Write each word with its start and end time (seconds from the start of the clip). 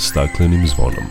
staklenim 0.00 0.66
zvonom. 0.66 1.04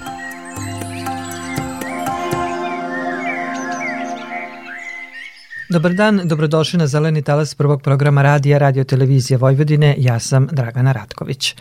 Dobar 5.69 5.93
dan, 5.93 6.21
dobrodošli 6.25 6.79
na 6.79 6.87
Zeleni 6.87 7.21
talas 7.21 7.55
prvog 7.55 7.81
programa 7.81 8.21
radija 8.21 8.57
Radio 8.57 8.83
Televizije 8.83 9.37
Vojvodine. 9.37 9.95
Ja 9.97 10.19
sam 10.19 10.47
Dragana 10.51 10.91
Ratković. 10.91 11.55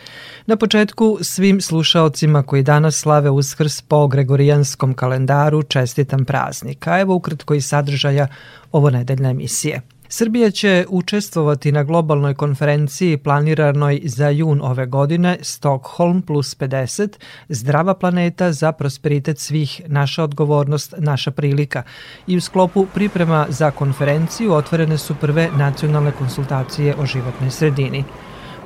Na 0.45 0.55
početku 0.55 1.17
svim 1.21 1.61
slušaocima 1.61 2.43
koji 2.43 2.63
danas 2.63 2.95
slave 2.95 3.29
uskrs 3.29 3.81
po 3.81 4.07
Gregorijanskom 4.07 4.93
kalendaru 4.93 5.63
čestitam 5.63 6.25
praznik, 6.25 6.87
a 6.87 6.99
evo 6.99 7.15
ukratko 7.15 7.53
i 7.53 7.61
sadržaja 7.61 8.27
ovo 8.71 8.89
nedeljne 8.89 9.29
emisije. 9.29 9.81
Srbija 10.11 10.51
će 10.51 10.85
učestvovati 10.89 11.71
na 11.71 11.83
globalnoj 11.83 12.33
konferenciji 12.33 13.17
planiranoj 13.17 14.01
za 14.03 14.29
jun 14.29 14.61
ove 14.61 14.85
godine 14.85 15.37
Stockholm 15.41 16.21
plus 16.21 16.57
50, 16.57 17.09
zdrava 17.49 17.93
planeta 17.93 18.51
za 18.51 18.71
prosperitet 18.71 19.39
svih, 19.39 19.81
naša 19.87 20.23
odgovornost, 20.23 20.93
naša 20.97 21.31
prilika. 21.31 21.83
I 22.27 22.37
u 22.37 22.41
sklopu 22.41 22.85
priprema 22.93 23.45
za 23.49 23.71
konferenciju 23.71 24.53
otvorene 24.53 24.97
su 24.97 25.15
prve 25.15 25.49
nacionalne 25.57 26.11
konsultacije 26.11 26.95
o 26.95 27.05
životnoj 27.05 27.51
sredini. 27.51 28.03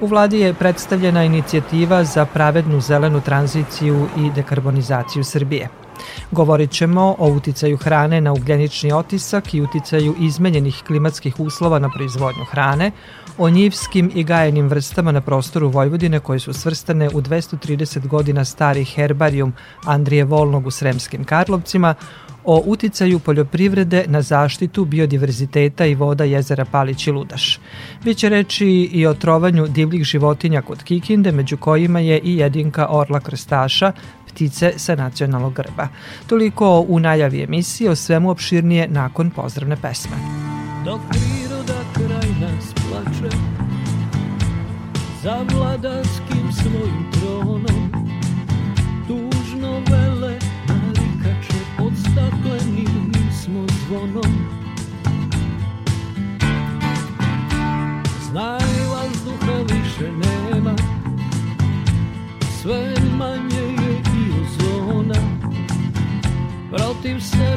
U 0.02 0.08
vladi 0.08 0.40
je 0.40 0.54
predstavljena 0.54 1.24
inicijativa 1.24 2.04
za 2.04 2.26
pravednu 2.26 2.82
zelenu 2.82 3.22
tranziciju 3.22 4.08
i 4.18 4.32
dekarbonizaciju 4.36 5.24
Srbije. 5.24 5.83
Govorit 6.32 6.72
ćemo 6.72 7.16
o 7.20 7.28
uticaju 7.28 7.78
hrane 7.78 8.22
na 8.22 8.34
ugljenični 8.34 8.92
otisak 8.92 9.54
i 9.54 9.62
uticaju 9.62 10.16
izmenjenih 10.20 10.84
klimatskih 10.88 11.40
uslova 11.40 11.80
na 11.80 11.90
proizvodnju 11.90 12.46
hrane, 12.52 12.92
o 13.38 13.50
njivskim 13.50 14.12
i 14.16 14.24
gajenim 14.24 14.68
vrstama 14.68 15.12
na 15.12 15.22
prostoru 15.22 15.70
Vojvodine 15.70 16.20
koje 16.20 16.40
su 16.40 16.54
svrstane 16.54 17.10
u 17.10 17.22
230 17.22 18.08
godina 18.08 18.46
stari 18.46 18.86
herbarijum 18.86 19.54
Andrije 19.86 20.24
Volnog 20.24 20.68
u 20.68 20.72
Sremskim 20.72 21.24
Karlovcima, 21.24 21.96
o 22.46 22.64
uticaju 22.66 23.20
poljoprivrede 23.20 24.06
na 24.08 24.22
zaštitu 24.22 24.86
biodiverziteta 24.86 25.86
i 25.86 25.96
voda 25.96 26.24
jezera 26.24 26.66
Palić 26.66 27.08
i 27.08 27.12
Ludaš. 27.12 27.60
Biće 28.04 28.30
reći 28.30 28.68
i 28.68 29.06
o 29.08 29.14
trovanju 29.14 29.68
divljih 29.68 30.04
životinja 30.04 30.62
kod 30.62 30.84
Kikinde, 30.84 31.32
među 31.32 31.58
kojima 31.58 32.00
je 32.00 32.20
i 32.20 32.38
jedinka 32.38 32.88
orla 32.90 33.20
krstaša, 33.20 33.92
ptice 34.34 34.74
sa 34.78 34.96
nacionalnog 34.96 35.54
grba. 35.54 35.88
Toliko 36.28 36.86
u 36.88 37.00
najavi 37.00 37.44
emisije, 37.44 37.90
o 37.90 37.96
svemu 37.96 38.30
opširnije 38.30 38.88
nakon 38.88 39.30
pozdravne 39.30 39.76
pesme. 39.76 40.18
Dok 40.86 41.02
priroda 41.10 41.80
kraj 41.94 42.30
nas 42.42 42.74
plače 42.74 43.36
za 45.24 45.46
vladarskim 45.56 46.52
svojim 46.52 47.13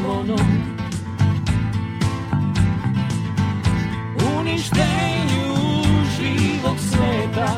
zvonom. 0.00 0.46
Uništenju 4.38 5.54
živog 6.16 6.76
sveta 6.78 7.48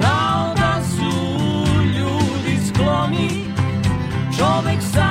Kao 0.00 0.54
da 0.56 0.82
su 0.84 1.12
ljudi 1.84 2.58
skloni 2.68 3.44
Čovek 4.38 4.82
sam 4.92 5.05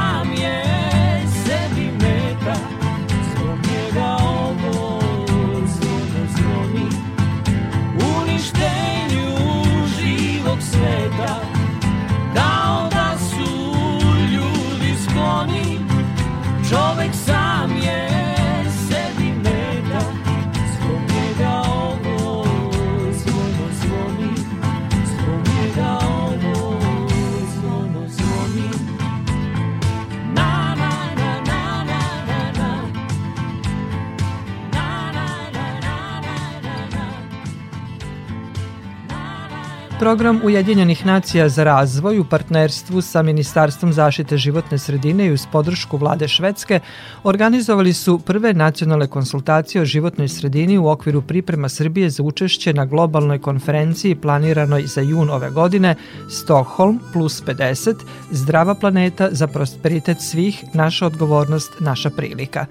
Program 40.06 40.42
Ujedinjenih 40.44 41.06
nacija 41.06 41.50
za 41.50 41.64
razvoj 41.64 42.20
u 42.20 42.26
partnerstvu 42.26 43.02
sa 43.02 43.22
Ministarstvom 43.22 43.94
zaštite 43.94 44.38
životne 44.38 44.78
sredine 44.78 45.26
i 45.26 45.32
uz 45.32 45.48
podršku 45.52 45.98
vlade 45.98 46.28
Švedske 46.28 46.80
organizovali 47.24 47.94
su 47.94 48.20
prve 48.20 48.54
nacionalne 48.54 49.08
konsultacije 49.08 49.82
o 49.82 49.86
životnoj 49.86 50.28
sredini 50.28 50.78
u 50.78 50.88
okviru 50.88 51.22
priprema 51.22 51.70
Srbije 51.70 52.10
za 52.10 52.24
učešće 52.24 52.74
na 52.74 52.86
globalnoj 52.86 53.40
konferenciji 53.40 54.16
planiranoj 54.16 54.84
za 54.86 55.02
jun 55.02 55.30
ove 55.30 55.50
godine 55.50 55.96
Stockholm 56.30 57.00
plus 57.14 57.44
50 57.44 57.96
Zdrava 58.32 58.76
planeta 58.76 59.30
za 59.32 59.48
prosperitet 59.48 60.22
svih, 60.22 60.64
naša 60.74 61.06
odgovornost, 61.06 61.72
naša 61.80 62.10
prilika. 62.10 62.66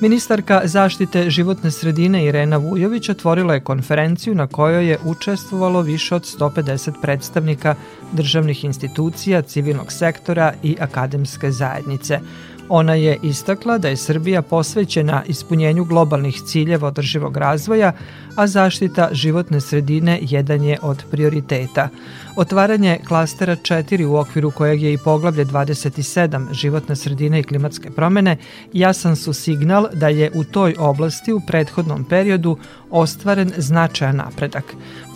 Ministarka 0.00 0.60
zaštite 0.64 1.30
životne 1.30 1.70
sredine 1.70 2.24
Irena 2.24 2.56
Vujović 2.56 3.08
otvorila 3.08 3.54
je 3.54 3.60
konferenciju 3.60 4.34
na 4.34 4.46
kojoj 4.46 4.88
je 4.88 4.98
učestvovalo 5.04 5.80
više 5.82 6.14
od 6.14 6.22
150 6.22 6.75
50 6.76 7.00
predstavnika 7.02 7.74
državnih 8.12 8.64
institucija, 8.64 9.42
civilnog 9.42 9.92
sektora 9.92 10.52
i 10.62 10.76
akademske 10.80 11.50
zajednice. 11.50 12.20
Ona 12.68 12.94
je 12.94 13.18
istakla 13.22 13.78
da 13.78 13.88
je 13.88 13.96
Srbija 13.96 14.42
posvećena 14.42 15.22
ispunjenju 15.26 15.84
globalnih 15.84 16.42
ciljeva 16.46 16.88
održivog 16.88 17.36
razvoja, 17.36 17.92
a 18.36 18.46
zaštita 18.46 19.08
životne 19.12 19.60
sredine 19.60 20.18
jedan 20.22 20.62
je 20.64 20.78
od 20.82 21.04
prioriteta. 21.10 21.88
Otvaranje 22.36 22.98
klastera 23.08 23.56
4 23.56 24.06
u 24.06 24.16
okviru 24.16 24.50
kojeg 24.50 24.82
je 24.82 24.92
i 24.92 24.98
poglavlje 24.98 25.44
27 25.44 26.52
životne 26.52 26.96
sredine 26.96 27.40
i 27.40 27.42
klimatske 27.42 27.90
promene 27.90 28.36
jasan 28.72 29.16
su 29.16 29.32
signal 29.32 29.86
da 29.92 30.08
je 30.08 30.30
u 30.34 30.44
toj 30.44 30.74
oblasti 30.78 31.32
u 31.32 31.40
prethodnom 31.46 32.04
periodu 32.04 32.58
ostvaren 32.90 33.52
značajan 33.56 34.16
napredak. 34.16 34.64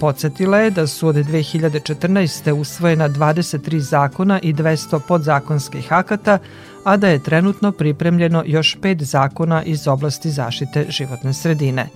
Podsjetila 0.01 0.59
je 0.59 0.71
da 0.71 0.87
su 0.87 1.09
od 1.09 1.17
2014. 1.17 2.53
usvojena 2.53 3.09
23 3.09 3.79
zakona 3.79 4.41
i 4.41 4.55
200 4.55 5.01
podzakonskih 5.09 5.93
akata, 5.93 6.39
a 6.85 6.97
da 6.97 7.09
je 7.09 7.23
trenutno 7.23 7.73
pripremljeno 7.73 8.43
još 8.47 8.77
pet 8.83 9.03
zakona 9.03 9.63
iz 9.63 9.89
oblasti 9.89 10.31
zaštite 10.31 10.87
životne 10.89 11.33
sredine. 11.33 11.87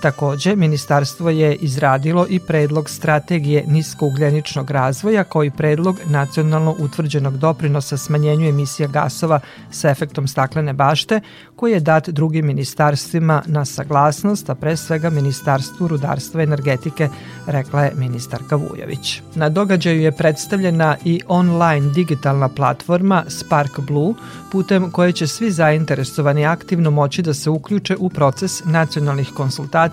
Takođe, 0.00 0.56
ministarstvo 0.56 1.30
je 1.30 1.54
izradilo 1.54 2.26
i 2.28 2.40
predlog 2.40 2.90
strategije 2.90 3.64
niskougljeničnog 3.66 4.70
razvoja 4.70 5.24
kao 5.24 5.44
i 5.44 5.50
predlog 5.50 5.96
nacionalno 6.06 6.74
utvrđenog 6.78 7.38
doprinosa 7.38 7.96
smanjenju 7.96 8.48
emisija 8.48 8.88
gasova 8.88 9.40
sa 9.70 9.90
efektom 9.90 10.28
staklene 10.28 10.72
bašte, 10.72 11.20
koji 11.56 11.72
je 11.72 11.80
dat 11.80 12.08
drugim 12.08 12.46
ministarstvima 12.46 13.42
na 13.46 13.64
saglasnost, 13.64 14.50
a 14.50 14.54
pre 14.54 14.76
svega 14.76 15.10
Ministarstvu 15.10 15.88
rudarstva 15.88 16.40
i 16.40 16.44
energetike, 16.44 17.08
rekla 17.46 17.84
je 17.84 17.92
ministarka 17.94 18.56
Vujović. 18.56 19.22
Na 19.34 19.48
događaju 19.48 20.00
je 20.00 20.12
predstavljena 20.12 20.96
i 21.04 21.20
online 21.28 21.92
digitalna 21.94 22.48
platforma 22.48 23.24
Spark 23.28 23.80
Blue, 23.80 24.14
putem 24.52 24.90
koje 24.90 25.12
će 25.12 25.26
svi 25.26 25.50
zainteresovani 25.50 26.46
aktivno 26.46 26.90
moći 26.90 27.22
da 27.22 27.34
se 27.34 27.50
uključe 27.50 27.96
u 27.96 28.08
proces 28.08 28.64
nacionalnih 28.64 29.30
konsultacija 29.36 29.89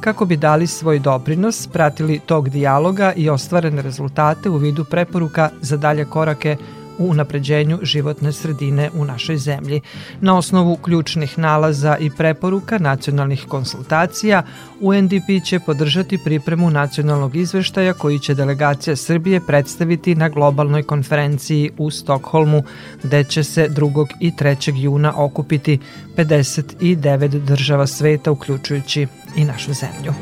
kako 0.00 0.24
bi 0.24 0.36
dali 0.36 0.66
svoj 0.66 0.98
doprinos, 0.98 1.66
pratili 1.66 2.20
tog 2.26 2.48
dijaloga 2.48 3.12
i 3.16 3.30
ostvarene 3.30 3.82
rezultate 3.82 4.50
u 4.50 4.56
vidu 4.56 4.84
preporuka 4.84 5.50
za 5.60 5.76
dalje 5.76 6.04
korake 6.04 6.56
u 6.98 7.10
unapređenju 7.10 7.78
životne 7.82 8.32
sredine 8.32 8.90
u 8.94 9.04
našoj 9.04 9.36
zemlji. 9.36 9.80
Na 10.20 10.38
osnovu 10.38 10.76
ključnih 10.76 11.38
nalaza 11.38 11.96
i 11.96 12.10
preporuka 12.10 12.78
nacionalnih 12.78 13.44
konsultacija, 13.48 14.42
UNDP 14.80 15.44
će 15.44 15.60
podržati 15.60 16.18
pripremu 16.24 16.70
nacionalnog 16.70 17.36
izveštaja 17.36 17.92
koji 17.92 18.18
će 18.18 18.34
delegacija 18.34 18.96
Srbije 18.96 19.40
predstaviti 19.40 20.14
na 20.14 20.28
globalnoj 20.28 20.82
konferenciji 20.82 21.70
u 21.78 21.90
Stokholmu, 21.90 22.62
gde 23.02 23.24
će 23.24 23.44
se 23.44 23.68
2. 23.68 24.06
i 24.20 24.32
3. 24.32 24.82
juna 24.82 25.12
okupiti 25.16 25.78
59 26.16 27.28
država 27.28 27.86
sveta, 27.86 28.30
uključujući 28.30 29.06
i 29.36 29.44
našu 29.44 29.72
zemlju. 29.72 30.14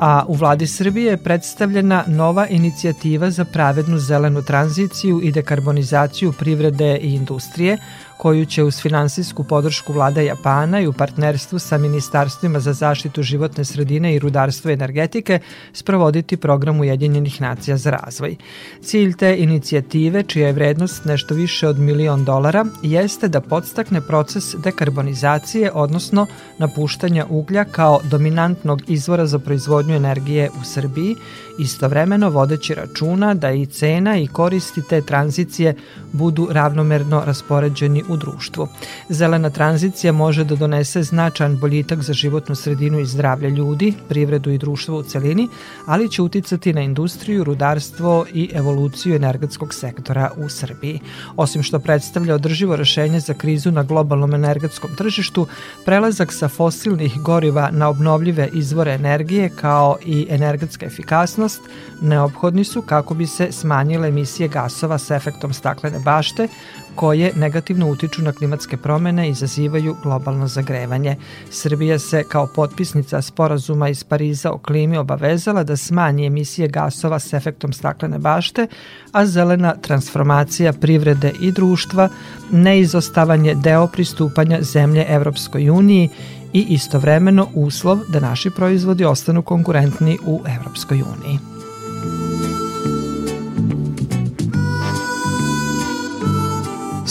A 0.00 0.24
u 0.28 0.34
vladi 0.34 0.66
Srbije 0.66 1.10
je 1.10 1.16
predstavljena 1.16 2.04
nova 2.06 2.46
inicijativa 2.46 3.30
za 3.30 3.44
pravednu 3.44 3.98
zelenu 3.98 4.42
tranziciju 4.42 5.20
i 5.22 5.32
dekarbonizaciju 5.32 6.32
privrede 6.32 6.96
i 6.96 7.14
industrije, 7.14 7.78
koju 8.20 8.46
će 8.46 8.64
uz 8.64 8.80
finansijsku 8.82 9.44
podršku 9.44 9.92
vlada 9.92 10.20
Japana 10.20 10.80
i 10.80 10.86
u 10.86 10.92
partnerstvu 10.92 11.58
sa 11.58 11.78
Ministarstvima 11.78 12.60
za 12.60 12.72
zaštitu 12.72 13.22
životne 13.22 13.64
sredine 13.64 14.14
i 14.14 14.18
rudarstvo 14.18 14.70
i 14.70 14.74
energetike 14.74 15.38
sprovoditi 15.72 16.36
program 16.36 16.80
Ujedinjenih 16.80 17.40
nacija 17.40 17.76
za 17.76 17.90
razvoj. 17.90 18.36
Cilj 18.82 19.16
te 19.16 19.36
inicijative, 19.38 20.22
čija 20.22 20.46
je 20.46 20.52
vrednost 20.52 21.04
nešto 21.04 21.34
više 21.34 21.68
od 21.68 21.78
milion 21.78 22.24
dolara, 22.24 22.64
jeste 22.82 23.28
da 23.28 23.40
podstakne 23.40 24.00
proces 24.00 24.54
dekarbonizacije, 24.54 25.72
odnosno 25.72 26.26
napuštanja 26.58 27.26
uglja 27.28 27.64
kao 27.64 28.00
dominantnog 28.10 28.82
izvora 28.88 29.26
za 29.26 29.38
proizvodnju 29.38 29.94
energije 29.94 30.50
u 30.60 30.64
Srbiji, 30.64 31.16
istovremeno 31.58 32.30
vodeći 32.30 32.74
računa 32.74 33.34
da 33.34 33.50
i 33.50 33.66
cena 33.66 34.18
i 34.18 34.26
koristi 34.26 34.82
te 34.88 35.02
tranzicije 35.02 35.74
budu 36.12 36.48
ravnomerno 36.50 37.22
raspoređeni 37.26 38.02
u 38.10 38.16
društvu. 38.16 38.68
Zelena 39.08 39.50
tranzicija 39.50 40.12
može 40.12 40.44
da 40.44 40.56
donese 40.56 41.02
značajan 41.02 41.58
boljitak 41.58 42.02
za 42.02 42.12
životnu 42.12 42.54
sredinu 42.54 43.00
i 43.00 43.06
zdravlje 43.06 43.50
ljudi, 43.50 43.94
privredu 44.08 44.50
i 44.50 44.58
društvo 44.58 44.98
u 44.98 45.02
celini, 45.02 45.48
ali 45.86 46.10
će 46.10 46.22
uticati 46.22 46.72
na 46.72 46.80
industriju, 46.80 47.44
rudarstvo 47.44 48.26
i 48.32 48.50
evoluciju 48.54 49.14
energetskog 49.14 49.74
sektora 49.74 50.30
u 50.36 50.48
Srbiji. 50.48 51.00
Osim 51.36 51.62
što 51.62 51.78
predstavlja 51.78 52.34
održivo 52.34 52.76
rešenje 52.76 53.20
za 53.20 53.34
krizu 53.34 53.70
na 53.70 53.82
globalnom 53.82 54.34
energetskom 54.34 54.90
tržištu, 54.96 55.46
prelazak 55.84 56.32
sa 56.32 56.48
fosilnih 56.48 57.20
goriva 57.22 57.70
na 57.72 57.88
obnovljive 57.88 58.48
izvore 58.52 58.92
energije 58.94 59.50
kao 59.60 59.96
i 60.04 60.26
energetska 60.30 60.86
efikasnost 60.86 61.60
neophodni 62.00 62.64
su 62.64 62.82
kako 62.82 63.14
bi 63.14 63.26
se 63.26 63.52
smanjile 63.52 64.08
emisije 64.08 64.48
gasova 64.48 64.98
sa 64.98 65.16
efektom 65.16 65.52
staklene 65.52 65.98
bašte, 65.98 66.48
koje 66.94 67.32
negativno 67.36 67.90
utiču 67.90 68.22
na 68.22 68.32
klimatske 68.32 68.76
promene 68.76 69.28
i 69.28 69.30
izazivaju 69.30 69.96
globalno 70.02 70.48
zagrevanje. 70.48 71.16
Srbija 71.50 71.98
se 71.98 72.24
kao 72.28 72.46
potpisnica 72.46 73.22
sporazuma 73.22 73.88
iz 73.88 74.04
Pariza 74.04 74.52
o 74.52 74.58
klimi 74.58 74.96
obavezala 74.96 75.64
da 75.64 75.76
smanji 75.76 76.26
emisije 76.26 76.68
gasova 76.68 77.18
s 77.18 77.32
efektom 77.32 77.72
staklene 77.72 78.18
bašte, 78.18 78.66
a 79.12 79.26
zelena 79.26 79.74
transformacija 79.82 80.72
privrede 80.72 81.32
i 81.40 81.52
društva, 81.52 82.08
neizostavanje 82.50 83.54
deo 83.54 83.86
pristupanja 83.86 84.62
zemlje 84.62 85.06
Evropskoj 85.08 85.70
uniji 85.70 86.08
i 86.52 86.66
istovremeno 86.68 87.46
uslov 87.54 87.98
da 88.08 88.20
naši 88.20 88.50
proizvodi 88.50 89.04
ostanu 89.04 89.42
konkurentni 89.42 90.18
u 90.26 90.40
Evropskoj 90.58 91.02
uniji. 91.02 91.59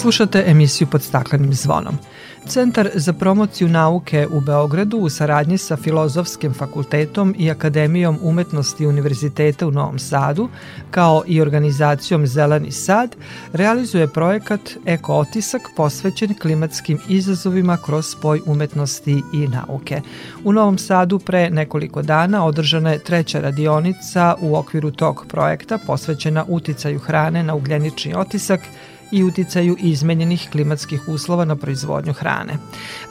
Slušate 0.01 0.43
emisiju 0.47 0.87
pod 0.87 1.03
staklenim 1.03 1.53
zvonom. 1.53 1.97
Centar 2.47 2.89
za 2.95 3.13
promociju 3.13 3.67
nauke 3.67 4.27
u 4.31 4.41
Beogradu 4.41 4.97
u 4.97 5.09
saradnji 5.09 5.57
sa 5.57 5.77
Filozofskim 5.77 6.53
fakultetom 6.53 7.35
i 7.37 7.51
Akademijom 7.51 8.19
umetnosti 8.21 8.87
Univerziteta 8.87 9.67
u 9.67 9.71
Novom 9.71 9.99
Sadu, 9.99 10.49
kao 10.91 11.23
i 11.27 11.41
organizacijom 11.41 12.27
Zeleni 12.27 12.71
Sad, 12.71 13.15
realizuje 13.53 14.07
projekat 14.07 14.59
Eko 14.85 15.15
otisak 15.15 15.61
posvećen 15.77 16.33
klimatskim 16.41 16.99
izazovima 17.09 17.77
kroz 17.85 18.05
spoj 18.05 18.41
umetnosti 18.45 19.21
i 19.33 19.47
nauke. 19.47 20.01
U 20.43 20.53
Novom 20.53 20.77
Sadu 20.77 21.19
pre 21.19 21.49
nekoliko 21.49 22.01
dana 22.01 22.45
održana 22.45 22.91
je 22.91 23.03
treća 23.03 23.39
radionica 23.39 24.35
u 24.41 24.55
okviru 24.55 24.91
tog 24.91 25.25
projekta 25.27 25.77
posvećena 25.87 26.45
uticaju 26.47 26.99
hrane 26.99 27.43
na 27.43 27.55
ugljenični 27.55 28.13
otisak 28.15 28.59
i 29.11 29.23
uticaju 29.23 29.75
izmenjenih 29.79 30.47
klimatskih 30.51 31.07
uslova 31.07 31.45
na 31.45 31.55
proizvodnju 31.55 32.13
hrane. 32.13 32.53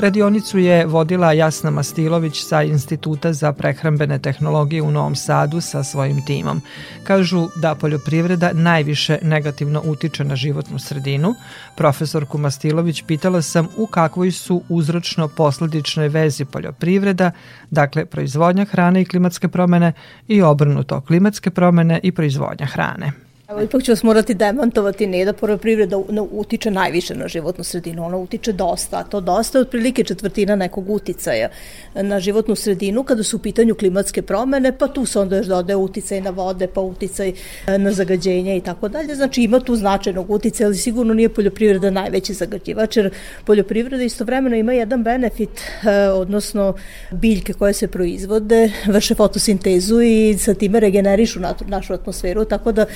Radionicu 0.01 0.59
je 0.59 0.87
vodila 0.87 1.33
Jasna 1.33 1.71
Mastilović 1.71 2.43
sa 2.47 2.63
Instituta 2.63 3.33
za 3.33 3.53
prehrambene 3.53 4.19
tehnologije 4.19 4.83
u 4.83 4.91
Novom 4.91 5.17
Sadu 5.17 5.61
sa 5.61 5.85
svojim 5.85 6.25
timom. 6.27 6.61
Kažu 7.05 7.49
da 7.57 7.75
poljoprivreda 7.75 8.51
najviše 8.53 9.19
negativno 9.23 9.83
utiče 9.85 10.25
na 10.25 10.37
životnu 10.37 10.79
sredinu. 10.79 11.35
Profesorku 11.77 12.39
Mastilović 12.39 13.03
pitala 13.03 13.43
sam 13.43 13.69
u 13.77 13.87
kakvoj 13.87 14.31
su 14.31 14.63
uzročno-posledičnoj 14.69 16.09
vezi 16.09 16.45
poljoprivreda, 16.45 17.31
dakle 17.71 18.07
proizvodnja 18.07 18.65
hrane 18.65 19.03
i 19.03 19.05
klimatske 19.05 19.49
promene 19.49 19.93
i 20.29 20.43
obrnuto 20.43 21.01
klimatske 21.01 21.51
promene 21.51 22.01
i 22.03 22.13
proizvodnja 22.13 22.67
hrane. 22.67 23.28
Evo, 23.49 23.63
ipak 23.63 23.83
ću 23.83 23.93
vas 23.93 24.03
morati 24.03 24.35
demantovati, 24.35 25.07
ne 25.07 25.25
da 25.25 25.33
poljoprivreda 25.33 25.97
utiče 26.31 26.71
najviše 26.71 27.15
na 27.15 27.29
životnu 27.29 27.65
sredinu, 27.65 28.05
ona 28.07 28.17
utiče 28.17 28.53
dosta, 28.53 28.99
a 28.99 29.05
to 29.05 29.21
dosta 29.21 29.59
je 29.59 29.63
otprilike 29.63 30.05
četvrtina 30.05 30.57
nekog 30.57 30.91
uticaja 30.91 31.49
na 31.95 32.21
životnu 32.21 32.57
sredinu 32.57 33.05
kada 33.05 33.23
su 33.23 33.37
u 33.37 33.41
pitanju 33.41 33.75
klimatske 33.75 34.23
promene, 34.23 34.73
pa 34.79 34.89
tu 34.89 35.07
se 35.07 35.19
onda 35.19 35.37
još 35.37 35.47
dode 35.47 35.77
uticaj 35.77 36.21
na 36.21 36.31
vode, 36.31 36.67
pa 36.67 36.81
uticaj 36.81 37.33
e, 37.67 37.79
na 37.79 37.93
zagađenje 37.93 38.57
i 38.57 38.61
tako 38.61 38.89
dalje. 38.89 39.15
Znači 39.15 39.43
ima 39.43 39.61
tu 39.61 39.77
značajnog 39.77 40.31
uticaja, 40.31 40.67
ali 40.67 40.77
sigurno 40.77 41.15
nije 41.15 41.29
poljoprivreda 41.29 41.91
najveći 41.91 42.35
zagađivač, 42.35 42.97
jer 42.97 43.11
poljoprivreda 43.45 44.05
istovremeno 44.05 44.57
ima 44.57 44.73
jedan 44.73 45.03
benefit, 45.03 45.61
e, 45.61 46.09
odnosno 46.09 46.75
biljke 47.11 47.53
koje 47.53 47.73
se 47.73 47.89
proizvode, 47.89 48.71
vrše 48.87 49.15
fotosintezu 49.15 50.01
i 50.03 50.39
sa 50.39 50.55
time 50.55 50.81
regenerišu 50.81 51.41
našu 51.67 51.95
atmosferu, 51.95 52.45
tako 52.45 52.73
da 52.73 52.87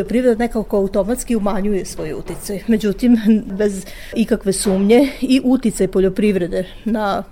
poljoprivreda 0.00 0.38
nekako 0.38 0.76
automatski 0.76 1.36
umanjuje 1.36 1.84
svoj 1.84 2.12
uticaj. 2.12 2.60
Međutim, 2.66 3.16
bez 3.58 3.86
ikakve 4.14 4.52
sumnje 4.52 5.08
i 5.20 5.40
uticaj 5.44 5.88
poljoprivrede 5.88 6.64
na 6.84 7.22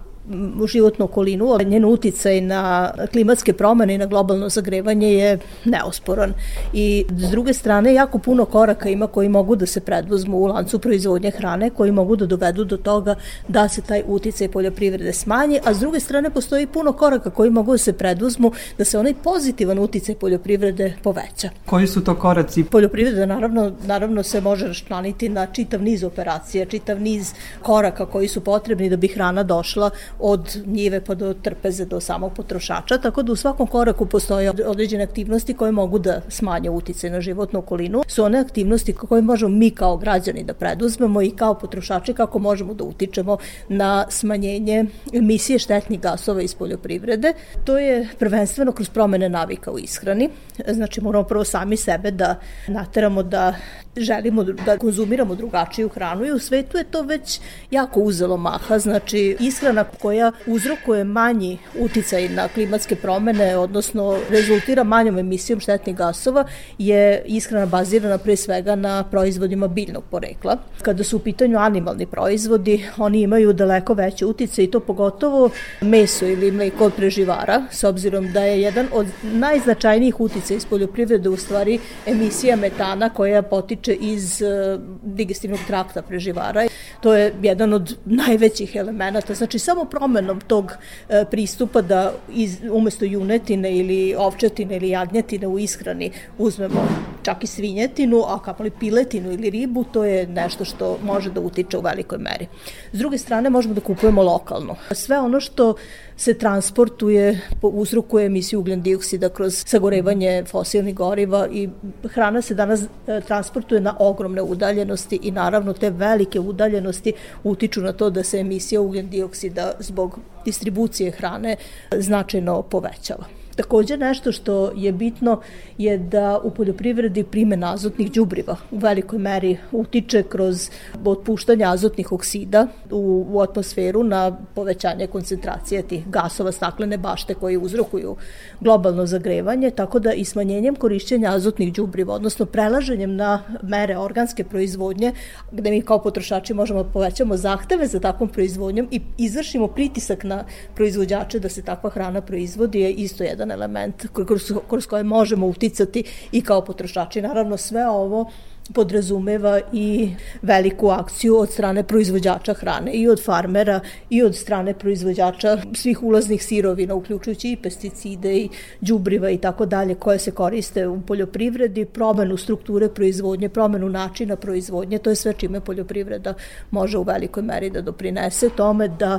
životnu 0.67 1.05
okolinu, 1.05 1.57
njen 1.65 1.85
uticaj 1.85 2.41
na 2.41 2.93
klimatske 3.13 3.53
promene 3.53 3.95
i 3.95 3.99
na 3.99 4.07
globalno 4.07 4.49
zagrevanje 4.49 5.13
je 5.13 5.39
neosporan. 5.65 6.33
I 6.73 7.05
s 7.17 7.31
druge 7.31 7.55
strane, 7.55 7.95
jako 7.95 8.19
puno 8.19 8.45
koraka 8.45 8.89
ima 8.89 9.07
koji 9.07 9.29
mogu 9.29 9.57
da 9.57 9.67
se 9.67 9.81
predvozmu 9.81 10.39
u 10.39 10.47
lancu 10.47 10.79
proizvodnje 10.79 11.31
hrane, 11.31 11.71
koji 11.71 11.93
mogu 11.93 12.17
da 12.17 12.27
dovedu 12.27 12.65
do 12.65 12.77
toga 12.77 13.15
da 13.49 13.69
se 13.69 13.83
taj 13.83 14.03
uticaj 14.07 14.49
poljoprivrede 14.49 15.13
smanji, 15.13 15.61
a 15.65 15.75
s 15.75 15.79
druge 15.79 16.01
strane 16.01 16.31
postoji 16.31 16.67
puno 16.67 16.93
koraka 16.93 17.31
koji 17.31 17.51
mogu 17.51 17.73
da 17.73 17.79
se 17.79 17.93
predvozmu 17.93 18.53
da 18.79 18.85
se 18.85 18.99
onaj 18.99 19.15
pozitivan 19.15 19.79
uticaj 19.79 20.15
poljoprivrede 20.15 20.95
poveća. 21.03 21.51
Koji 21.67 21.87
su 21.87 22.05
to 22.05 22.15
koraci? 22.15 22.65
Poljoprivreda 22.65 23.27
naravno, 23.27 23.73
naravno 23.87 24.23
se 24.23 24.41
može 24.41 24.67
raščlaniti 24.67 25.29
na 25.29 25.47
čitav 25.47 25.83
niz 25.83 26.05
operacija, 26.05 26.67
čitav 26.67 27.01
niz 27.01 27.33
koraka 27.63 28.07
koji 28.07 28.29
su 28.29 28.41
potrebni 28.41 28.91
da 28.91 28.97
bi 28.97 29.09
hrana 29.09 29.43
došla 29.43 29.91
od 30.21 30.57
njive 30.67 31.05
pa 31.05 31.15
do 31.15 31.35
trpeze 31.35 31.85
do 31.85 32.01
samog 32.01 32.33
potrošača, 32.33 32.99
tako 32.99 33.23
da 33.23 33.33
u 33.33 33.37
svakom 33.37 33.67
koraku 33.67 34.07
postoje 34.07 34.51
određene 34.67 35.05
aktivnosti 35.05 35.55
koje 35.55 35.73
mogu 35.73 35.99
da 35.99 36.21
smanje 36.29 36.71
uticaj 36.71 37.11
na 37.11 37.21
životnu 37.21 37.59
okolinu. 37.59 38.03
Su 38.07 38.25
one 38.25 38.39
aktivnosti 38.39 38.93
koje 38.93 39.23
možemo 39.23 39.57
mi 39.57 39.71
kao 39.71 39.97
građani 39.97 40.45
da 40.45 40.55
preduzmemo 40.55 41.23
i 41.23 41.31
kao 41.31 41.55
potrošači 41.55 42.15
kako 42.15 42.39
možemo 42.39 42.75
da 42.75 42.85
utičemo 42.85 43.39
na 43.69 44.07
smanjenje 44.11 44.85
emisije 45.13 45.59
štetnih 45.59 46.01
gasova 46.01 46.43
iz 46.43 46.55
poljoprivrede. 46.55 47.33
To 47.65 47.79
je 47.79 48.09
prvenstveno 48.19 48.73
kroz 48.73 48.89
promene 48.89 49.29
navika 49.29 49.71
u 49.71 49.79
ishrani. 49.79 50.29
Znači 50.69 51.01
moramo 51.01 51.25
prvo 51.25 51.45
sami 51.45 51.77
sebe 51.77 52.11
da 52.11 52.41
nateramo 52.69 53.23
da 53.23 53.55
želimo 54.01 54.45
da 54.45 54.79
konzumiramo 54.79 55.35
drugačiju 55.35 55.89
hranu 55.89 56.27
i 56.27 56.33
u 56.33 56.39
svetu 56.39 56.79
je 56.79 56.85
to 56.85 57.03
već 57.03 57.41
jako 57.71 58.01
uzelo 58.01 58.37
maha, 58.37 58.79
znači 58.79 59.37
ishrana 59.41 59.85
koja 59.85 60.33
uzrokuje 60.47 61.05
manji 61.05 61.59
uticaj 61.79 62.29
na 62.29 62.49
klimatske 62.49 62.97
promene, 62.97 63.57
odnosno 63.57 64.19
rezultira 64.31 64.85
manjom 64.85 65.19
emisijom 65.19 65.61
štetnih 65.61 65.97
gasova, 65.97 66.45
je 66.79 67.23
ishrana 67.27 67.67
bazirana 67.67 68.19
pre 68.19 68.37
svega 68.37 68.75
na 68.75 69.05
proizvodima 69.05 69.69
biljnog 69.69 70.05
porekla. 70.11 70.57
Kada 70.83 71.05
su 71.05 71.17
u 71.17 71.21
pitanju 71.21 71.59
animalni 71.59 72.07
proizvodi, 72.07 72.85
oni 72.99 73.21
imaju 73.21 73.53
daleko 73.53 73.95
veće 73.95 74.27
utice 74.27 74.65
i 74.65 74.71
to 74.71 74.81
pogotovo 74.81 75.51
meso 75.81 76.27
ili 76.27 76.53
mleko 76.53 76.85
od 76.85 76.95
preživara, 76.95 77.63
s 77.71 77.85
obzirom 77.85 78.33
da 78.33 78.41
je 78.41 78.63
jedan 78.63 78.87
od 78.93 79.07
najznačajnijih 79.23 80.21
uticaja 80.21 80.57
iz 80.57 80.67
poljoprivrede 80.67 81.29
u 81.29 81.37
stvari 81.37 81.79
emisija 82.07 82.57
metana 82.57 83.11
koja 83.11 83.43
potiče 83.43 83.88
iz 83.93 84.43
uh, 84.43 84.81
digestivnog 85.03 85.61
trakta 85.67 86.03
preživara. 86.03 86.67
To 87.01 87.15
je 87.15 87.35
jedan 87.43 87.73
od 87.73 87.97
najvećih 88.05 88.77
elemenata. 88.77 89.35
Znači, 89.35 89.59
samo 89.59 89.85
promenom 89.85 90.41
tog 90.41 90.65
uh, 90.65 91.15
pristupa 91.31 91.83
da 91.83 92.13
iz, 92.33 92.59
umesto 92.73 93.05
junetine 93.05 93.77
ili 93.77 94.15
ovčetine 94.19 94.77
ili 94.77 94.89
jagnjetine 94.89 95.47
u 95.47 95.59
ishrani 95.59 96.11
uzmemo 96.39 96.89
čak 97.23 97.45
i 97.45 97.47
svinjetinu, 97.47 98.23
a 98.27 98.43
kapali 98.43 98.71
piletinu 98.71 99.33
ili 99.33 99.51
ribu, 99.51 99.85
to 99.85 100.05
je 100.05 100.27
nešto 100.27 100.65
što 100.65 100.99
može 101.03 101.31
da 101.31 101.41
utiče 101.41 101.79
u 101.79 101.81
velikoj 101.81 102.19
meri. 102.19 102.47
S 102.93 102.99
druge 102.99 103.19
strane, 103.19 103.51
možemo 103.51 103.75
da 103.75 103.81
kupujemo 103.81 104.23
lokalno. 104.23 104.77
Sve 104.93 105.19
ono 105.19 105.41
što 105.41 105.75
se 106.19 106.35
transportuje, 106.35 107.41
uzrokuje 107.63 108.27
emisiju 108.27 108.61
ugljen 108.61 108.83
dioksida 108.83 109.29
kroz 109.29 109.65
sagorevanje 109.67 110.45
fosilnih 110.51 110.95
goriva 110.95 111.49
i 111.53 111.69
hrana 112.05 112.43
se 112.43 112.55
danas 112.55 112.83
e, 112.83 113.21
transportuje 113.21 113.81
na 113.81 113.97
ogromne 113.99 114.43
udaljenosti 114.43 115.19
i 115.23 115.31
naravno 115.31 115.73
te 115.73 115.91
velike 115.91 116.41
udaljenosti 116.41 117.13
utiču 117.45 117.81
na 117.81 117.93
to 117.93 118.11
da 118.11 118.23
se 118.23 118.39
emisija 118.39 118.81
ugljen 118.81 119.11
dioksida 119.11 119.73
zbog 119.79 120.19
distribucije 120.45 121.11
hrane 121.11 121.57
značajno 121.93 122.63
povećava. 122.63 123.38
Takođe 123.59 123.97
nešto 123.97 124.33
što 124.33 124.73
je 124.77 124.93
bitno 124.93 125.41
je 125.79 125.99
da 125.99 126.41
u 126.45 126.51
poljoprivredi 126.51 127.25
primjena 127.25 127.73
azotnih 127.73 128.13
đubriva. 128.13 128.57
U 128.71 128.79
velikoj 128.79 129.19
meri 129.19 129.57
utiče 129.73 130.23
kroz 130.23 130.71
otpuštanje 131.05 131.65
azotnih 131.65 132.13
oksida 132.13 132.67
u, 132.91 133.27
u 133.31 133.41
atmosferu 133.41 134.05
na 134.05 134.39
povećanje 134.55 135.07
koncentracije 135.07 135.83
tih 135.83 136.09
gasova 136.09 136.53
staklene 136.53 136.99
bašte 136.99 137.35
koji 137.35 137.57
uzrokuju 137.57 138.17
globalno 138.61 139.07
zagrevanje, 139.07 139.71
tako 139.71 139.99
da 139.99 140.13
i 140.13 140.25
smanjenjem 140.25 140.75
korišćenja 140.75 141.35
azotnih 141.35 141.73
đubriva, 141.73 142.15
odnosno 142.15 142.47
prelaženjem 142.47 143.17
na 143.17 143.43
mere 143.63 143.99
organske 143.99 144.45
proizvodnje, 144.45 145.13
gde 145.53 145.71
mi 145.71 145.83
kao 145.83 146.03
potrošači 146.03 146.55
možemo 146.55 146.83
da 146.83 146.91
povećamo 146.91 147.37
zahteve 147.37 147.87
za 147.87 148.01
takvom 148.01 148.29
proizvodnjom 148.29 148.89
i 148.91 149.01
izvršimo 149.19 149.67
pritisak 149.67 150.25
na 150.25 150.45
proizvođače 150.75 151.39
da 151.39 151.49
se 151.49 151.63
takva 151.63 151.91
hrana 151.91 152.21
proizvodi, 152.21 152.81
je 152.81 152.93
isto 152.93 153.25
jedan 153.25 153.48
jedan 153.49 153.63
element 153.63 154.07
kroz, 154.27 154.53
kroz 154.69 154.87
koje 154.87 155.03
možemo 155.03 155.47
uticati 155.47 156.05
i 156.33 156.43
kao 156.43 156.65
potrošači. 156.65 157.23
Naravno, 157.23 157.57
sve 157.57 157.89
ovo 157.89 158.31
podrazumeva 158.75 159.61
i 159.73 160.11
veliku 160.43 160.91
akciju 160.91 161.37
od 161.37 161.51
strane 161.51 161.83
proizvođača 161.83 162.55
hrane 162.55 162.93
i 162.93 163.09
od 163.09 163.25
farmera 163.25 163.81
i 164.11 164.23
od 164.23 164.37
strane 164.37 164.75
proizvođača 164.75 165.59
svih 165.75 166.03
ulaznih 166.03 166.45
sirovina, 166.45 166.95
uključujući 166.95 167.53
i 167.53 167.57
pesticide 167.57 168.37
i 168.37 168.49
đubriva 168.81 169.31
i 169.31 169.39
tako 169.39 169.67
dalje 169.67 169.95
koje 169.95 170.19
se 170.19 170.31
koriste 170.31 170.87
u 170.87 171.01
poljoprivredi, 171.01 171.85
promenu 171.85 172.37
strukture 172.37 172.89
proizvodnje, 172.89 173.49
promenu 173.49 173.89
načina 173.89 174.37
proizvodnje, 174.37 174.99
to 174.99 175.11
je 175.11 175.17
sve 175.17 175.33
čime 175.33 175.61
poljoprivreda 175.61 176.35
može 176.71 176.99
u 176.99 177.03
velikoj 177.03 177.43
meri 177.43 177.71
da 177.71 177.81
doprinese 177.81 178.49
tome 178.49 178.89
da 178.89 179.19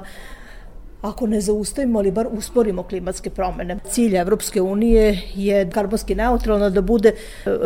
ako 1.02 1.28
ne 1.28 1.42
zaustavimo, 1.42 2.00
ali 2.00 2.12
bar 2.12 2.28
usporimo 2.32 2.84
klimatske 2.84 3.30
promene. 3.30 3.80
Cilj 3.92 4.18
Evropske 4.18 4.62
unije 4.62 5.22
je 5.36 5.70
karbonski 5.70 6.16
neutralna 6.16 6.70
da 6.70 6.82
bude, 6.82 7.14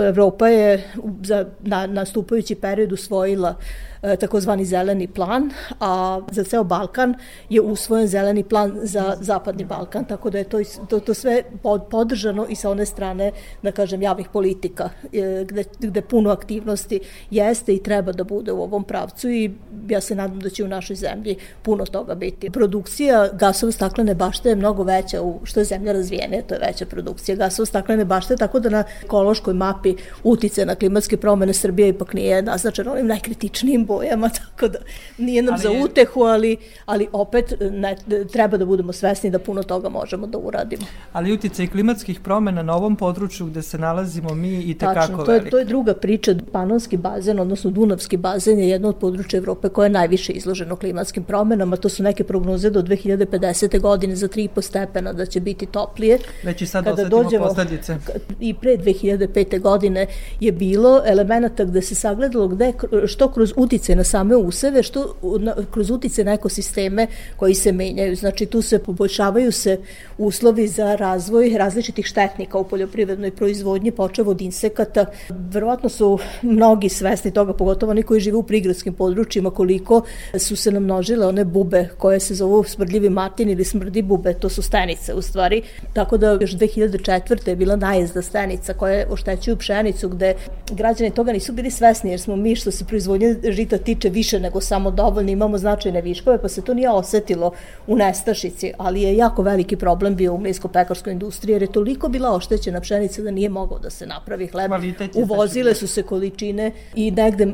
Evropa 0.08 0.48
je 0.48 0.92
za 1.24 1.46
na, 1.64 1.88
nastupajući 1.88 2.56
period 2.56 2.92
usvojila 2.92 3.56
E, 3.56 3.93
takozvani 4.20 4.66
zeleni 4.66 5.08
plan, 5.08 5.52
a 5.80 6.22
za 6.32 6.44
ceo 6.44 6.64
Balkan 6.64 7.16
je 7.50 7.62
usvojen 7.62 8.08
zeleni 8.08 8.44
plan 8.44 8.80
za 8.84 9.16
zapadni 9.22 9.66
Balkan, 9.66 10.06
tako 10.06 10.30
da 10.30 10.38
je 10.38 10.44
to, 10.44 10.60
to, 10.90 11.00
to 11.00 11.14
sve 11.14 11.44
podržano 11.92 12.46
i 12.50 12.56
sa 12.56 12.70
one 12.70 12.86
strane, 12.86 13.32
da 13.62 13.72
kažem, 13.72 14.02
javnih 14.02 14.28
politika, 14.34 14.90
e, 15.14 15.46
gde, 15.48 15.64
gde 15.80 16.02
puno 16.02 16.30
aktivnosti 16.30 17.00
jeste 17.32 17.76
i 17.76 17.84
treba 17.84 18.12
da 18.12 18.24
bude 18.24 18.52
u 18.52 18.64
ovom 18.64 18.84
pravcu 18.84 19.30
i 19.30 19.52
ja 19.90 20.02
se 20.02 20.16
nadam 20.16 20.40
da 20.40 20.50
će 20.50 20.64
u 20.64 20.68
našoj 20.68 20.96
zemlji 20.96 21.36
puno 21.62 21.86
toga 21.86 22.16
biti. 22.16 22.50
Produkcija 22.50 23.30
gasova 23.34 23.72
staklene 23.72 24.16
bašte 24.16 24.50
je 24.50 24.56
mnogo 24.56 24.84
veća 24.84 25.22
u 25.22 25.40
što 25.44 25.60
je 25.60 25.64
zemlja 25.64 25.94
razvijene, 25.94 26.42
to 26.48 26.56
je 26.56 26.60
veća 26.68 26.86
produkcija 26.86 27.36
gasova 27.36 27.66
staklene 27.66 28.06
bašte, 28.06 28.36
tako 28.36 28.60
da 28.60 28.70
na 28.70 28.84
ekološkoj 29.04 29.54
mapi 29.54 29.96
utice 30.24 30.66
na 30.66 30.76
klimatske 30.76 31.18
promene 31.18 31.54
Srbije 31.54 31.90
ipak 31.90 32.14
nije 32.14 32.42
naznačeno 32.42 32.92
onim 32.92 33.08
najkritičnijim 33.08 33.86
bojama, 33.94 34.30
tako 34.40 34.68
da 34.68 34.80
nije 35.18 35.42
nam 35.42 35.54
ali 35.54 35.62
za 35.62 35.72
utehu, 35.86 36.22
ali, 36.24 36.58
ali 36.86 37.08
opet 37.12 37.54
ne, 37.72 37.96
treba 38.32 38.58
da 38.58 38.66
budemo 38.66 38.94
svesni 38.94 39.30
da 39.30 39.40
puno 39.40 39.64
toga 39.64 39.90
možemo 39.90 40.28
da 40.28 40.38
uradimo. 40.38 40.86
Ali 41.14 41.34
uticaj 41.34 41.68
klimatskih 41.68 42.20
promena 42.20 42.64
na 42.64 42.76
ovom 42.76 42.96
području 42.96 43.46
gde 43.46 43.62
se 43.62 43.78
nalazimo 43.78 44.34
mi 44.36 44.62
i 44.62 44.74
tekako 44.74 45.00
Tačno, 45.00 45.24
to 45.24 45.34
je, 45.34 45.50
to 45.50 45.60
je 45.60 45.66
druga 45.66 45.94
priča. 45.94 46.36
Panonski 46.52 46.98
bazen, 46.98 47.40
odnosno 47.40 47.72
Dunavski 47.72 48.18
bazen 48.18 48.60
je 48.60 48.70
jedno 48.70 48.90
od 48.90 48.96
područja 48.98 49.38
Evrope 49.38 49.70
koje 49.70 49.86
je 49.86 49.90
najviše 49.90 50.34
izloženo 50.34 50.76
klimatskim 50.76 51.24
promenama. 51.24 51.76
To 51.76 51.90
su 51.90 52.04
neke 52.04 52.24
prognoze 52.24 52.70
do 52.70 52.82
2050. 52.82 53.80
godine 53.80 54.16
za 54.16 54.28
3,5 54.28 54.62
stepena 54.62 55.14
da 55.14 55.26
će 55.26 55.40
biti 55.40 55.66
toplije. 55.66 56.20
Već 56.44 56.62
i 56.62 56.66
sad 56.66 56.84
Kada 56.84 57.04
dođemo, 57.04 57.46
posledice. 57.46 57.98
I 58.40 58.54
pre 58.54 58.78
2005. 58.78 59.62
godine 59.62 60.08
je 60.40 60.52
bilo 60.52 61.02
elemenata 61.06 61.64
gde 61.64 61.82
se 61.82 61.96
sagledalo 61.96 62.48
gde, 62.48 62.74
što 63.08 63.32
kroz 63.32 63.54
utice 63.56 63.83
utice 63.84 63.96
na 63.96 64.04
same 64.04 64.36
useve, 64.36 64.84
što 64.84 65.16
na, 65.40 65.56
kroz 65.72 65.90
utice 65.90 66.24
na 66.24 66.34
ekosisteme 66.34 67.08
koji 67.38 67.56
se 67.56 67.72
menjaju. 67.72 68.16
Znači 68.16 68.46
tu 68.46 68.62
se 68.62 68.80
poboljšavaju 68.80 69.52
se 69.52 69.80
uslovi 70.18 70.68
za 70.68 70.96
razvoj 70.96 71.58
različitih 71.58 72.06
štetnika 72.06 72.58
u 72.58 72.64
poljoprivrednoj 72.64 73.32
proizvodnji, 73.32 73.92
počev 73.92 74.30
od 74.30 74.42
insekata. 74.42 75.06
Verovatno 75.30 75.90
su 75.90 76.20
mnogi 76.42 76.90
svesni 76.90 77.32
toga, 77.32 77.54
pogotovo 77.54 77.92
oni 77.92 78.04
koji 78.04 78.22
žive 78.22 78.38
u 78.38 78.44
prigradskim 78.44 78.94
područjima, 78.94 79.52
koliko 79.52 80.02
su 80.40 80.56
se 80.56 80.72
namnožile 80.72 81.28
one 81.28 81.46
bube 81.46 81.90
koje 81.98 82.20
se 82.20 82.36
zovu 82.36 82.64
smrdljivi 82.64 83.10
matin 83.10 83.50
ili 83.50 83.66
smrdi 83.66 84.02
bube, 84.02 84.34
to 84.34 84.50
su 84.50 84.62
stenice 84.62 85.14
u 85.14 85.22
stvari. 85.22 85.62
Tako 85.94 86.18
da 86.18 86.32
još 86.32 86.56
2004. 86.56 87.50
je 87.50 87.56
bila 87.56 87.76
najezda 87.76 88.22
stenica 88.22 88.74
koje 88.74 89.08
oštećuju 89.10 89.58
pšenicu 89.58 90.10
gde 90.10 90.36
građani 90.72 91.12
toga 91.12 91.34
nisu 91.34 91.54
bili 91.54 91.72
svesni 91.72 92.10
jer 92.10 92.20
smo 92.20 92.36
mi 92.36 92.56
što 92.56 92.72
se 92.72 92.86
proizvodnje 92.86 93.36
žita 93.50 93.73
deficita 93.74 93.78
tiče 93.78 94.10
više 94.10 94.40
nego 94.40 94.62
samo 94.62 94.92
dovoljno, 94.92 95.32
imamo 95.32 95.58
značajne 95.58 96.02
viškove, 96.02 96.42
pa 96.42 96.48
se 96.48 96.62
to 96.62 96.74
nije 96.74 96.90
osetilo 96.90 97.52
u 97.88 97.96
nestašici, 97.96 98.74
ali 98.78 99.02
je 99.02 99.18
jako 99.18 99.42
veliki 99.42 99.76
problem 99.76 100.16
bio 100.16 100.34
u 100.34 100.38
mlijsko-pekarskoj 100.38 101.12
industriji, 101.12 101.54
jer 101.54 101.62
je 101.62 101.72
toliko 101.72 102.10
bila 102.10 102.36
oštećena 102.36 102.82
pšenica 102.82 103.22
da 103.22 103.32
nije 103.32 103.50
mogao 103.50 103.80
da 103.80 103.90
se 103.90 104.06
napravi 104.06 104.48
hleb. 104.48 104.72
Uvozile 105.16 105.76
su 105.76 105.88
se 105.88 106.04
količine 106.04 106.72
i 106.96 107.12
negde 107.12 107.54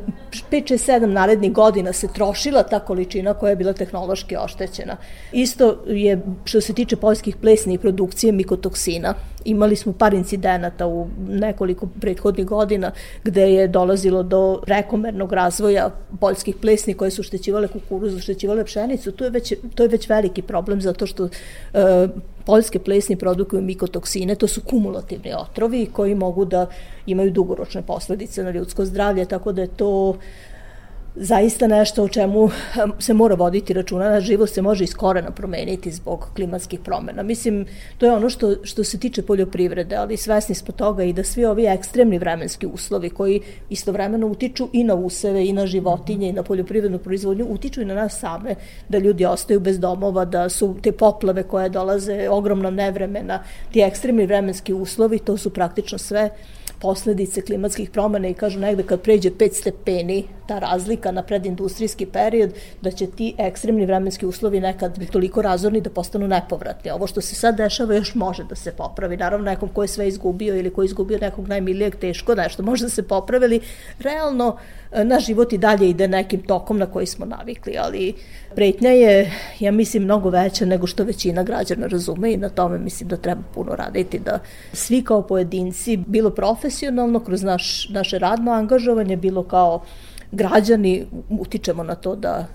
5-6-7 0.51 1.05
narednih 1.05 1.53
godina 1.53 1.93
se 1.93 2.07
trošila 2.07 2.63
ta 2.63 2.79
količina 2.79 3.33
koja 3.33 3.49
je 3.49 3.55
bila 3.55 3.73
tehnološki 3.73 4.35
oštećena. 4.37 4.97
Isto 5.31 5.83
je 5.87 6.21
što 6.45 6.61
se 6.61 6.73
tiče 6.73 6.95
poljskih 6.95 7.35
plesni 7.35 7.73
i 7.73 7.77
produkcije 7.77 8.31
mikotoksina. 8.31 9.13
Imali 9.45 9.75
smo 9.75 9.93
par 9.93 10.13
incidenata 10.13 10.87
u 10.87 11.07
nekoliko 11.27 11.87
prethodnih 12.01 12.45
godina 12.45 12.91
gde 13.23 13.41
je 13.41 13.67
dolazilo 13.67 14.23
do 14.23 14.61
prekomernog 14.65 15.33
razvoja 15.33 15.89
poljskih 16.19 16.55
plesni 16.61 16.93
koje 16.93 17.11
su 17.11 17.23
štećivale 17.23 17.67
kukuruz, 17.67 18.21
štećivale 18.21 18.63
pšenicu. 18.63 19.11
To 19.11 19.23
je 19.23 19.29
već, 19.29 19.53
to 19.75 19.83
je 19.83 19.89
već 19.89 20.09
veliki 20.09 20.41
problem 20.41 20.81
zato 20.81 21.05
što 21.05 21.25
e, 21.25 22.07
poljske 22.45 22.79
plesni 22.79 23.15
produkuju 23.15 23.61
mikotoksine, 23.61 24.35
to 24.35 24.47
su 24.47 24.61
kumulativni 24.61 25.33
otrovi 25.33 25.85
koji 25.93 26.15
mogu 26.15 26.45
da 26.45 26.65
imaju 27.05 27.31
dugoročne 27.31 27.81
posledice 27.81 28.43
na 28.43 28.51
ljudsko 28.51 28.85
zdravlje, 28.85 29.25
tako 29.25 29.51
da 29.51 29.61
je 29.61 29.67
to 29.67 30.17
zaista 31.15 31.67
nešto 31.67 32.03
o 32.03 32.07
čemu 32.07 32.49
se 32.99 33.13
mora 33.13 33.35
voditi 33.35 33.73
računa, 33.73 34.09
na 34.09 34.19
život 34.19 34.49
se 34.49 34.61
može 34.61 34.83
iz 34.83 34.93
korena 34.93 35.31
promeniti 35.31 35.91
zbog 35.91 36.27
klimatskih 36.35 36.79
promena. 36.79 37.23
Mislim, 37.23 37.65
to 37.97 38.05
je 38.05 38.11
ono 38.11 38.29
što, 38.29 38.55
što 38.63 38.83
se 38.83 38.99
tiče 38.99 39.21
poljoprivrede, 39.21 39.95
ali 39.95 40.17
svesni 40.17 40.55
smo 40.55 40.73
toga 40.73 41.03
i 41.03 41.13
da 41.13 41.23
svi 41.23 41.45
ovi 41.45 41.65
ekstremni 41.65 42.19
vremenski 42.19 42.67
uslovi 42.67 43.09
koji 43.09 43.41
istovremeno 43.69 44.27
utiču 44.27 44.69
i 44.73 44.83
na 44.83 44.95
useve 44.95 45.45
i 45.45 45.53
na 45.53 45.67
životinje 45.67 46.29
i 46.29 46.33
na 46.33 46.43
poljoprivrednu 46.43 46.99
proizvodnju, 46.99 47.45
utiču 47.49 47.81
i 47.81 47.85
na 47.85 47.93
nas 47.93 48.19
same, 48.19 48.55
da 48.89 48.97
ljudi 48.97 49.25
ostaju 49.25 49.59
bez 49.59 49.79
domova, 49.79 50.25
da 50.25 50.49
su 50.49 50.75
te 50.81 50.91
poplave 50.91 51.43
koje 51.43 51.69
dolaze, 51.69 52.29
ogromna 52.29 52.69
nevremena, 52.69 53.43
ti 53.71 53.81
ekstremni 53.81 54.25
vremenski 54.25 54.73
uslovi, 54.73 55.19
to 55.19 55.37
su 55.37 55.49
praktično 55.49 55.97
sve 55.97 56.29
posledice 56.81 57.41
klimatskih 57.41 57.89
promena 57.89 58.27
i 58.27 58.33
kažu 58.33 58.59
negde 58.59 58.83
kad 58.83 59.01
pređe 59.01 59.29
5 59.29 59.53
stepeni 59.53 60.23
ta 60.47 60.59
razlika 60.59 61.11
na 61.11 61.23
predindustrijski 61.23 62.05
period, 62.05 62.53
da 62.81 62.91
će 62.91 63.07
ti 63.07 63.35
ekstremni 63.37 63.85
vremenski 63.85 64.25
uslovi 64.25 64.59
nekad 64.59 64.99
biti 64.99 65.11
toliko 65.11 65.41
razorni 65.41 65.81
da 65.81 65.89
postanu 65.89 66.27
nepovratni. 66.27 66.91
Ovo 66.91 67.07
što 67.07 67.21
se 67.21 67.35
sad 67.35 67.57
dešava 67.57 67.95
još 67.95 68.15
može 68.15 68.43
da 68.43 68.55
se 68.55 68.71
popravi. 68.71 69.17
Naravno, 69.17 69.45
nekom 69.45 69.69
ko 69.69 69.81
je 69.81 69.87
sve 69.87 70.07
izgubio 70.07 70.55
ili 70.55 70.73
ko 70.73 70.81
je 70.81 70.85
izgubio 70.85 71.17
nekog 71.21 71.47
najmilijeg, 71.47 71.95
teško 71.95 72.35
nešto 72.35 72.63
može 72.63 72.83
da 72.83 72.89
se 72.89 73.03
popravi, 73.03 73.59
realno 73.99 74.57
naš 74.91 75.25
život 75.25 75.53
i 75.53 75.57
dalje 75.57 75.89
ide 75.89 76.07
nekim 76.07 76.41
tokom 76.41 76.77
na 76.77 76.85
koji 76.85 77.05
smo 77.05 77.25
navikli, 77.25 77.77
ali 77.77 78.13
pretnja 78.55 78.89
je, 78.89 79.31
ja 79.59 79.71
mislim, 79.71 80.03
mnogo 80.03 80.29
veća 80.29 80.65
nego 80.65 80.87
što 80.87 81.03
većina 81.03 81.43
građana 81.43 81.87
razume 81.87 82.33
i 82.33 82.37
na 82.37 82.49
tome 82.49 82.77
mislim 82.77 83.09
da 83.09 83.17
treba 83.17 83.41
puno 83.53 83.75
raditi, 83.75 84.19
da 84.19 84.39
svi 84.73 85.03
kao 85.03 85.21
pojedinci, 85.21 85.97
bilo 85.97 86.29
profesionalno, 86.29 87.19
kroz 87.19 87.43
naš, 87.43 87.89
naše 87.89 88.19
radno 88.19 88.51
angažovanje, 88.51 89.17
bilo 89.17 89.43
kao 89.43 89.81
građani 90.31 91.05
utičemo 91.29 91.83
na 91.83 91.95
to 91.95 92.15
da 92.15 92.47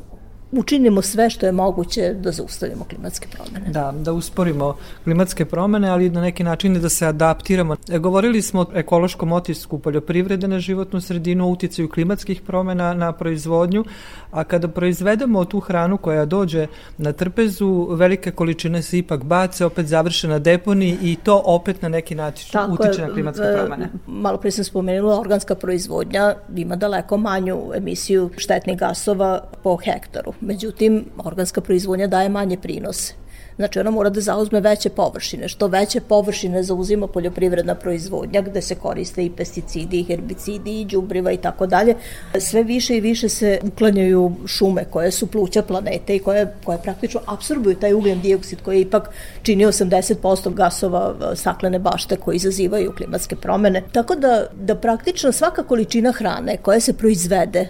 učinimo 0.59 1.03
sve 1.03 1.31
što 1.31 1.47
je 1.47 1.53
moguće 1.53 2.15
da 2.15 2.33
zaustavimo 2.33 2.85
klimatske 2.85 3.29
promene. 3.29 3.71
Da, 3.71 3.93
da 3.97 4.13
usporimo 4.13 4.77
klimatske 5.05 5.45
promene, 5.45 5.89
ali 5.89 6.11
na 6.11 6.21
neki 6.21 6.45
način 6.45 6.81
da 6.81 6.89
se 6.89 7.07
adaptiramo. 7.07 7.77
E, 7.89 7.99
govorili 7.99 8.43
smo 8.43 8.61
o 8.61 8.67
ekološkom 8.75 9.33
otisku 9.33 9.79
poljoprivrede 9.79 10.49
na 10.49 10.59
životnu 10.59 11.01
sredinu, 11.01 11.49
uticaju 11.49 11.89
klimatskih 11.89 12.41
promena 12.41 12.95
na 12.95 13.13
proizvodnju, 13.13 13.85
a 14.31 14.45
kada 14.45 14.69
proizvedemo 14.69 15.45
tu 15.45 15.61
hranu 15.61 15.97
koja 15.97 16.25
dođe 16.25 16.67
na 16.99 17.13
trpezu, 17.13 17.87
velike 17.91 18.31
količine 18.31 18.83
se 18.83 18.99
ipak 18.99 19.25
bace, 19.25 19.65
opet 19.65 19.87
završe 19.87 20.29
na 20.29 20.39
deponi 20.39 20.99
i 21.03 21.17
to 21.17 21.43
opet 21.45 21.83
na 21.83 21.89
neki 21.89 22.15
način 22.15 22.49
Tako 22.53 22.73
utiče 22.73 23.03
je, 23.03 23.09
na 23.09 23.15
klimatske 23.15 23.45
promene. 23.55 23.89
Malo 24.07 24.39
pre 24.39 24.51
sam 24.51 24.65
spomenula, 24.65 25.21
organska 25.21 25.55
proizvodnja 25.55 26.35
ima 26.57 26.77
daleko 26.77 27.17
manju 27.17 27.73
emisiju 27.77 28.31
štetnih 28.37 28.79
gasova 28.79 29.41
po 29.63 29.77
hektaru. 29.77 30.33
Međutim, 30.45 31.05
organska 31.25 31.61
proizvodnja 31.61 32.07
daje 32.07 32.29
manje 32.29 32.57
prinose. 32.57 33.15
Znači 33.57 33.81
ona 33.81 33.91
mora 33.91 34.11
da 34.11 34.21
zauzme 34.21 34.61
veće 34.61 34.89
površine. 34.89 35.49
Što 35.49 35.67
veće 35.67 36.01
površine 36.01 36.63
zauzima 36.63 37.07
poljoprivredna 37.07 37.75
proizvodnja 37.75 38.43
gde 38.43 38.63
se 38.63 38.75
koriste 38.75 39.25
i 39.25 39.31
pesticidi, 39.31 40.01
i 40.01 40.05
herbicidi, 40.05 40.81
i 40.81 40.85
đubriva 40.85 41.33
i 41.33 41.37
tako 41.37 41.67
dalje. 41.67 41.95
Sve 42.39 42.63
više 42.63 42.97
i 42.97 43.01
više 43.01 43.29
se 43.29 43.59
uklanjaju 43.63 44.33
šume 44.47 44.85
koje 44.91 45.11
su 45.11 45.27
pluća 45.27 45.63
planete 45.63 46.17
i 46.17 46.19
koje, 46.19 46.55
koje 46.65 46.79
praktično 46.83 47.21
absorbuju 47.27 47.77
taj 47.77 47.95
ugljen 47.95 48.21
dioksid 48.21 48.59
koji 48.63 48.81
ipak 48.81 49.11
čini 49.43 49.67
80% 49.67 50.55
gasova 50.55 51.15
e, 51.33 51.37
staklene 51.37 51.79
bašte 51.79 52.17
koji 52.17 52.37
izazivaju 52.37 52.93
klimatske 52.97 53.37
promene. 53.37 53.83
Tako 53.93 54.15
da, 54.15 54.47
da 54.55 54.75
praktično 54.75 55.33
svaka 55.33 55.63
količina 55.63 56.13
hrane 56.13 56.57
koja 56.57 56.81
se 56.81 56.93
proizvede 56.93 57.69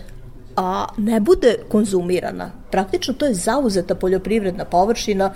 a 0.57 0.87
ne 0.97 1.21
bude 1.21 1.57
konzumirana, 1.69 2.51
praktično 2.71 3.15
to 3.15 3.27
je 3.27 3.35
zauzeta 3.35 3.95
poljoprivredna 3.95 4.65
površina, 4.65 5.33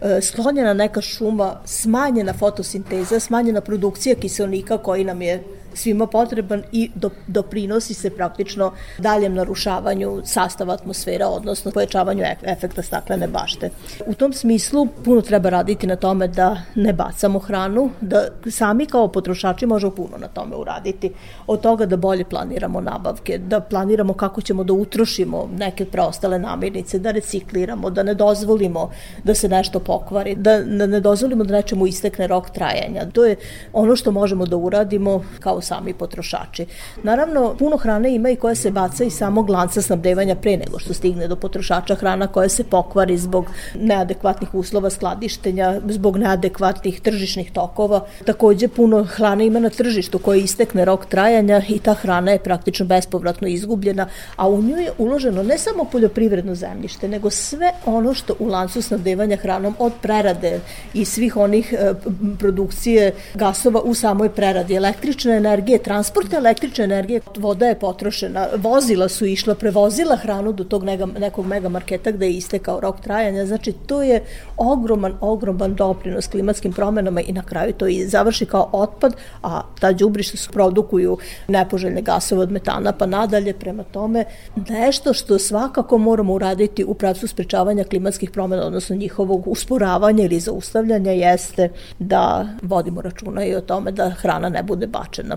e, 0.00 0.20
sklonjena 0.22 0.74
neka 0.74 1.00
šuma, 1.00 1.60
smanjena 1.64 2.32
fotosinteza, 2.32 3.20
smanjena 3.20 3.60
produkcija 3.60 4.14
kiselnika 4.14 4.78
koji 4.78 5.04
nam 5.04 5.22
je 5.22 5.42
svima 5.74 6.06
potreban 6.06 6.62
i 6.72 6.90
do, 6.94 7.10
doprinosi 7.26 7.94
se 7.94 8.10
praktično 8.10 8.72
daljem 8.98 9.34
narušavanju 9.34 10.22
sastava 10.24 10.74
atmosfera, 10.74 11.28
odnosno 11.28 11.70
pojačavanju 11.70 12.24
efekta 12.42 12.82
staklene 12.82 13.28
bašte. 13.28 13.70
U 14.06 14.14
tom 14.14 14.32
smislu 14.32 14.86
puno 15.04 15.20
treba 15.20 15.48
raditi 15.48 15.86
na 15.86 15.96
tome 15.96 16.28
da 16.28 16.56
ne 16.74 16.92
bacamo 16.92 17.38
hranu, 17.38 17.90
da 18.00 18.28
sami 18.50 18.86
kao 18.86 19.08
potrošači 19.08 19.66
možemo 19.66 19.94
puno 19.94 20.18
na 20.18 20.28
tome 20.28 20.56
uraditi. 20.56 21.10
Od 21.46 21.60
toga 21.60 21.86
da 21.86 21.96
bolje 21.96 22.24
planiramo 22.24 22.80
nabavke, 22.80 23.38
da 23.38 23.60
planiramo 23.60 24.14
kako 24.14 24.40
ćemo 24.40 24.64
da 24.64 24.72
utrošimo 24.72 25.48
neke 25.58 25.84
preostale 25.84 26.38
namirnice, 26.38 26.98
da 26.98 27.10
recikliramo, 27.10 27.90
da 27.90 28.02
ne 28.02 28.14
dozvolimo 28.14 28.90
da 29.24 29.34
se 29.34 29.48
nešto 29.48 29.80
pokvari, 29.80 30.34
da 30.34 30.58
ne 30.64 31.00
dozvolimo 31.00 31.44
da 31.44 31.54
nečemu 31.54 31.86
istekne 31.86 32.26
rok 32.26 32.50
trajanja. 32.50 33.06
To 33.12 33.24
je 33.24 33.36
ono 33.72 33.96
što 33.96 34.10
možemo 34.10 34.46
da 34.46 34.56
uradimo 34.56 35.24
kao 35.40 35.60
sami 35.62 35.94
potrošači. 35.94 36.66
Naravno, 37.02 37.54
puno 37.58 37.76
hrane 37.76 38.14
ima 38.14 38.30
i 38.30 38.36
koja 38.36 38.54
se 38.54 38.70
baca 38.70 39.04
iz 39.04 39.12
samog 39.12 39.50
lanca 39.50 39.82
snabdevanja 39.82 40.34
pre 40.34 40.56
nego 40.56 40.78
što 40.78 40.94
stigne 40.94 41.28
do 41.28 41.36
potrošača 41.36 41.94
hrana 41.94 42.26
koja 42.26 42.48
se 42.48 42.64
pokvari 42.64 43.18
zbog 43.18 43.46
neadekvatnih 43.74 44.54
uslova 44.54 44.90
skladištenja, 44.90 45.80
zbog 45.88 46.16
neadekvatnih 46.16 47.00
tržišnih 47.00 47.52
tokova. 47.52 48.04
Takođe, 48.26 48.68
puno 48.68 49.04
hrane 49.04 49.46
ima 49.46 49.60
na 49.60 49.70
tržištu 49.70 50.18
koja 50.18 50.36
istekne 50.36 50.84
rok 50.84 51.06
trajanja 51.06 51.62
i 51.68 51.78
ta 51.78 51.94
hrana 51.94 52.32
je 52.32 52.38
praktično 52.38 52.86
bespovratno 52.86 53.48
izgubljena, 53.48 54.06
a 54.36 54.48
u 54.48 54.62
nju 54.62 54.76
je 54.76 54.90
uloženo 54.98 55.42
ne 55.42 55.58
samo 55.58 55.84
poljoprivredno 55.84 56.54
zemljište, 56.54 57.08
nego 57.08 57.30
sve 57.30 57.72
ono 57.86 58.14
što 58.14 58.34
u 58.38 58.46
lancu 58.46 58.82
snabdevanja 58.82 59.36
hranom 59.36 59.74
od 59.78 59.92
prerade 60.02 60.60
i 60.94 61.04
svih 61.04 61.36
onih 61.36 61.72
e, 61.72 61.94
produkcije 62.38 63.12
gasova 63.34 63.80
u 63.80 63.94
samoj 63.94 64.28
preradi, 64.28 64.74
električne 64.74 65.36
energije, 65.36 65.51
energije, 65.52 65.78
transport 65.78 66.32
električne 66.32 66.84
energije, 66.84 67.20
voda 67.36 67.66
je 67.66 67.78
potrošena, 67.78 68.46
vozila 68.56 69.08
su 69.08 69.26
išla, 69.26 69.54
prevozila 69.54 70.16
hranu 70.16 70.52
do 70.52 70.64
tog 70.64 70.84
nega, 70.84 71.06
nekog 71.06 71.46
megamarketa 71.46 72.10
gde 72.10 72.26
je 72.26 72.32
istekao 72.32 72.80
rok 72.80 73.00
trajanja, 73.00 73.46
znači 73.46 73.72
to 73.72 74.02
je 74.02 74.22
ogroman, 74.56 75.14
ogroman 75.20 75.74
doprinos 75.74 76.26
klimatskim 76.26 76.72
promenama 76.72 77.20
i 77.20 77.32
na 77.32 77.42
kraju 77.42 77.72
to 77.72 77.86
i 77.86 78.06
završi 78.06 78.46
kao 78.46 78.68
otpad, 78.72 79.16
a 79.42 79.62
ta 79.80 79.92
đubrišta 79.92 80.36
su 80.36 80.50
produkuju 80.50 81.18
nepoželjne 81.48 82.02
gasove 82.02 82.42
od 82.42 82.52
metana 82.52 82.92
pa 82.92 83.06
nadalje, 83.06 83.54
prema 83.54 83.82
tome 83.82 84.24
nešto 84.68 85.12
što 85.12 85.38
svakako 85.38 85.98
moramo 85.98 86.32
uraditi 86.32 86.84
u 86.84 86.94
pravcu 86.94 87.28
sprečavanja 87.28 87.84
klimatskih 87.84 88.30
promena, 88.30 88.66
odnosno 88.66 88.96
njihovog 88.96 89.48
usporavanja 89.48 90.24
ili 90.24 90.40
zaustavljanja 90.40 91.12
jeste 91.12 91.68
da 91.98 92.46
vodimo 92.62 93.00
računa 93.00 93.44
i 93.44 93.54
o 93.54 93.60
tome 93.60 93.92
da 93.92 94.10
hrana 94.10 94.48
ne 94.48 94.62
bude 94.62 94.86
bačena 94.86 95.36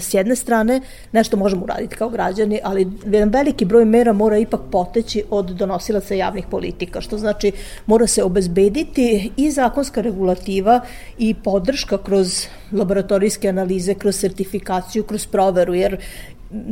s 0.00 0.14
jedne 0.14 0.36
strane 0.36 0.80
nešto 1.12 1.36
možemo 1.36 1.64
uraditi 1.64 1.96
kao 1.96 2.08
građani, 2.08 2.60
ali 2.64 2.90
jedan 3.04 3.28
veliki 3.28 3.64
broj 3.64 3.84
mera 3.84 4.12
mora 4.12 4.38
ipak 4.38 4.60
poteći 4.70 5.24
od 5.30 5.46
donosilaca 5.50 6.14
javnih 6.14 6.46
politika, 6.50 7.00
što 7.00 7.18
znači 7.18 7.52
mora 7.86 8.06
se 8.06 8.24
obezbediti 8.24 9.32
i 9.36 9.50
zakonska 9.50 10.00
regulativa 10.00 10.80
i 11.18 11.34
podrška 11.34 11.98
kroz 11.98 12.46
laboratorijske 12.72 13.48
analize, 13.48 13.94
kroz 13.94 14.16
sertifikaciju, 14.16 15.04
kroz 15.04 15.26
proveru, 15.26 15.74
jer 15.74 16.00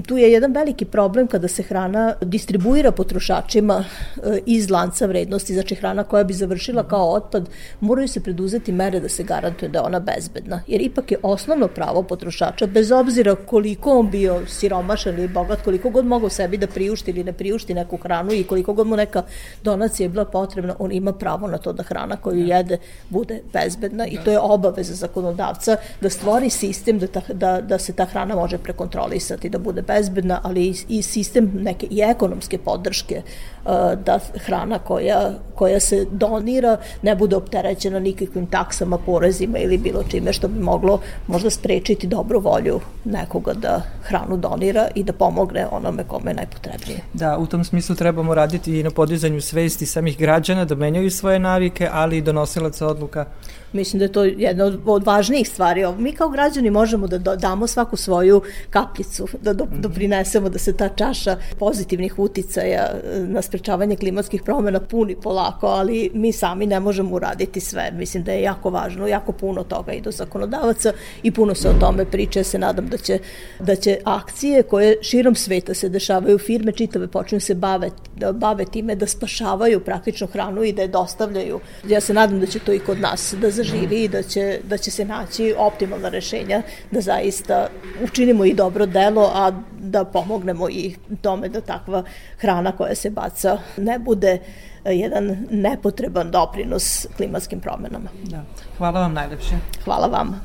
tu 0.06 0.16
je 0.18 0.32
jedan 0.32 0.52
veliki 0.52 0.84
problem 0.84 1.26
kada 1.26 1.48
se 1.48 1.62
hrana 1.62 2.14
distribuira 2.22 2.92
potrošačima 2.92 3.84
e, 3.84 4.38
iz 4.46 4.70
lanca 4.70 5.06
vrednosti, 5.06 5.54
znači 5.54 5.74
hrana 5.74 6.04
koja 6.04 6.24
bi 6.24 6.34
završila 6.34 6.82
kao 6.88 7.12
otpad, 7.12 7.48
moraju 7.80 8.08
se 8.08 8.20
preduzeti 8.20 8.72
mere 8.72 9.00
da 9.00 9.08
se 9.08 9.22
garantuje 9.22 9.68
da 9.68 9.78
je 9.78 9.84
ona 9.84 10.00
bezbedna, 10.00 10.60
jer 10.66 10.80
ipak 10.80 11.12
je 11.12 11.18
osnovno 11.22 11.68
pravo 11.68 12.02
potrošača, 12.02 12.66
bez 12.66 12.92
obzira 12.92 13.34
koliko 13.34 13.98
on 13.98 14.10
bio 14.10 14.46
siromašan 14.46 15.14
ili 15.14 15.28
bogat, 15.28 15.62
koliko 15.62 15.90
god 15.90 16.06
mogao 16.06 16.30
sebi 16.30 16.56
da 16.56 16.66
priušti 16.66 17.10
ili 17.10 17.24
ne 17.24 17.32
priušti 17.32 17.74
neku 17.74 17.96
hranu 17.96 18.32
i 18.32 18.44
koliko 18.44 18.72
god 18.72 18.86
mu 18.86 18.96
neka 18.96 19.22
donacija 19.64 20.04
je 20.04 20.08
bila 20.08 20.24
potrebna, 20.24 20.74
on 20.78 20.92
ima 20.92 21.12
pravo 21.12 21.46
na 21.46 21.58
to 21.58 21.72
da 21.72 21.82
hrana 21.82 22.16
koju 22.16 22.46
jede 22.46 22.78
bude 23.08 23.40
bezbedna 23.52 24.06
i 24.06 24.18
to 24.24 24.30
je 24.30 24.38
obaveza 24.38 24.94
zakonodavca 24.94 25.76
da 26.00 26.10
stvori 26.10 26.50
sistem 26.50 26.98
da, 26.98 27.06
ta, 27.06 27.20
da, 27.32 27.60
da 27.60 27.78
se 27.78 27.92
ta 27.92 28.04
hrana 28.04 28.34
može 28.34 28.58
prekontrolisati, 28.58 29.48
da 29.48 29.58
bude 29.58 29.69
bezbedna, 29.72 30.40
ali 30.42 30.74
i 30.88 31.02
sistem 31.02 31.50
neke 31.54 31.86
i 31.90 32.00
ekonomske 32.00 32.58
podrške 32.58 33.22
uh, 33.64 33.70
da 34.04 34.18
hrana 34.34 34.78
koja, 34.78 35.32
koja 35.54 35.80
se 35.80 36.06
donira 36.10 36.76
ne 37.02 37.16
bude 37.16 37.36
opterećena 37.36 37.98
nikakvim 37.98 38.46
taksama, 38.46 38.98
porezima 38.98 39.58
ili 39.58 39.78
bilo 39.78 40.02
čime 40.10 40.32
što 40.32 40.48
bi 40.48 40.60
moglo 40.60 41.00
možda 41.26 41.50
sprečiti 41.50 42.06
dobru 42.06 42.40
volju 42.40 42.80
nekoga 43.04 43.52
da 43.52 43.82
hranu 44.02 44.36
donira 44.36 44.88
i 44.94 45.04
da 45.04 45.12
pomogne 45.12 45.66
onome 45.70 46.04
kome 46.04 46.30
je 46.30 46.34
najpotrebnije. 46.34 47.00
Da, 47.12 47.38
u 47.38 47.46
tom 47.46 47.64
smislu 47.64 47.96
trebamo 47.96 48.34
raditi 48.34 48.80
i 48.80 48.82
na 48.82 48.90
podizanju 48.90 49.40
svesti 49.40 49.86
samih 49.86 50.18
građana 50.18 50.64
da 50.64 50.74
menjaju 50.74 51.10
svoje 51.10 51.38
navike, 51.38 51.88
ali 51.92 52.16
i 52.16 52.22
donosilaca 52.22 52.86
odluka 52.86 53.26
Mislim 53.72 53.98
da 53.98 54.04
je 54.04 54.12
to 54.12 54.24
jedna 54.24 54.64
od, 54.64 54.80
od 54.86 55.06
važnijih 55.06 55.48
stvari. 55.48 55.84
Mi 55.98 56.12
kao 56.12 56.28
građani 56.28 56.70
možemo 56.70 57.06
da 57.06 57.36
damo 57.36 57.66
svaku 57.66 57.96
svoju 57.96 58.42
kapljicu, 58.70 59.28
da 59.42 59.52
do, 59.52 59.64
mhm. 59.64 59.80
doprinesemo 59.80 60.48
da 60.48 60.58
se 60.58 60.76
ta 60.76 60.88
čaša 60.88 61.36
pozitivnih 61.58 62.18
uticaja 62.18 62.82
e, 62.82 63.20
na 63.20 63.42
sprečavanje 63.42 63.96
klimatskih 63.96 64.42
promena 64.42 64.80
puni 64.80 65.16
polako, 65.22 65.66
ali 65.66 66.10
mi 66.14 66.32
sami 66.32 66.66
ne 66.66 66.80
možemo 66.80 67.16
uraditi 67.16 67.60
sve. 67.60 67.90
Mislim 67.98 68.24
da 68.24 68.32
je 68.32 68.42
jako 68.42 68.70
važno, 68.70 69.06
jako 69.06 69.32
puno 69.32 69.64
toga 69.64 69.92
i 69.92 70.00
do 70.00 70.10
zakonodavaca 70.10 70.92
i 71.22 71.30
puno 71.30 71.54
se 71.54 71.68
o 71.68 71.72
tome 71.80 72.04
priča. 72.04 72.40
Ja 72.40 72.44
se 72.44 72.58
nadam 72.58 72.88
da 72.88 72.96
će, 72.96 73.18
da 73.60 73.76
će 73.76 73.98
akcije 74.04 74.62
koje 74.62 74.96
širom 75.02 75.34
sveta 75.34 75.74
se 75.74 75.88
dešavaju, 75.88 76.38
firme 76.38 76.72
čitave 76.72 77.06
počinju 77.06 77.40
se 77.40 77.54
bave, 77.54 77.90
da 78.16 78.32
bave 78.32 78.64
time 78.64 78.94
da 78.94 79.06
spašavaju 79.06 79.80
praktično 79.80 80.26
hranu 80.26 80.62
i 80.62 80.72
da 80.72 80.82
je 80.82 80.88
dostavljaju. 80.88 81.60
Ja 81.88 82.00
se 82.00 82.14
nadam 82.14 82.40
da 82.40 82.46
će 82.46 82.58
to 82.58 82.72
i 82.72 82.78
kod 82.78 83.00
nas 83.00 83.34
da 83.40 83.50
zaživi 83.62 84.04
i 84.04 84.08
da 84.08 84.22
će, 84.22 84.60
da 84.68 84.78
će 84.78 84.90
se 84.90 85.04
naći 85.04 85.54
optimalna 85.58 86.08
rešenja 86.08 86.62
da 86.90 87.00
zaista 87.00 87.66
učinimo 88.02 88.44
i 88.44 88.54
dobro 88.54 88.86
delo, 88.86 89.30
a 89.34 89.52
da 89.78 90.04
pomognemo 90.04 90.68
i 90.68 90.94
tome 91.22 91.48
da 91.48 91.60
takva 91.60 92.04
hrana 92.38 92.72
koja 92.72 92.94
se 92.94 93.10
baca 93.10 93.58
ne 93.76 93.98
bude 93.98 94.38
jedan 94.84 95.36
nepotreban 95.50 96.30
doprinos 96.30 97.06
klimatskim 97.16 97.60
promenama. 97.60 98.08
Da. 98.22 98.44
Hvala 98.78 99.00
vam 99.00 99.14
najlepše. 99.14 99.54
Hvala 99.84 100.06
vama. 100.06 100.40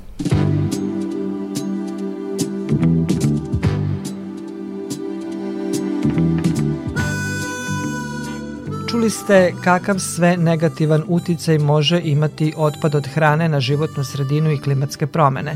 Čuli 8.95 9.09
ste 9.09 9.53
kakav 9.63 9.99
sve 9.99 10.37
negativan 10.37 11.03
uticaj 11.07 11.57
može 11.57 12.01
imati 12.03 12.53
otpad 12.57 12.95
od 12.95 13.07
hrane 13.07 13.49
na 13.49 13.59
životnu 13.59 14.03
sredinu 14.03 14.51
i 14.51 14.57
klimatske 14.57 15.07
promene. 15.07 15.55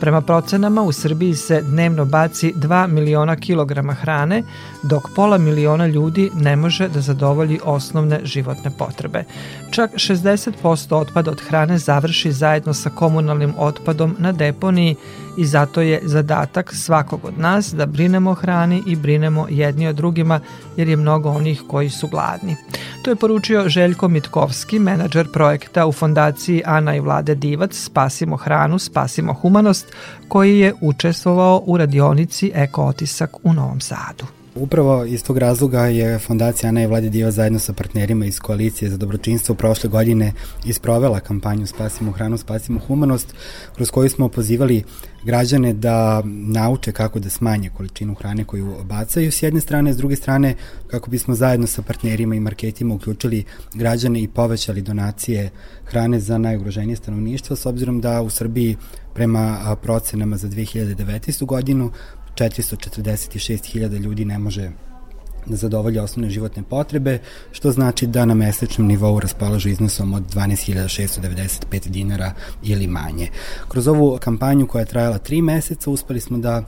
Prema 0.00 0.20
procenama 0.20 0.82
u 0.82 0.92
Srbiji 0.92 1.34
se 1.34 1.62
dnevno 1.62 2.04
baci 2.04 2.52
2 2.56 2.86
miliona 2.86 3.36
kilograma 3.36 3.92
hrane, 3.92 4.42
dok 4.82 5.02
pola 5.16 5.38
miliona 5.38 5.86
ljudi 5.86 6.30
ne 6.34 6.56
može 6.56 6.88
da 6.88 7.00
zadovolji 7.00 7.60
osnovne 7.64 8.20
životne 8.24 8.70
potrebe. 8.78 9.24
Čak 9.70 9.90
60% 9.94 10.94
otpada 10.94 11.30
od 11.30 11.40
hrane 11.48 11.78
završi 11.78 12.32
zajedno 12.32 12.74
sa 12.74 12.90
komunalnim 12.90 13.54
otpadom 13.58 14.16
na 14.18 14.32
deponiji 14.32 14.96
i 15.40 15.46
zato 15.46 15.80
je 15.80 16.00
zadatak 16.02 16.74
svakog 16.74 17.24
od 17.24 17.38
nas 17.38 17.74
da 17.74 17.86
brinemo 17.86 18.30
o 18.30 18.34
hrani 18.34 18.82
i 18.86 18.96
brinemo 18.96 19.46
jedni 19.50 19.88
o 19.88 19.92
drugima 19.92 20.40
jer 20.76 20.88
je 20.88 20.96
mnogo 20.96 21.30
onih 21.30 21.62
koji 21.68 21.90
su 21.90 22.08
gladni. 22.08 22.56
To 23.02 23.10
je 23.10 23.16
poručio 23.16 23.68
Željko 23.68 24.08
Mitkovski, 24.08 24.78
menadžer 24.78 25.32
projekta 25.32 25.86
u 25.86 25.92
fondaciji 25.92 26.62
Ana 26.66 26.96
i 26.96 27.00
Vlade 27.00 27.34
Divac 27.34 27.74
Spasimo 27.74 28.36
hranu, 28.36 28.78
spasimo 28.78 29.34
humanost, 29.34 29.86
koji 30.28 30.58
je 30.58 30.74
učestvovao 30.80 31.62
u 31.66 31.76
radionici 31.76 32.52
Eko 32.54 32.84
otisak 32.84 33.36
u 33.42 33.52
Novom 33.52 33.80
Sadu. 33.80 34.39
Upravo 34.60 35.04
iz 35.04 35.22
tog 35.24 35.38
razloga 35.38 35.86
je 35.86 36.18
Fondacija 36.18 36.68
Ana 36.68 36.82
i 36.82 36.86
Vlade 36.86 37.08
Diva 37.08 37.30
zajedno 37.30 37.58
sa 37.58 37.72
partnerima 37.72 38.26
iz 38.26 38.40
Koalicije 38.40 38.90
za 38.90 38.96
dobročinstvo 38.96 39.54
prošle 39.54 39.90
godine 39.90 40.32
isprovela 40.64 41.20
kampanju 41.20 41.66
Spasimo 41.66 42.12
hranu, 42.12 42.38
spasimo 42.38 42.80
humanost, 42.86 43.34
kroz 43.74 43.90
koju 43.90 44.10
smo 44.10 44.28
pozivali 44.28 44.84
građane 45.24 45.72
da 45.72 46.22
nauče 46.24 46.92
kako 46.92 47.18
da 47.18 47.30
smanje 47.30 47.70
količinu 47.76 48.14
hrane 48.14 48.44
koju 48.44 48.74
bacaju 48.84 49.32
s 49.32 49.42
jedne 49.42 49.60
strane, 49.60 49.92
s 49.92 49.96
druge 49.96 50.16
strane 50.16 50.54
kako 50.86 51.10
bismo 51.10 51.34
zajedno 51.34 51.66
sa 51.66 51.82
partnerima 51.82 52.34
i 52.34 52.40
marketima 52.40 52.94
uključili 52.94 53.44
građane 53.74 54.22
i 54.22 54.28
povećali 54.28 54.82
donacije 54.82 55.50
hrane 55.84 56.20
za 56.20 56.38
najugroženije 56.38 56.96
stanovništvo, 56.96 57.56
s 57.56 57.66
obzirom 57.66 58.00
da 58.00 58.22
u 58.22 58.30
Srbiji 58.30 58.76
prema 59.14 59.76
procenama 59.82 60.36
za 60.36 60.48
2019. 60.48 61.44
godinu 61.44 61.90
446.000 62.40 63.98
ljudi 63.98 64.24
ne 64.24 64.38
može 64.38 64.70
da 65.46 65.56
zadovolja 65.56 66.02
osnovne 66.02 66.30
životne 66.30 66.62
potrebe, 66.62 67.18
što 67.52 67.72
znači 67.72 68.06
da 68.06 68.24
na 68.24 68.34
mesečnom 68.34 68.88
nivou 68.88 69.20
raspolažu 69.20 69.68
iznosom 69.68 70.14
od 70.14 70.22
12.695 70.34 71.88
dinara 71.88 72.32
ili 72.62 72.86
manje. 72.86 73.28
Kroz 73.68 73.88
ovu 73.88 74.18
kampanju 74.20 74.66
koja 74.66 74.80
je 74.80 74.86
trajala 74.86 75.18
tri 75.18 75.42
meseca 75.42 75.90
uspeli 75.90 76.20
smo 76.20 76.38
da 76.38 76.64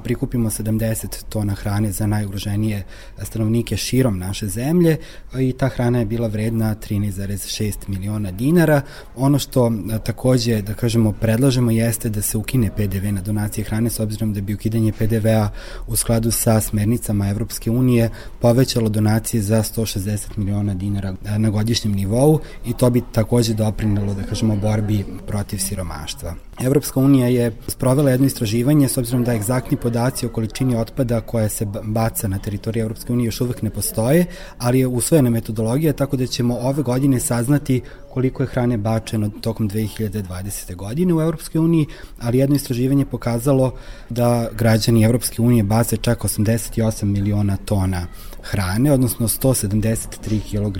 prikupimo 0.00 0.50
70 0.50 1.24
tona 1.28 1.54
hrane 1.54 1.92
za 1.92 2.06
najugroženije 2.06 2.84
stanovnike 3.22 3.76
širom 3.76 4.18
naše 4.18 4.46
zemlje 4.46 4.96
i 5.38 5.52
ta 5.52 5.68
hrana 5.68 5.98
je 5.98 6.04
bila 6.04 6.28
vredna 6.28 6.74
13,6 6.74 7.88
miliona 7.88 8.30
dinara. 8.30 8.80
Ono 9.16 9.38
što 9.38 9.72
takođe, 10.04 10.62
da 10.62 10.74
kažemo, 10.74 11.12
predlažemo 11.12 11.70
jeste 11.70 12.08
da 12.08 12.22
se 12.22 12.38
ukine 12.38 12.70
PDV 12.76 13.12
na 13.12 13.20
donacije 13.20 13.64
hrane 13.64 13.90
s 13.90 14.00
obzirom 14.00 14.32
da 14.32 14.40
bi 14.40 14.54
ukidanje 14.54 14.92
PDV-a 14.92 15.48
u 15.86 15.96
skladu 15.96 16.30
sa 16.30 16.60
smernicama 16.60 17.28
Evropske 17.28 17.70
unije 17.70 18.10
povećalo 18.40 18.88
donacije 18.88 19.42
za 19.42 19.62
160 19.62 20.38
miliona 20.38 20.74
dinara 20.74 21.14
na 21.36 21.50
godišnjem 21.50 21.94
nivou 21.94 22.40
i 22.66 22.72
to 22.72 22.90
bi 22.90 23.02
takođe 23.12 23.54
doprinalo, 23.54 24.14
da 24.14 24.22
kažemo, 24.22 24.56
borbi 24.56 25.04
protiv 25.26 25.58
siromaštva. 25.58 26.34
Evropska 26.60 27.00
unija 27.00 27.28
je 27.28 27.52
sprovela 27.68 28.10
jedno 28.10 28.26
istraživanje 28.26 28.88
s 28.88 28.98
obzirom 28.98 29.24
da 29.24 29.34
egzaktni 29.34 29.76
podaci 29.76 30.26
o 30.26 30.28
količini 30.28 30.76
otpada 30.76 31.20
koja 31.20 31.48
se 31.48 31.66
baca 31.82 32.28
na 32.28 32.38
teritoriji 32.38 32.80
Evropske 32.80 33.12
unije 33.12 33.26
još 33.26 33.40
uvek 33.40 33.62
ne 33.62 33.70
postoje, 33.70 34.26
ali 34.58 34.78
je 34.78 34.86
usvojena 34.86 35.30
metodologija 35.30 35.92
tako 35.92 36.16
da 36.16 36.26
ćemo 36.26 36.58
ove 36.58 36.82
godine 36.82 37.20
saznati 37.20 37.82
koliko 38.10 38.42
je 38.42 38.46
hrane 38.46 38.76
bačeno 38.76 39.30
tokom 39.40 39.70
2020. 39.70 40.74
godine 40.76 41.14
u 41.14 41.20
Evropskoj 41.20 41.58
uniji, 41.58 41.86
ali 42.20 42.38
jedno 42.38 42.56
istraživanje 42.56 43.06
pokazalo 43.06 43.74
da 44.10 44.48
građani 44.52 45.04
Evropske 45.04 45.42
unije 45.42 45.62
bace 45.62 45.96
čak 45.96 46.22
88 46.22 47.04
miliona 47.04 47.56
tona 47.56 48.06
hrane, 48.42 48.92
odnosno 48.92 49.28
173 49.28 50.40
kg 50.50 50.78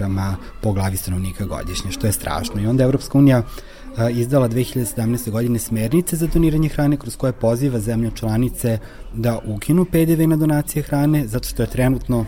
po 0.61 0.73
glavi 0.73 0.97
stanovnika 0.97 1.45
godišnje, 1.45 1.93
što 1.93 2.07
je 2.07 2.13
strašno. 2.13 2.61
I 2.61 2.67
onda 2.67 2.85
Evropska 2.85 3.19
unija 3.19 3.43
izdala 4.11 4.49
2017. 4.49 5.31
godine 5.31 5.59
smernice 5.59 6.17
za 6.17 6.27
doniranje 6.27 6.69
hrane 6.69 6.97
kroz 6.97 7.17
koje 7.17 7.33
poziva 7.33 7.81
zemlje 7.81 8.11
članice 8.15 8.79
da 9.15 9.39
ukinu 9.47 9.85
PDV 9.85 10.29
na 10.29 10.37
donacije 10.37 10.83
hrane 10.83 11.27
zato 11.27 11.49
što 11.49 11.63
je 11.63 11.71
trenutno 11.71 12.27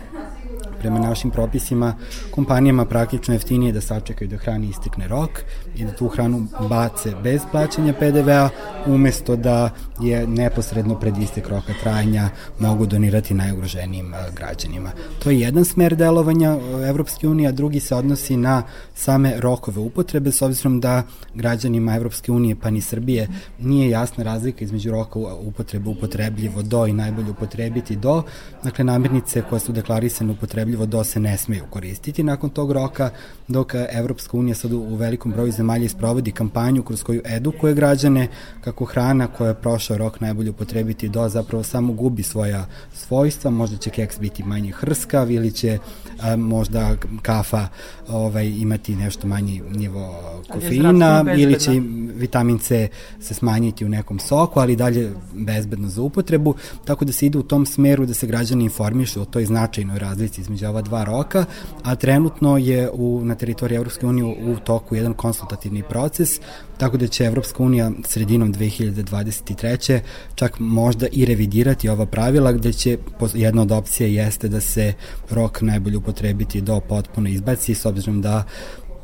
prema 0.87 0.99
našim 0.99 1.31
propisima 1.31 1.95
kompanijama 2.31 2.85
praktično 2.85 3.33
jeftinije 3.33 3.71
da 3.71 3.81
sačekaju 3.81 4.29
da 4.29 4.37
hrani 4.37 4.69
istekne 4.69 5.07
rok 5.07 5.29
i 5.75 5.85
da 5.85 5.91
tu 5.91 6.07
hranu 6.07 6.47
bace 6.69 7.11
bez 7.23 7.41
plaćanja 7.51 7.93
PDV-a 7.93 8.49
umesto 8.85 9.35
da 9.35 9.69
je 9.99 10.27
neposredno 10.27 10.99
pred 10.99 11.17
istek 11.17 11.49
roka 11.49 11.73
trajanja 11.83 12.29
mogu 12.59 12.85
donirati 12.85 13.33
najugroženijim 13.33 14.13
građanima. 14.35 14.91
To 15.23 15.29
je 15.29 15.39
jedan 15.39 15.65
smer 15.65 15.95
delovanja 15.95 16.57
Evropske 16.89 17.27
unije, 17.27 17.49
a 17.49 17.51
drugi 17.51 17.79
se 17.79 17.95
odnosi 17.95 18.37
na 18.37 18.63
same 18.95 19.33
rokove 19.39 19.79
upotrebe 19.79 20.31
s 20.31 20.41
obzirom 20.41 20.79
da 20.79 21.03
građanima 21.33 21.95
Evropske 21.95 22.31
unije 22.31 22.55
pa 22.55 22.69
ni 22.69 22.81
Srbije 22.81 23.27
nije 23.59 23.89
jasna 23.89 24.23
razlika 24.23 24.63
između 24.63 24.91
roka 24.91 25.19
upotrebe 25.19 25.89
upotrebljivo 25.89 26.61
do 26.61 26.85
i 26.85 26.93
najbolje 26.93 27.31
upotrebiti 27.31 27.95
do. 27.95 28.23
Dakle, 28.63 28.85
namirnice 28.85 29.41
koje 29.49 29.59
su 29.59 29.71
deklarisane 29.71 30.31
upotrebljivo 30.31 30.76
upotrebljivo 30.77 30.85
do 30.85 31.03
se 31.03 31.19
ne 31.19 31.37
smeju 31.37 31.63
koristiti 31.69 32.23
nakon 32.23 32.49
tog 32.49 32.71
roka, 32.71 33.09
dok 33.47 33.73
Evropska 33.91 34.37
unija 34.37 34.55
sad 34.55 34.73
u 34.73 34.95
velikom 34.95 35.31
broju 35.31 35.51
zemalja 35.51 35.85
isprovodi 35.85 36.31
kampanju 36.31 36.83
kroz 36.83 37.03
koju 37.03 37.21
edukuje 37.25 37.73
građane 37.73 38.27
kako 38.61 38.85
hrana 38.85 39.27
koja 39.27 39.47
je 39.47 39.61
prošao 39.61 39.97
rok 39.97 40.21
najbolje 40.21 40.49
upotrebiti 40.49 41.09
do 41.09 41.29
zapravo 41.29 41.63
samo 41.63 41.93
gubi 41.93 42.23
svoja 42.23 42.65
svojstva, 42.93 43.51
možda 43.51 43.77
će 43.77 43.89
keks 43.89 44.19
biti 44.19 44.43
manje 44.43 44.71
hrskav 44.71 45.31
ili 45.31 45.51
će 45.51 45.79
a, 46.21 46.35
možda 46.35 46.95
kafa 47.21 47.67
ovaj, 48.07 48.45
imati 48.45 48.95
nešto 48.95 49.27
manji 49.27 49.61
nivo 49.75 50.15
kofeina 50.49 51.25
ili 51.37 51.59
će 51.59 51.71
vitamin 52.15 52.59
C 52.59 52.89
se 53.19 53.33
smanjiti 53.33 53.85
u 53.85 53.89
nekom 53.89 54.19
soku, 54.19 54.59
ali 54.59 54.75
dalje 54.75 55.11
bezbedno 55.33 55.89
za 55.89 56.01
upotrebu, 56.01 56.55
tako 56.85 57.05
da 57.05 57.11
se 57.11 57.25
ide 57.25 57.37
u 57.37 57.43
tom 57.43 57.65
smeru 57.65 58.05
da 58.05 58.13
se 58.13 58.27
građani 58.27 58.63
informišu 58.63 59.21
o 59.21 59.25
toj 59.25 59.45
značajnoj 59.45 59.99
razlici 59.99 60.41
između 60.41 60.56
ova 60.65 60.81
dva 60.81 61.03
roka, 61.03 61.45
a 61.83 61.95
trenutno 61.95 62.57
je 62.57 62.89
u, 62.93 63.21
na 63.23 63.35
teritoriji 63.35 63.75
Evropske 63.75 64.05
unije 64.05 64.25
u 64.25 64.59
toku 64.59 64.95
jedan 64.95 65.13
konsultativni 65.13 65.83
proces, 65.83 66.29
tako 66.77 66.97
da 66.97 67.07
će 67.07 67.25
Evropska 67.25 67.63
unija 67.63 67.91
sredinom 68.05 68.53
2023. 68.53 69.99
čak 70.35 70.59
možda 70.59 71.07
i 71.11 71.25
revidirati 71.25 71.89
ova 71.89 72.05
pravila 72.05 72.51
gde 72.51 72.73
će 72.73 72.97
jedna 73.33 73.61
od 73.61 73.71
opcija 73.71 74.07
jeste 74.07 74.47
da 74.47 74.61
se 74.61 74.93
rok 75.29 75.61
najbolje 75.61 75.97
upotrebiti 75.97 76.61
do 76.61 76.79
potpuno 76.79 77.29
izbaci 77.29 77.73
s 77.73 77.85
obzirom 77.85 78.21
da 78.21 78.43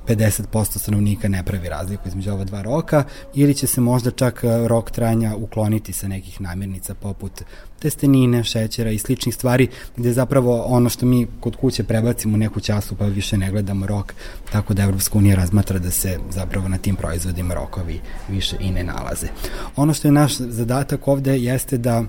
50% 0.07 0.79
stanovnika 0.79 1.27
ne 1.27 1.43
pravi 1.43 1.69
razliku 1.69 2.07
između 2.07 2.31
ova 2.31 2.43
dva 2.43 2.61
roka 2.61 3.03
ili 3.33 3.55
će 3.55 3.67
se 3.67 3.81
možda 3.81 4.11
čak 4.11 4.43
e, 4.43 4.67
rok 4.67 4.91
trajanja 4.91 5.35
ukloniti 5.35 5.93
sa 5.93 6.07
nekih 6.07 6.41
namirnica 6.41 6.93
poput 6.93 7.41
testenine, 7.79 8.43
šećera 8.43 8.91
i 8.91 8.97
sličnih 8.97 9.35
stvari 9.35 9.67
gde 9.97 10.13
zapravo 10.13 10.61
ono 10.61 10.89
što 10.89 11.05
mi 11.05 11.27
kod 11.39 11.55
kuće 11.55 11.83
prebacimo 11.83 12.37
neku 12.37 12.59
času 12.59 12.95
pa 12.95 13.05
više 13.05 13.37
ne 13.37 13.51
gledamo 13.51 13.87
rok, 13.87 14.13
tako 14.51 14.73
da 14.73 14.83
Evropska 14.83 15.17
unija 15.17 15.35
razmatra 15.35 15.79
da 15.79 15.91
se 15.91 16.19
zapravo 16.29 16.67
na 16.67 16.77
tim 16.77 16.95
proizvodima 16.95 17.53
rokovi 17.53 18.01
više 18.29 18.55
i 18.59 18.71
ne 18.71 18.83
nalaze. 18.83 19.27
Ono 19.75 19.93
što 19.93 20.07
je 20.07 20.11
naš 20.11 20.37
zadatak 20.37 21.07
ovde 21.07 21.37
jeste 21.37 21.77
da 21.77 22.03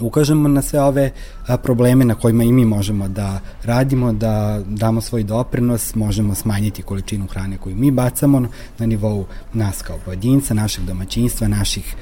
ukažemo 0.00 0.48
na 0.48 0.62
sve 0.62 0.80
ove 0.80 1.10
probleme 1.62 2.04
na 2.04 2.14
kojima 2.14 2.44
i 2.44 2.52
mi 2.52 2.64
možemo 2.64 3.08
da 3.08 3.40
radimo, 3.64 4.12
da 4.12 4.60
damo 4.66 5.00
svoj 5.00 5.22
doprinos, 5.22 5.94
možemo 5.94 6.34
smanjiti 6.34 6.82
količinu 6.82 7.26
hrane 7.26 7.58
koju 7.58 7.76
mi 7.76 7.90
bacamo 7.90 8.40
na 8.78 8.86
nivou 8.86 9.26
nas 9.52 9.82
kao 9.82 9.98
pojedinca, 10.04 10.54
našeg 10.54 10.84
domaćinstva, 10.84 11.48
naših 11.48 11.96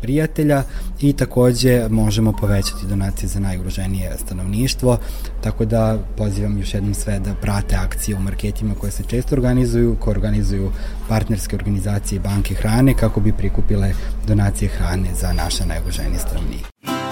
prijatelja 0.00 0.62
i 1.00 1.12
takođe 1.12 1.88
možemo 1.88 2.32
povećati 2.32 2.86
donacije 2.86 3.28
za 3.28 3.40
najugroženije 3.40 4.16
stanovništvo, 4.24 4.98
tako 5.42 5.64
da 5.64 5.98
pozivam 6.16 6.58
još 6.58 6.74
jednom 6.74 6.94
sve 6.94 7.18
da 7.18 7.34
prate 7.34 7.76
akcije 7.76 8.16
u 8.16 8.20
marketima 8.20 8.74
koje 8.74 8.92
se 8.92 9.02
često 9.06 9.34
organizuju, 9.34 9.96
koje 10.00 10.16
organizuju 10.16 10.70
partnerske 11.08 11.56
organizacije 11.56 12.20
banke 12.20 12.54
hrane 12.54 12.94
kako 12.94 13.20
bi 13.20 13.32
prikupile 13.32 13.92
donacije 14.26 14.68
hrane 14.68 15.14
za 15.14 15.32
naše 15.32 15.66
najugroženije 15.66 16.18
stanovnike. 16.18 17.03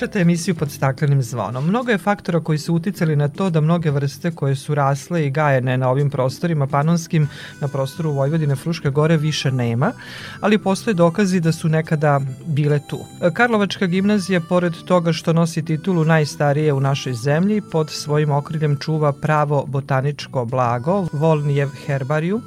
Slušate 0.00 0.20
emisiju 0.20 0.54
pod 0.54 0.70
staklenim 0.70 1.22
zvonom. 1.22 1.66
Mnogo 1.66 1.90
je 1.90 1.98
faktora 1.98 2.40
koji 2.40 2.58
su 2.58 2.74
uticali 2.74 3.16
na 3.16 3.28
to 3.28 3.50
da 3.50 3.60
mnoge 3.60 3.90
vrste 3.90 4.30
koje 4.30 4.56
su 4.56 4.74
rasle 4.74 5.26
i 5.26 5.30
gajene 5.30 5.76
na 5.76 5.90
ovim 5.90 6.10
prostorima 6.10 6.66
panonskim, 6.66 7.28
na 7.60 7.68
prostoru 7.68 8.12
Vojvodine 8.12 8.56
Fruške 8.56 8.90
gore 8.90 9.16
više 9.16 9.52
nema, 9.52 9.92
ali 10.40 10.58
postoje 10.58 10.94
dokazi 10.94 11.40
da 11.40 11.52
su 11.52 11.68
nekada 11.68 12.20
bile 12.46 12.80
tu. 12.88 12.98
Karlovačka 13.34 13.86
gimnazija, 13.86 14.40
pored 14.40 14.72
toga 14.84 15.12
što 15.12 15.32
nosi 15.32 15.64
titulu 15.64 16.04
najstarije 16.04 16.72
u 16.72 16.80
našoj 16.80 17.14
zemlji, 17.14 17.62
pod 17.72 17.90
svojim 17.90 18.30
okriljem 18.30 18.76
čuva 18.76 19.12
pravo 19.12 19.64
botaničko 19.66 20.44
blago, 20.44 21.06
Volnijev 21.12 21.68
herbariju, 21.86 22.40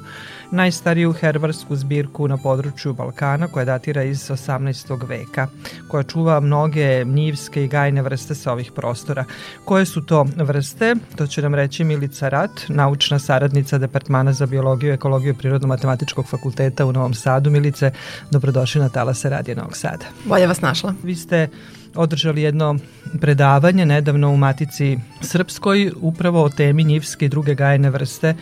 najstariju 0.54 1.12
herbarsku 1.12 1.76
zbirku 1.76 2.28
na 2.28 2.36
području 2.36 2.92
Balkana 2.92 3.48
koja 3.48 3.64
datira 3.64 4.02
iz 4.02 4.30
18. 4.30 5.08
veka, 5.08 5.46
koja 5.88 6.02
čuva 6.02 6.40
mnoge 6.40 7.04
njivske 7.04 7.64
i 7.64 7.68
gajne 7.68 8.02
vrste 8.02 8.34
sa 8.34 8.52
ovih 8.52 8.72
prostora. 8.72 9.24
Koje 9.64 9.86
su 9.86 10.02
to 10.06 10.26
vrste? 10.36 10.94
To 11.16 11.26
će 11.26 11.42
nam 11.42 11.54
reći 11.54 11.84
Milica 11.84 12.28
Rat, 12.28 12.50
naučna 12.68 13.18
saradnica 13.18 13.78
Departmana 13.78 14.32
za 14.32 14.46
biologiju 14.46 14.90
i 14.90 14.94
ekologiju 14.94 15.34
Prirodno-matematičkog 15.34 16.26
fakulteta 16.26 16.86
u 16.86 16.92
Novom 16.92 17.14
Sadu. 17.14 17.50
Milice, 17.50 17.90
dobrodošli 18.30 18.80
na 18.80 18.88
Talase 18.88 19.30
Radije 19.30 19.56
Novog 19.56 19.76
Sada. 19.76 20.04
Bolje 20.24 20.46
vas 20.46 20.60
našla. 20.60 20.94
Vi 21.02 21.16
ste 21.16 21.48
održali 21.94 22.42
jedno 22.42 22.76
predavanje 23.20 23.86
nedavno 23.86 24.30
u 24.30 24.36
Matici 24.36 24.98
Srpskoj 25.20 25.92
upravo 26.00 26.42
o 26.42 26.48
temi 26.48 26.84
njivske 26.84 27.26
i 27.26 27.28
druge 27.28 27.54
gajene 27.54 27.90
vrste 27.90 28.34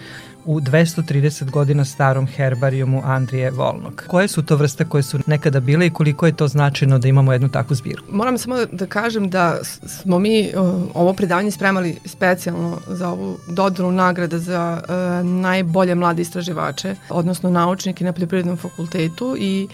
u 0.44 0.60
230 0.60 1.50
godina 1.50 1.84
starom 1.84 2.26
herbarijumu 2.26 3.02
Andrije 3.04 3.50
Volnog. 3.50 4.04
Koje 4.06 4.28
su 4.28 4.42
to 4.42 4.56
vrste 4.56 4.84
koje 4.84 5.02
su 5.02 5.18
nekada 5.26 5.60
bile 5.60 5.86
i 5.86 5.90
koliko 5.90 6.26
je 6.26 6.36
to 6.36 6.48
značajno 6.48 6.98
da 6.98 7.08
imamo 7.08 7.32
jednu 7.32 7.48
takvu 7.48 7.74
zbirku? 7.74 8.06
Moram 8.10 8.38
samo 8.38 8.56
da 8.72 8.86
kažem 8.86 9.30
da 9.30 9.58
smo 9.86 10.18
mi 10.18 10.50
ovo 10.94 11.12
predavanje 11.12 11.50
spremali 11.50 11.98
specijalno 12.04 12.78
za 12.86 13.08
ovu 13.08 13.38
dodru 13.48 13.92
nagrada 13.92 14.38
za 14.38 14.82
uh, 14.82 15.26
najbolje 15.26 15.94
mlade 15.94 16.22
istraživače, 16.22 16.96
odnosno 17.10 17.50
naučnike 17.50 18.04
na 18.04 18.12
poljoprivrednom 18.12 18.56
fakultetu 18.56 19.36
i 19.38 19.68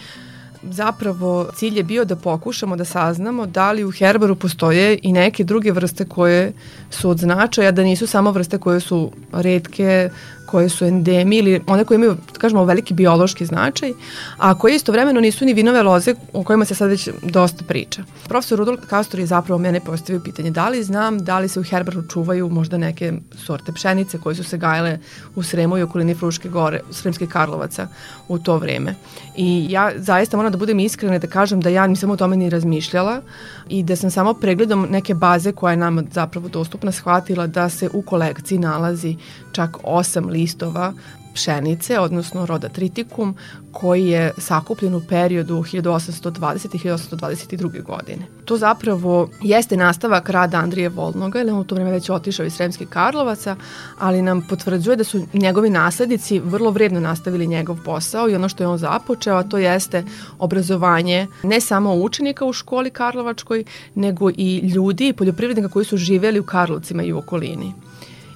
zapravo 0.63 1.49
cilj 1.55 1.77
je 1.77 1.83
bio 1.83 2.05
da 2.05 2.17
pokušamo 2.17 2.77
da 2.77 2.85
saznamo 2.85 3.47
da 3.47 3.73
li 3.73 3.85
u 3.85 3.91
herbaru 3.91 4.37
postoje 4.37 4.99
i 5.03 5.13
neke 5.13 5.45
druge 5.45 5.73
vrste 5.73 6.05
koje 6.05 6.53
su 6.91 7.11
od 7.11 7.19
značaja, 7.19 7.71
da 7.71 7.83
nisu 7.83 8.07
samo 8.07 8.31
vrste 8.31 8.59
koje 8.59 8.81
su 8.81 9.11
redke, 9.33 10.11
koje 10.51 10.69
su 10.69 10.85
endemi 10.85 11.37
ili 11.37 11.61
one 11.67 11.85
koje 11.85 11.97
imaju, 11.97 12.17
da 12.33 12.41
kažemo, 12.41 12.65
veliki 12.65 12.95
biološki 12.95 13.47
značaj, 13.47 13.93
a 14.39 14.55
koje 14.59 14.77
istovremeno 14.77 15.21
nisu 15.21 15.45
ni 15.45 15.55
vinove 15.55 15.83
loze 15.83 16.15
o 16.33 16.43
kojima 16.43 16.65
se 16.65 16.75
sad 16.75 16.91
već 16.91 17.09
dosta 17.23 17.65
priča. 17.65 18.03
Profesor 18.29 18.59
Rudolf 18.59 18.81
Kastor 18.89 19.21
je 19.21 19.27
zapravo 19.27 19.59
mene 19.59 19.81
postavio 19.81 20.21
pitanje 20.25 20.51
da 20.51 20.69
li 20.69 20.83
znam 20.83 21.19
da 21.19 21.39
li 21.39 21.49
se 21.49 21.61
u 21.61 21.63
herbaru 21.63 22.03
čuvaju 22.09 22.49
možda 22.49 22.79
neke 22.79 23.13
sorte 23.47 23.73
pšenice 23.73 24.19
koje 24.19 24.35
su 24.35 24.45
se 24.45 24.59
gajale 24.59 24.99
u 25.35 25.43
Sremu 25.43 25.79
i 25.79 25.83
okolini 25.83 26.15
Fruške 26.15 26.49
gore, 26.49 26.81
Sremske 26.91 27.27
Karlovaca 27.27 27.89
u 28.29 28.39
to 28.39 28.57
vreme. 28.57 28.95
I 29.37 29.67
ja 29.71 29.93
zaista 29.97 30.37
moram 30.37 30.48
da 30.51 30.59
budem 30.59 30.81
iskrena 30.81 31.19
da 31.19 31.27
kažem 31.27 31.61
da 31.61 31.69
ja 31.69 31.87
nisam 31.87 32.11
o 32.11 32.17
tome 32.17 32.37
ni 32.37 32.51
razmišljala 32.51 33.21
i 33.69 33.83
da 33.83 33.97
sam 33.97 34.11
samo 34.11 34.35
pregledom 34.35 34.87
neke 34.91 35.15
baze 35.15 35.53
koja 35.53 35.71
je 35.71 35.77
nama 35.77 36.03
zapravo 36.13 36.49
dostupna 36.49 36.93
shvatila 36.93 37.47
da 37.47 37.69
se 37.69 37.89
u 37.93 38.03
kolekciji 38.03 38.59
nalazi 38.59 39.17
čak 39.53 39.77
osam 39.83 40.29
listova 40.29 40.93
pšenice, 41.39 41.99
odnosno 42.01 42.47
roda 42.47 42.69
triticum, 42.69 43.35
koji 43.73 44.07
je 44.07 44.33
sakupljen 44.39 44.95
u 44.95 45.03
periodu 45.09 45.55
1820. 45.55 46.75
i 46.75 46.79
1822. 46.79 47.83
godine. 47.83 48.27
To 48.45 48.57
zapravo 48.57 49.29
jeste 49.43 49.77
nastavak 49.77 50.29
rada 50.29 50.59
Andrije 50.59 50.89
Volnoga, 50.89 51.39
jer 51.39 51.51
on 51.51 51.59
u 51.61 51.65
to 51.65 51.75
vreme 51.75 51.91
već 51.91 52.11
otišao 52.11 52.47
iz 52.47 52.55
Sremskih 52.55 52.89
Karlovaca, 52.89 53.57
ali 53.99 54.23
nam 54.23 54.47
potvrđuje 54.49 54.97
da 54.97 55.05
su 55.05 55.27
njegovi 55.33 55.71
naslednici 55.71 56.41
vrlo 56.41 56.71
vredno 56.71 57.01
nastavili 57.01 57.47
njegov 57.47 57.77
posao 57.85 58.29
i 58.29 58.35
ono 58.35 58.49
što 58.49 58.63
je 58.63 58.69
on 58.69 58.79
započeo, 58.79 59.37
a 59.37 59.43
to 59.43 59.59
jeste 59.59 60.05
obrazovanje 60.39 61.27
ne 61.43 61.61
samo 61.61 61.95
učenika 61.95 62.45
u 62.45 62.53
školi 62.53 62.91
Karlovačkoj, 62.91 63.65
nego 63.95 64.31
i 64.31 64.59
ljudi 64.75 65.09
i 65.09 65.13
poljoprivrednika 65.13 65.69
koji 65.69 65.85
su 65.85 65.97
živeli 65.97 66.41
u 66.41 66.47
Karlovcima 66.47 67.03
i 67.03 67.13
u 67.13 67.19
okolini. 67.19 67.75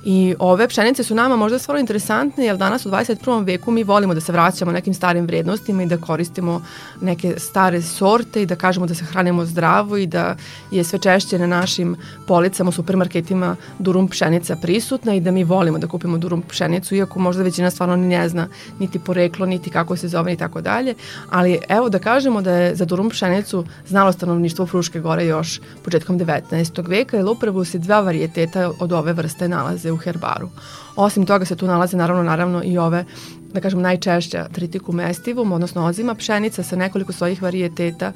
I 0.05 0.35
ove 0.39 0.69
pšenice 0.69 1.05
su 1.05 1.15
nama 1.15 1.37
možda 1.37 1.59
stvarno 1.59 1.81
interesantne, 1.81 2.45
jer 2.45 2.57
danas 2.57 2.87
u 2.87 2.91
21. 2.91 3.45
veku 3.45 3.71
mi 3.71 3.85
volimo 3.85 4.15
da 4.15 4.21
se 4.21 4.33
vraćamo 4.33 4.73
nekim 4.73 4.95
starim 4.95 5.27
vrednostima 5.27 5.83
i 5.83 5.87
da 5.87 5.97
koristimo 5.97 6.63
neke 7.01 7.35
stare 7.39 7.83
sorte 7.83 8.43
i 8.43 8.47
da 8.47 8.57
kažemo 8.57 8.87
da 8.87 8.95
se 8.95 9.05
hranimo 9.05 9.45
zdravo 9.45 9.97
i 9.97 10.07
da 10.07 10.37
je 10.71 10.85
sve 10.85 10.99
češće 10.99 11.39
na 11.39 11.47
našim 11.47 11.97
policama 12.27 12.69
u 12.69 12.73
supermarketima 12.73 13.57
durum 13.79 14.09
pšenica 14.09 14.57
prisutna 14.57 15.15
i 15.15 15.21
da 15.21 15.31
mi 15.31 15.45
volimo 15.45 15.79
da 15.79 15.87
kupimo 15.87 16.19
durum 16.19 16.43
pšenicu, 16.43 16.95
iako 16.95 17.19
možda 17.19 17.43
većina 17.43 17.71
stvarno 17.71 17.97
ni 17.97 18.09
ne 18.09 18.29
zna 18.29 18.49
niti 18.79 18.99
poreklo, 18.99 19.47
niti 19.47 19.71
kako 19.71 19.97
se 19.97 20.09
zove 20.09 20.33
i 20.33 20.37
tako 20.37 20.61
dalje. 20.61 20.95
Ali 21.31 21.59
evo 21.69 21.89
da 21.89 21.99
kažemo 21.99 22.43
da 22.43 22.53
je 22.53 22.75
za 22.75 22.85
durum 22.85 23.11
pšenicu 23.11 23.65
znalo 23.87 24.13
stanovništvo 24.13 24.67
Fruške 24.67 25.01
gore 25.01 25.27
još 25.27 25.61
početkom 25.83 26.19
19. 26.19 26.89
veka, 26.89 27.17
jer 27.17 27.27
upravo 27.27 27.65
se 27.65 27.79
dva 27.79 28.01
varijeteta 28.01 28.71
od 28.81 28.93
ove 28.93 29.13
vrste 29.13 29.49
nalaze 29.49 29.92
u 29.93 29.97
herbaru. 29.97 30.49
Osim 30.97 31.27
toga 31.27 31.45
se 31.45 31.57
tu 31.57 31.67
nalaze 31.67 31.97
naravno 31.97 32.23
naravno 32.23 32.63
i 32.65 32.79
ove 32.79 33.05
da 33.53 33.61
kažem 33.61 33.81
najčešća 33.81 34.49
tritikum 34.53 35.01
estivum, 35.01 35.53
odnosno 35.53 35.87
ozima 35.87 36.15
pšenica 36.15 36.63
sa 36.63 36.77
nekoliko 36.77 37.13
svojih 37.13 37.43
varijeteta 37.43 38.13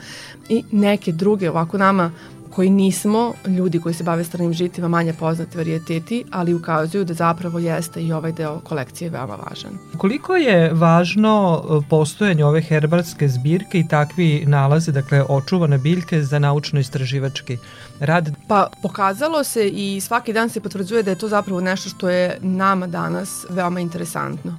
i 0.49 0.65
neke 0.73 1.13
druge 1.13 1.51
ovako 1.51 1.79
nama 1.79 2.11
koji 2.57 2.71
nismo 2.71 3.35
ljudi 3.47 3.81
koji 3.81 3.95
se 3.95 4.05
bave 4.05 4.25
stranim 4.25 4.53
žitima 4.53 4.89
manje 4.89 5.13
poznati 5.13 5.57
varijeteti, 5.57 6.25
ali 6.31 6.55
ukazuju 6.55 7.05
da 7.05 7.15
zapravo 7.15 7.59
jeste 7.59 8.03
i 8.03 8.13
ovaj 8.13 8.33
deo 8.33 8.61
kolekcije 8.61 9.11
veoma 9.11 9.35
važan. 9.35 9.79
Koliko 9.99 10.37
je 10.37 10.73
važno 10.73 11.35
e, 11.65 11.89
postojanje 11.91 12.45
ove 12.45 12.63
herbarske 12.63 13.29
zbirke 13.29 13.79
i 13.79 13.89
takvi 13.89 14.45
nalaze, 14.47 14.93
dakle 14.93 15.23
očuvane 15.29 15.79
biljke 15.79 16.23
za 16.23 16.39
naučno-istraživački 16.39 17.59
rad? 18.01 18.31
Pa 18.49 18.71
pokazalo 18.83 19.45
se 19.45 19.69
i 19.69 20.01
svaki 20.01 20.33
dan 20.33 20.49
se 20.49 20.61
potvrđuje 20.61 21.03
da 21.03 21.11
je 21.11 21.19
to 21.19 21.29
zapravo 21.29 21.61
nešto 21.61 21.91
što 21.91 22.09
je 22.09 22.39
nama 22.41 22.87
danas 22.87 23.47
veoma 23.51 23.81
interesantno. 23.81 24.57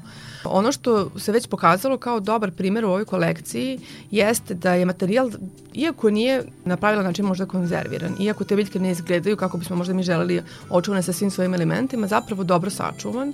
Ono 0.52 0.72
što 0.72 1.20
se 1.20 1.32
već 1.32 1.48
pokazalo 1.48 1.98
kao 1.98 2.20
dobar 2.20 2.52
primer 2.52 2.86
u 2.86 2.90
ovoj 2.90 3.06
kolekciji 3.06 3.80
jeste 4.12 4.54
da 4.54 4.74
je 4.74 4.86
materijal, 4.86 5.30
iako 5.74 6.10
nije 6.10 6.44
na 6.66 6.78
pravilan 6.78 7.06
način 7.06 7.26
možda 7.26 7.46
konzerviran, 7.46 8.16
iako 8.20 8.44
te 8.44 8.56
biljke 8.56 8.80
ne 8.80 8.92
izgledaju 8.92 9.38
kako 9.38 9.58
bismo 9.58 9.76
možda 9.76 9.94
mi 9.94 10.04
želeli 10.04 10.42
očuvane 10.70 11.04
sa 11.04 11.14
svim 11.14 11.32
svojim 11.32 11.54
elementima, 11.54 12.08
zapravo 12.08 12.44
dobro 12.44 12.70
sačuvan. 12.70 13.34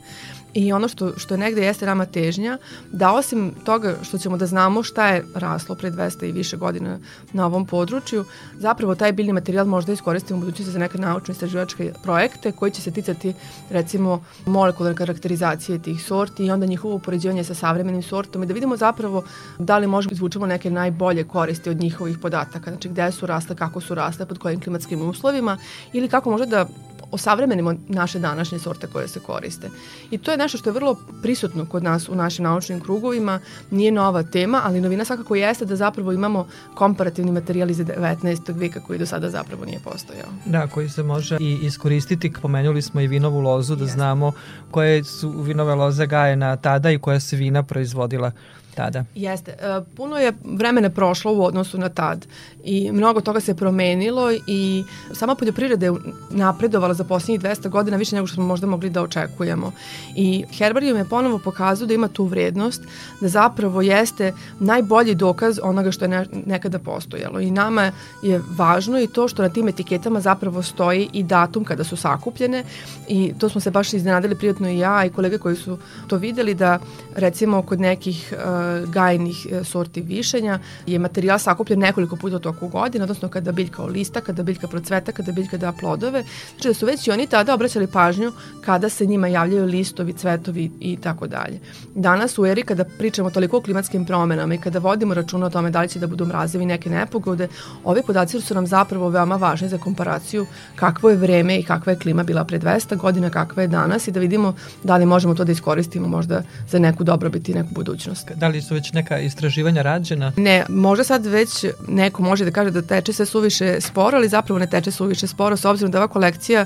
I 0.54 0.74
ono 0.74 0.88
što, 0.88 1.18
što 1.18 1.34
je 1.34 1.38
negde 1.38 1.66
jeste 1.66 1.86
nama 1.86 2.06
težnja, 2.06 2.58
da 2.92 3.12
osim 3.14 3.54
toga 3.64 3.96
što 4.04 4.18
ćemo 4.18 4.38
da 4.38 4.46
znamo 4.46 4.84
šta 4.84 5.08
je 5.08 5.26
raslo 5.36 5.76
pre 5.76 5.92
200 5.92 6.30
i 6.30 6.32
više 6.32 6.58
godina 6.58 7.00
na 7.34 7.46
ovom 7.46 7.66
području, 7.66 8.26
zapravo 8.60 8.96
taj 8.96 9.12
biljni 9.12 9.34
materijal 9.34 9.66
možda 9.66 9.94
iskoristimo 9.94 10.38
u 10.38 10.40
budućnosti 10.40 10.72
za 10.72 10.80
neke 10.80 10.98
naučno 10.98 11.32
istraživačke 11.32 11.94
projekte 12.04 12.52
koji 12.52 12.72
će 12.72 12.82
se 12.82 12.92
ticati 12.92 13.34
recimo 13.70 14.24
molekularne 14.46 14.98
karakterizacije 14.98 15.82
tih 15.82 16.04
sorti 16.04 16.46
i 16.46 16.52
onda 16.52 16.66
njihovo 16.66 17.00
upoređivanje 17.04 17.44
sa 17.44 17.54
savremenim 17.54 18.04
sortom 18.04 18.44
i 18.44 18.46
da 18.46 18.54
vidimo 18.54 18.78
zapravo 18.78 19.24
da 19.60 19.78
li 19.78 19.88
možemo 19.88 20.14
izvučemo 20.14 20.48
neke 20.48 20.72
najbolje 20.72 21.24
koristi 21.24 21.70
od 21.70 21.80
njihovih 21.80 22.18
podataka, 22.18 22.72
znači 22.72 22.90
gde 22.90 23.12
su 23.12 23.26
rasle, 23.26 23.56
kako 23.56 23.82
su 23.82 23.96
rasle, 23.96 24.26
pod 24.26 24.40
kojim 24.40 24.62
klimatskim 24.62 25.02
uslovima 25.10 25.58
ili 25.94 26.10
kako 26.10 26.32
može 26.32 26.46
da 26.46 26.68
osavremenimo 27.14 27.74
naše 27.88 28.20
današnje 28.20 28.60
sorte 28.60 28.88
koje 28.88 29.08
se 29.08 29.20
koriste. 29.20 29.70
I 30.12 30.18
to 30.18 30.32
je 30.32 30.38
nešto 30.38 30.58
što 30.58 30.70
je 30.70 30.74
vrlo 30.74 30.96
prisutno 31.22 31.66
kod 31.66 31.84
nas 31.84 32.10
u 32.10 32.16
našim 32.16 32.44
naučnim 32.44 32.80
krugovima, 32.80 33.40
nije 33.72 33.92
nova 33.92 34.24
tema, 34.24 34.62
ali 34.64 34.82
novina 34.82 35.06
svakako 35.06 35.36
jeste 35.36 35.66
da 35.66 35.76
zapravo 35.76 36.12
imamo 36.12 36.48
komparativni 36.76 37.32
materijal 37.32 37.70
iz 37.70 37.78
19. 37.78 38.60
veka 38.60 38.80
koji 38.80 39.00
do 39.00 39.06
sada 39.06 39.30
zapravo 39.30 39.66
nije 39.66 39.80
postojao. 39.80 40.28
Da, 40.46 40.68
koji 40.68 40.90
se 40.90 41.04
može 41.04 41.38
i 41.40 41.60
iskoristiti, 41.62 42.34
pomenuli 42.42 42.82
smo 42.82 43.02
i 43.02 43.08
vinovu 43.08 43.40
lozu, 43.40 43.76
da 43.76 43.86
yes. 43.86 43.94
znamo 43.94 44.32
koje 44.72 45.04
su 45.04 45.30
vinove 45.30 45.76
loze 45.76 46.08
gajena 46.08 46.56
tada 46.56 46.92
i 46.92 47.00
koja 47.00 47.20
se 47.20 47.36
vina 47.36 47.64
proizvodila 47.64 48.32
tada. 48.76 49.06
Jeste. 49.16 49.52
E, 49.52 49.82
puno 49.96 50.18
je 50.18 50.34
vremena 50.44 50.90
prošlo 50.90 51.34
u 51.34 51.44
odnosu 51.44 51.78
na 51.78 51.90
tad 51.90 52.28
i 52.64 52.92
mnogo 52.92 53.22
toga 53.22 53.40
se 53.40 53.56
promenilo 53.56 54.32
i 54.48 54.84
sama 55.14 55.36
poljoprivreda 55.36 55.86
je 55.86 55.94
napredovala 56.30 56.94
za 56.94 57.04
poslednjih 57.04 57.42
200 57.42 57.70
godina 57.70 57.98
više 57.98 58.16
nego 58.16 58.28
što 58.28 58.36
smo 58.36 58.46
možda 58.46 58.68
mogli 58.68 58.90
da 58.90 59.02
očekujemo. 59.02 59.72
I 60.16 60.46
Herbarium 60.58 60.98
je 60.98 61.06
ponovo 61.06 61.40
pokazao 61.40 61.88
da 61.88 61.94
ima 61.94 62.08
tu 62.08 62.26
vrednost, 62.26 62.82
da 63.22 63.28
zapravo 63.28 63.82
jeste 63.82 64.34
najbolji 64.60 65.16
dokaz 65.16 65.60
onoga 65.64 65.92
što 65.92 66.06
je 66.06 66.10
ne, 66.10 66.26
nekada 66.46 66.80
postojalo. 66.80 67.40
I 67.40 67.52
nama 67.52 67.92
je 68.22 68.42
važno 68.58 69.00
i 69.00 69.08
to 69.08 69.28
što 69.28 69.42
na 69.42 69.50
tim 69.50 69.68
etiketama 69.68 70.22
zapravo 70.22 70.64
stoji 70.64 71.10
i 71.14 71.24
datum 71.24 71.64
kada 71.64 71.84
su 71.84 71.96
sakupljene 71.96 72.64
i 73.08 73.34
to 73.40 73.50
smo 73.50 73.62
se 73.62 73.72
baš 73.72 73.94
iznenadili 73.94 74.36
prijatno 74.36 74.70
i 74.70 74.80
ja 74.80 75.06
i 75.06 75.10
kolege 75.10 75.38
koji 75.38 75.56
su 75.56 75.78
to 76.08 76.18
videli 76.18 76.54
da 76.54 76.80
recimo 77.16 77.62
kod 77.62 77.80
nekih 77.80 78.34
uh, 78.34 78.40
gajnih 78.88 79.48
e, 79.52 79.64
sorti 79.64 80.02
višenja 80.02 80.60
je 80.88 81.00
materijal 81.00 81.40
sakupljen 81.40 81.80
nekoliko 81.80 82.16
puta 82.16 82.36
u 82.36 82.40
toku 82.40 82.68
godine, 82.68 83.04
odnosno 83.04 83.30
kada 83.30 83.52
biljka 83.52 83.84
olista, 83.84 84.22
kada 84.22 84.44
biljka 84.44 84.68
procveta, 84.68 85.12
kada 85.12 85.32
biljka 85.32 85.58
da 85.58 85.72
plodove. 85.72 86.24
Znači 86.54 86.68
da 86.68 86.74
su 86.74 86.86
već 86.86 87.08
i 87.08 87.12
oni 87.12 87.28
tada 87.28 87.54
obraćali 87.54 87.88
pažnju 87.88 88.32
kada 88.66 88.90
se 88.90 89.06
njima 89.06 89.28
javljaju 89.28 89.66
listovi, 89.66 90.14
cvetovi 90.14 90.72
i 90.80 90.98
tako 90.98 91.28
dalje. 91.28 91.60
Danas 91.96 92.38
u 92.38 92.46
eri 92.46 92.64
kada 92.64 92.84
pričamo 92.84 93.30
toliko 93.30 93.58
o 93.58 93.62
klimatskim 93.62 94.06
promenama 94.06 94.54
i 94.54 94.58
kada 94.58 94.80
vodimo 94.80 95.14
računa 95.14 95.46
o 95.46 95.50
tome 95.50 95.70
da 95.70 95.82
li 95.82 95.90
će 95.90 96.00
da 96.00 96.08
budu 96.08 96.26
mrazevi 96.26 96.66
neke 96.66 96.90
nepogode, 96.90 97.48
ove 97.84 98.04
podaci 98.04 98.42
su 98.42 98.54
nam 98.54 98.68
zapravo 98.68 99.10
veoma 99.10 99.36
važni 99.36 99.70
za 99.70 99.78
komparaciju 99.78 100.46
kakvo 100.76 101.10
je 101.10 101.16
vreme 101.16 101.60
i 101.60 101.64
kakva 101.64 101.92
je 101.92 102.00
klima 102.00 102.24
bila 102.24 102.44
pre 102.46 102.60
200 102.60 102.98
godina, 102.98 103.30
kakva 103.30 103.62
je 103.62 103.68
danas 103.68 104.08
i 104.08 104.12
da 104.12 104.20
vidimo 104.20 104.56
da 104.84 104.98
li 104.98 105.06
možemo 105.06 105.36
to 105.36 105.44
da 105.44 105.52
iskoristimo 105.52 106.08
možda 106.08 106.44
za 106.70 106.80
neku 106.80 107.04
dobrobit 107.04 107.50
i 107.50 107.54
neku 107.54 107.70
budućnost. 107.74 108.32
Da 108.36 108.48
li 108.54 108.62
su 108.62 108.74
već 108.74 108.94
neka 108.94 109.20
istraživanja 109.20 109.82
rađena? 109.82 110.32
Ne, 110.38 110.66
možda 110.70 111.04
sad 111.04 111.26
već 111.26 111.66
neko 111.88 112.22
može 112.24 112.46
da 112.46 112.52
kaže 112.52 112.72
da 112.72 112.82
teče 112.82 113.14
se 113.14 113.26
suviše 113.26 113.82
sporo, 113.82 114.18
ali 114.18 114.30
zapravo 114.30 114.60
ne 114.60 114.68
teče 114.68 114.92
suviše 114.92 115.28
sporo 115.28 115.58
s 115.58 115.66
obzirom 115.66 115.92
da 115.92 115.98
ova 115.98 116.08
kolekcija 116.08 116.66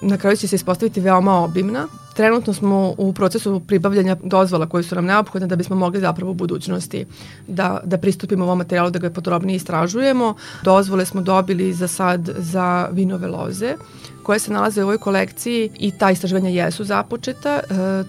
na 0.00 0.16
kraju 0.16 0.36
će 0.36 0.48
se 0.48 0.56
ispostaviti 0.56 1.00
veoma 1.00 1.32
obimna. 1.32 1.86
Trenutno 2.14 2.52
smo 2.54 2.94
u 2.98 3.12
procesu 3.12 3.60
pribavljanja 3.60 4.16
dozvola 4.22 4.66
koji 4.66 4.84
su 4.84 4.94
nam 4.94 5.04
neophodne 5.04 5.46
da 5.48 5.56
bismo 5.56 5.76
mogli 5.76 6.00
zapravo 6.00 6.30
u 6.30 6.34
budućnosti 6.34 7.06
da, 7.46 7.80
da 7.84 7.98
pristupimo 7.98 8.44
ovom 8.44 8.58
materijalu, 8.58 8.90
da 8.90 8.98
ga 8.98 9.10
podrobnije 9.10 9.56
istražujemo. 9.56 10.34
Dozvole 10.62 11.06
smo 11.06 11.20
dobili 11.20 11.72
za 11.72 11.88
sad 11.88 12.30
za 12.38 12.88
vinove 12.92 13.26
loze 13.26 13.74
koje 14.28 14.38
se 14.38 14.52
nalaze 14.52 14.82
u 14.82 14.84
ovoj 14.84 14.98
kolekciji 14.98 15.70
i 15.78 15.90
ta 15.90 16.10
istraživanja 16.10 16.50
jesu 16.50 16.84
započeta. 16.84 17.60
E, 17.60 17.64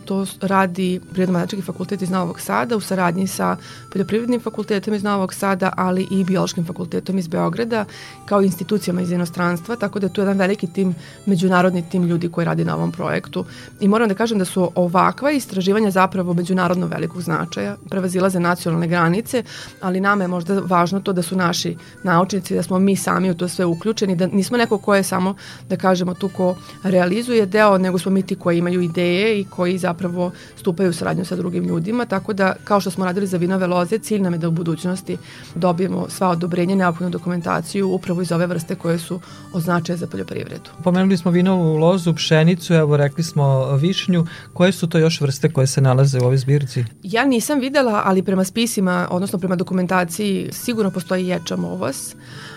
to 0.05 0.25
radi 0.41 0.99
Prirodno-matematički 1.13 1.65
fakultet 1.65 2.01
iz 2.01 2.09
Novog 2.09 2.41
Sada 2.41 2.75
u 2.75 2.81
saradnji 2.81 3.27
sa 3.27 3.57
Poljoprivrednim 3.91 4.41
fakultetom 4.41 4.93
iz 4.93 5.03
Novog 5.03 5.33
Sada, 5.33 5.71
ali 5.77 6.07
i 6.11 6.23
Biološkim 6.23 6.65
fakultetom 6.65 7.17
iz 7.17 7.27
Beograda, 7.27 7.85
kao 8.25 8.41
institucijama 8.41 9.01
iz 9.01 9.11
inostranstva, 9.11 9.75
tako 9.75 9.99
da 9.99 10.07
je 10.07 10.13
tu 10.13 10.21
jedan 10.21 10.37
veliki 10.37 10.67
tim, 10.67 10.95
međunarodni 11.25 11.89
tim 11.89 12.03
ljudi 12.03 12.29
koji 12.29 12.45
radi 12.45 12.65
na 12.65 12.75
ovom 12.75 12.91
projektu. 12.91 13.45
I 13.79 13.87
moram 13.87 14.09
da 14.09 14.15
kažem 14.15 14.39
da 14.39 14.45
su 14.45 14.71
ovakva 14.75 15.31
istraživanja 15.31 15.91
zapravo 15.91 16.33
međunarodno 16.33 16.87
velikog 16.87 17.21
značaja, 17.21 17.77
prevazilaze 17.89 18.39
nacionalne 18.39 18.87
granice, 18.87 19.43
ali 19.81 20.01
nama 20.01 20.23
je 20.23 20.27
možda 20.27 20.59
važno 20.59 20.99
to 20.99 21.13
da 21.13 21.21
su 21.21 21.35
naši 21.35 21.77
naučnici, 22.03 22.55
da 22.55 22.63
smo 22.63 22.79
mi 22.79 22.95
sami 22.95 23.31
u 23.31 23.37
to 23.37 23.47
sve 23.47 23.65
uključeni, 23.65 24.15
da 24.15 24.27
nismo 24.27 24.57
neko 24.57 24.77
ko 24.77 24.95
je 24.95 25.03
samo, 25.03 25.35
da 25.69 25.77
kažemo, 25.77 26.08
samo 26.09 26.13
tu 26.13 26.29
ko 26.29 26.55
realizuje 26.83 27.45
deo, 27.45 27.77
nego 27.77 27.97
smo 27.97 28.11
mi 28.11 28.23
ti 28.23 28.35
koji 28.35 28.57
imaju 28.57 28.81
ideje 28.81 29.39
i 29.39 29.45
koji 29.45 29.77
zapravo 29.77 30.31
stupaju 30.55 30.89
u 30.89 30.93
saradnju 30.93 31.25
sa 31.25 31.35
drugim 31.35 31.63
ljudima, 31.63 32.05
tako 32.05 32.33
da 32.33 32.55
kao 32.63 32.79
što 32.79 32.91
smo 32.91 33.05
radili 33.05 33.27
za 33.27 33.37
vinove 33.37 33.67
loze, 33.67 33.99
cilj 33.99 34.21
nam 34.21 34.33
je 34.33 34.39
da 34.39 34.47
u 34.47 34.51
budućnosti 34.51 35.17
dobijemo 35.55 36.07
sva 36.09 36.29
odobrenja, 36.29 36.75
neophodnu 36.75 37.09
dokumentaciju 37.09 37.89
upravo 37.89 38.21
iz 38.21 38.31
ove 38.31 38.47
vrste 38.47 38.75
koje 38.75 38.99
su 38.99 39.19
označaje 39.53 39.97
za 39.97 40.07
poljoprivredu. 40.07 40.69
Pomenuli 40.83 41.17
smo 41.17 41.31
vinovu 41.31 41.77
lozu, 41.77 42.13
pšenicu, 42.13 42.73
evo 42.73 42.97
rekli 42.97 43.23
smo 43.23 43.75
višnju. 43.75 44.25
Koje 44.53 44.71
su 44.71 44.87
to 44.87 44.97
još 44.97 45.21
vrste 45.21 45.49
koje 45.49 45.67
se 45.67 45.81
nalaze 45.81 46.19
u 46.19 46.23
ovoj 46.23 46.37
zbirci? 46.37 46.85
Ja 47.03 47.25
nisam 47.25 47.59
videla, 47.59 48.01
ali 48.05 48.23
prema 48.23 48.43
spisima, 48.43 49.07
odnosno 49.11 49.39
prema 49.39 49.55
dokumentaciji, 49.55 50.49
sigurno 50.51 50.91
postoji 50.91 51.27
ječam 51.27 51.65
ovas. 51.65 52.15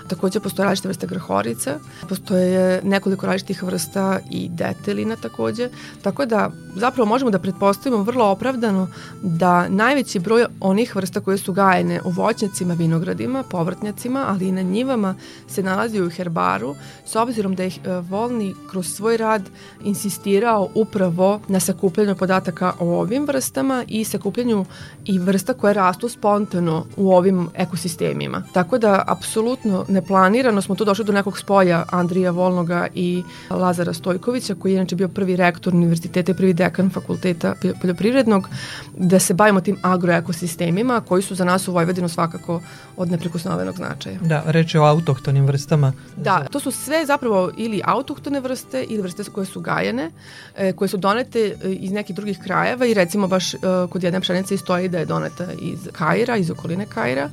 Takođe 0.08 0.40
postoje 0.40 0.64
različite 0.64 0.88
vrste 0.88 1.06
grahorica, 1.06 1.78
postoje 2.08 2.80
nekoliko 2.84 3.26
različitih 3.26 3.62
vrsta 3.62 4.18
i 4.30 4.48
detelina 4.48 5.16
takođe, 5.16 5.68
tako 6.02 6.26
da 6.26 6.50
zapravo 6.76 7.08
možemo 7.08 7.30
da 7.30 7.38
pretpostavimo 7.38 8.02
vrlo 8.02 8.30
opravdano 8.30 8.88
da 9.22 9.68
najveći 9.68 10.18
broj 10.18 10.46
onih 10.60 10.96
vrsta 10.96 11.20
koje 11.20 11.38
su 11.38 11.52
gajene 11.52 12.00
u 12.04 12.10
voćnjacima, 12.10 12.74
vinogradima, 12.74 13.42
povrtnjacima, 13.42 14.24
ali 14.28 14.48
i 14.48 14.52
na 14.52 14.62
njivama 14.62 15.14
se 15.48 15.62
nalazi 15.62 16.00
u 16.00 16.10
herbaru, 16.10 16.74
s 17.06 17.16
obzirom 17.16 17.54
da 17.54 17.62
je 17.62 17.72
Volni 18.10 18.54
kroz 18.70 18.86
svoj 18.86 19.16
rad 19.16 19.42
insistirao 19.84 20.68
upravo 20.74 21.40
na 21.48 21.60
sakupljanju 21.60 22.14
podataka 22.16 22.72
o 22.78 23.00
ovim 23.00 23.26
vrstama 23.26 23.84
i 23.88 24.04
sakupljanju 24.04 24.64
i 25.04 25.18
vrsta 25.18 25.54
koje 25.54 25.74
rastu 25.74 26.08
spontano 26.08 26.86
u 26.96 27.12
ovim 27.12 27.48
ekosistemima. 27.54 28.42
Tako 28.52 28.78
da, 28.78 29.04
apsolutno 29.06 29.84
neplanirano 29.92 30.62
smo 30.62 30.74
tu 30.74 30.84
došli 30.84 31.04
do 31.04 31.12
nekog 31.12 31.38
spoja 31.38 31.84
Andrija 31.90 32.30
Volnoga 32.30 32.86
i 32.94 33.22
Lazara 33.50 33.92
Stojkovića, 33.92 34.54
koji 34.54 34.72
je 34.72 34.76
inače 34.76 34.96
bio 34.96 35.08
prvi 35.08 35.36
rektor 35.36 35.74
univerziteta 35.74 36.32
i 36.32 36.34
prvi 36.34 36.52
dekan 36.52 36.90
fakulteta 36.90 37.54
poljoprivrednog, 37.80 38.48
da 38.96 39.18
se 39.18 39.34
bavimo 39.34 39.60
tim 39.60 39.76
agroekosistemima 39.82 41.00
koji 41.00 41.22
su 41.22 41.34
za 41.34 41.44
nas 41.44 41.68
u 41.68 41.72
Vojvodinu 41.72 42.08
svakako 42.08 42.60
od 42.96 43.10
neprikosnovenog 43.10 43.76
značaja. 43.76 44.18
Da, 44.20 44.42
reč 44.46 44.74
je 44.74 44.80
o 44.80 44.84
autohtonim 44.84 45.46
vrstama. 45.46 45.92
Da, 46.16 46.44
to 46.50 46.60
su 46.60 46.70
sve 46.70 47.06
zapravo 47.06 47.50
ili 47.56 47.80
autohtone 47.84 48.40
vrste 48.40 48.84
ili 48.88 49.02
vrste 49.02 49.24
koje 49.24 49.46
su 49.46 49.60
gajene, 49.60 50.10
e, 50.56 50.72
koje 50.72 50.88
su 50.88 50.96
donete 50.96 51.40
e, 51.40 51.72
iz 51.72 51.92
nekih 51.92 52.16
drugih 52.16 52.38
krajeva 52.44 52.86
i 52.86 52.94
recimo 52.94 53.28
baš 53.28 53.54
e, 53.54 53.58
kod 53.90 54.02
jedne 54.02 54.20
pšenice 54.20 54.56
stoji 54.56 54.88
da 54.88 54.98
je 54.98 55.04
doneta 55.04 55.46
iz 55.58 55.88
Kaira, 55.92 56.36
iz 56.36 56.50
okoline 56.50 56.86
Kaira. 56.86 57.30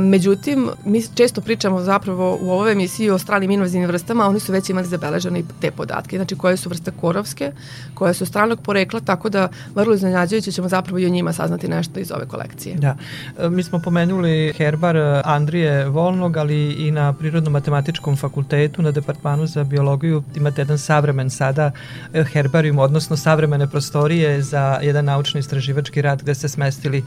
Međutim, 0.00 0.70
mi 0.84 1.02
često 1.14 1.40
pričamo 1.40 1.81
zapravo 1.84 2.38
u 2.40 2.50
ovoj 2.50 2.72
emisiji 2.72 3.10
o 3.10 3.18
stranim 3.18 3.50
invazivnim 3.50 3.88
vrstama, 3.88 4.28
oni 4.28 4.40
su 4.40 4.52
već 4.52 4.70
imali 4.70 4.86
zabeležene 4.86 5.42
te 5.60 5.70
podatke, 5.70 6.16
znači 6.16 6.36
koje 6.36 6.56
su 6.56 6.68
vrste 6.68 6.92
korovske, 7.00 7.52
koje 7.94 8.14
su 8.14 8.26
stranog 8.26 8.60
porekla, 8.60 9.00
tako 9.00 9.28
da 9.28 9.48
vrlo 9.74 9.94
iznenađujuće 9.94 10.52
ćemo 10.52 10.68
zapravo 10.68 10.98
i 10.98 11.06
o 11.06 11.08
njima 11.08 11.32
saznati 11.32 11.68
nešto 11.68 12.00
iz 12.00 12.12
ove 12.12 12.26
kolekcije. 12.26 12.76
Da, 12.76 12.96
mi 13.48 13.62
smo 13.62 13.78
pomenuli 13.78 14.52
herbar 14.56 14.96
Andrije 15.24 15.88
Volnog, 15.88 16.36
ali 16.36 16.72
i 16.72 16.90
na 16.90 17.12
Prirodno-matematičkom 17.12 18.16
fakultetu, 18.16 18.82
na 18.82 18.90
Departmanu 18.90 19.46
za 19.46 19.64
biologiju 19.64 20.22
imate 20.36 20.60
jedan 20.60 20.78
savremen 20.78 21.30
sada 21.30 21.70
e, 22.12 22.24
herbarijum, 22.24 22.78
odnosno 22.78 23.16
savremene 23.16 23.66
prostorije 23.66 24.42
za 24.42 24.78
jedan 24.82 25.04
naučno 25.04 25.40
istraživački 25.40 26.02
rad 26.02 26.22
gde 26.22 26.34
ste 26.34 26.48
smestili 26.48 27.04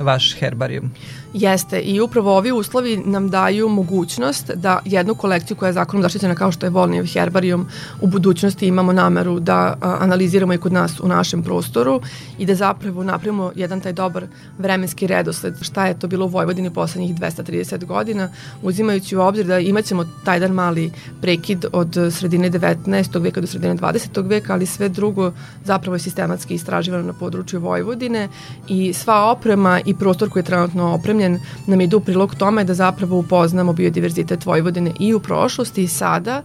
vaš 0.00 0.36
herbarijum. 0.38 0.90
Jeste 1.34 1.80
i 1.80 2.00
upravo 2.00 2.36
ovi 2.36 2.52
uslovi 2.52 2.96
nam 2.96 3.30
daju 3.30 3.68
mogućnost 3.68 4.50
da 4.54 4.80
jednu 4.84 5.14
kolekciju 5.14 5.56
koja 5.56 5.66
je 5.66 5.72
zakonom 5.72 6.02
zaštićena 6.02 6.34
kao 6.34 6.52
što 6.52 6.66
je 6.66 6.70
Volnijev 6.70 7.06
herbarijum 7.06 7.66
u 8.00 8.06
budućnosti 8.06 8.66
imamo 8.66 8.92
nameru 8.92 9.40
da 9.40 9.76
analiziramo 9.80 10.54
i 10.54 10.58
kod 10.58 10.72
nas 10.72 11.00
u 11.00 11.08
našem 11.08 11.42
prostoru 11.42 12.00
i 12.38 12.46
da 12.46 12.54
zapravo 12.54 13.04
napravimo 13.04 13.52
jedan 13.54 13.80
taj 13.80 13.92
dobar 13.92 14.26
vremenski 14.58 15.06
redosled 15.06 15.54
šta 15.60 15.86
je 15.86 15.98
to 15.98 16.06
bilo 16.06 16.26
u 16.26 16.28
Vojvodini 16.28 16.70
poslednjih 16.70 17.14
230 17.14 17.84
godina 17.84 18.28
uzimajući 18.62 19.16
u 19.16 19.20
obzir 19.20 19.46
da 19.46 19.58
imaćemo 19.58 20.04
taj 20.24 20.40
dan 20.40 20.52
mali 20.52 20.92
prekid 21.20 21.64
od 21.72 21.96
sredine 22.10 22.50
19. 22.50 23.22
veka 23.22 23.40
do 23.40 23.46
sredine 23.46 23.76
20. 23.76 24.28
veka 24.28 24.52
ali 24.52 24.66
sve 24.66 24.88
drugo 24.88 25.32
zapravo 25.64 25.94
je 25.94 26.00
sistematski 26.00 26.54
istraživano 26.54 27.04
na 27.04 27.12
području 27.12 27.60
Vojvodine 27.60 28.28
i 28.68 28.92
sva 28.92 29.30
oprema 29.30 29.80
i 29.86 29.94
prostor 29.94 30.30
koji 30.30 30.40
je 30.40 30.44
trenutno 30.44 30.94
opremljen 30.94 31.40
nam 31.66 31.80
ide 31.80 31.96
u 31.96 32.00
prilog 32.00 32.34
tome 32.34 32.64
da 32.64 32.74
zapravo 32.74 33.18
upoznamo 33.18 33.72
biodiverzitet 33.72 34.46
Vojvodine 34.46 34.92
i 34.98 35.14
u 35.14 35.20
prošlosti 35.20 35.82
i 35.82 35.88
sada 35.88 36.42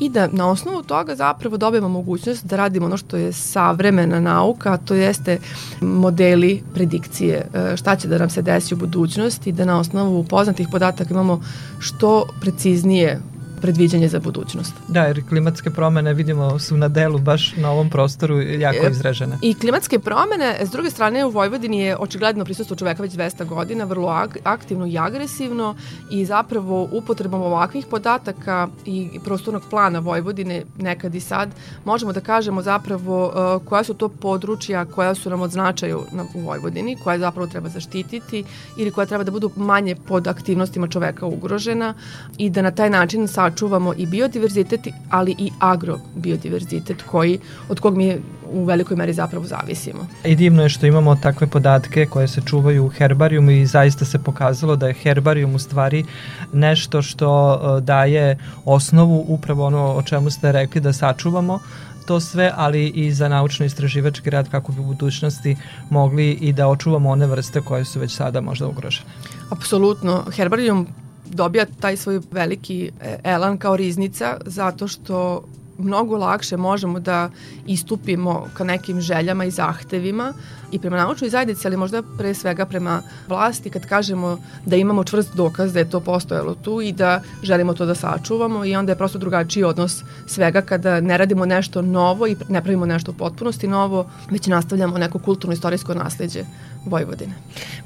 i 0.00 0.08
da 0.08 0.28
na 0.32 0.50
osnovu 0.50 0.82
toga 0.82 1.16
zapravo 1.16 1.56
dobijemo 1.56 1.88
mogućnost 1.88 2.46
da 2.46 2.56
radimo 2.56 2.86
ono 2.86 2.96
što 2.96 3.16
je 3.16 3.32
savremena 3.32 4.20
nauka, 4.20 4.76
to 4.76 4.94
jeste 4.94 5.38
modeli 5.80 6.62
predikcije 6.74 7.46
e, 7.54 7.76
šta 7.76 7.96
će 7.96 8.08
da 8.08 8.18
nam 8.18 8.30
se 8.30 8.42
desi 8.42 8.74
u 8.74 8.76
budućnosti, 8.76 9.52
da 9.52 9.64
na 9.64 9.78
osnovu 9.78 10.24
poznatih 10.24 10.68
podataka 10.72 11.14
imamo 11.14 11.40
što 11.78 12.26
preciznije 12.40 13.20
predviđanje 13.60 14.08
za 14.08 14.20
budućnost. 14.20 14.74
Da, 14.88 15.02
jer 15.02 15.28
klimatske 15.28 15.70
promene 15.70 16.14
vidimo 16.14 16.58
su 16.58 16.76
na 16.76 16.88
delu 16.88 17.18
baš 17.18 17.56
na 17.56 17.70
ovom 17.70 17.90
prostoru 17.90 18.40
jako 18.40 18.86
e, 18.86 18.90
izražene. 18.90 19.38
I 19.42 19.54
klimatske 19.54 19.98
promene, 19.98 20.56
s 20.60 20.70
druge 20.70 20.90
strane 20.90 21.24
u 21.24 21.30
Vojvodini 21.30 21.80
je 21.80 21.96
očigledno 21.96 22.44
prisustvo 22.44 22.76
čoveka 22.76 23.02
već 23.02 23.12
200 23.12 23.44
godina, 23.44 23.84
vrlo 23.84 24.26
aktivno 24.44 24.86
i 24.86 24.98
agresivno 24.98 25.74
i 26.10 26.24
zapravo 26.24 26.88
upotrebom 26.92 27.42
ovakvih 27.42 27.86
podataka 27.86 28.68
i 28.86 29.08
prostornog 29.24 29.62
plana 29.70 29.98
Vojvodine 29.98 30.62
nekad 30.78 31.14
i 31.14 31.20
sad 31.20 31.50
možemo 31.84 32.12
da 32.12 32.20
kažemo 32.20 32.62
zapravo 32.62 33.26
uh, 33.26 33.68
koja 33.68 33.84
su 33.84 33.94
to 33.94 34.08
područja 34.08 34.84
koja 34.84 35.14
su 35.14 35.30
nam 35.30 35.40
od 35.40 35.50
značaju 35.50 36.02
na, 36.12 36.24
u 36.34 36.40
Vojvodini, 36.40 36.96
koja 37.04 37.18
zapravo 37.18 37.46
treba 37.46 37.68
zaštititi 37.68 38.44
ili 38.76 38.90
koja 38.90 39.06
treba 39.06 39.24
da 39.24 39.30
budu 39.30 39.50
manje 39.56 39.96
pod 40.08 40.26
aktivnostima 40.26 40.88
čoveka 40.88 41.26
ugrožena 41.26 41.94
i 42.38 42.50
da 42.50 42.62
na 42.62 42.70
taj 42.70 42.90
način 42.90 43.28
sa 43.28 43.49
sačuvamo 43.50 43.94
i 43.96 44.06
biodiverzitet, 44.06 44.88
ali 45.10 45.34
i 45.38 45.50
agrobiodiverzitet 45.58 47.02
koji, 47.02 47.38
od 47.68 47.80
kog 47.80 47.96
mi 47.96 48.18
u 48.52 48.64
velikoj 48.64 48.96
meri 48.96 49.12
zapravo 49.12 49.46
zavisimo. 49.46 50.06
I 50.24 50.36
divno 50.36 50.62
je 50.62 50.68
što 50.68 50.86
imamo 50.86 51.16
takve 51.16 51.46
podatke 51.46 52.06
koje 52.06 52.28
se 52.28 52.40
čuvaju 52.46 52.86
u 52.86 52.88
herbarijumu 52.88 53.50
i 53.50 53.66
zaista 53.66 54.04
se 54.04 54.18
pokazalo 54.18 54.76
da 54.76 54.88
je 54.88 54.94
herbarijum 54.94 55.54
u 55.54 55.58
stvari 55.58 56.04
nešto 56.52 57.02
što 57.02 57.30
e, 57.54 57.80
daje 57.80 58.38
osnovu 58.64 59.24
upravo 59.28 59.66
ono 59.66 59.94
o 59.94 60.02
čemu 60.02 60.30
ste 60.30 60.52
rekli 60.52 60.80
da 60.80 60.92
sačuvamo 60.92 61.60
to 62.06 62.20
sve, 62.20 62.52
ali 62.56 62.88
i 62.88 63.12
za 63.12 63.28
naučno-istraživački 63.28 64.30
rad 64.30 64.50
kako 64.50 64.72
bi 64.72 64.80
u 64.80 64.84
budućnosti 64.84 65.56
mogli 65.90 66.30
i 66.30 66.52
da 66.52 66.68
očuvamo 66.68 67.10
one 67.10 67.26
vrste 67.26 67.60
koje 67.60 67.84
su 67.84 68.00
već 68.00 68.16
sada 68.16 68.40
možda 68.40 68.66
ugrožene. 68.66 69.06
Apsolutno. 69.50 70.24
Herbarijum 70.36 70.86
dobija 71.30 71.66
taj 71.80 71.96
svoj 71.96 72.20
veliki 72.30 72.90
e, 73.00 73.18
elan 73.24 73.58
kao 73.58 73.76
riznica 73.76 74.36
zato 74.46 74.88
što 74.88 75.44
mnogo 75.78 76.16
lakše 76.16 76.56
možemo 76.56 77.00
da 77.00 77.30
istupimo 77.66 78.46
ka 78.54 78.64
nekim 78.64 79.00
željama 79.00 79.44
i 79.44 79.50
zahtevima 79.50 80.32
i 80.72 80.78
prema 80.78 80.96
naučnoj 80.96 81.30
zajednici, 81.30 81.66
ali 81.66 81.76
možda 81.76 82.02
pre 82.18 82.34
svega 82.34 82.66
prema 82.66 83.02
vlasti 83.28 83.70
kad 83.70 83.86
kažemo 83.86 84.38
da 84.66 84.76
imamo 84.76 85.04
čvrst 85.04 85.34
dokaz 85.34 85.72
da 85.72 85.78
je 85.78 85.90
to 85.90 86.00
postojalo 86.00 86.54
tu 86.54 86.80
i 86.80 86.92
da 86.92 87.22
želimo 87.42 87.74
to 87.74 87.86
da 87.86 87.94
sačuvamo 87.94 88.64
i 88.64 88.76
onda 88.76 88.92
je 88.92 88.96
prosto 88.96 89.18
drugačiji 89.18 89.64
odnos 89.64 90.02
svega 90.26 90.60
kada 90.60 91.00
ne 91.00 91.18
radimo 91.18 91.46
nešto 91.46 91.82
novo 91.82 92.26
i 92.26 92.36
ne 92.48 92.62
pravimo 92.62 92.86
nešto 92.86 93.10
u 93.10 93.14
potpunosti 93.14 93.68
novo, 93.68 94.10
već 94.30 94.46
nastavljamo 94.46 94.98
neko 94.98 95.18
kulturno-istorijsko 95.18 95.94
nasledđe 95.94 96.44
Vojvodine. 96.84 97.32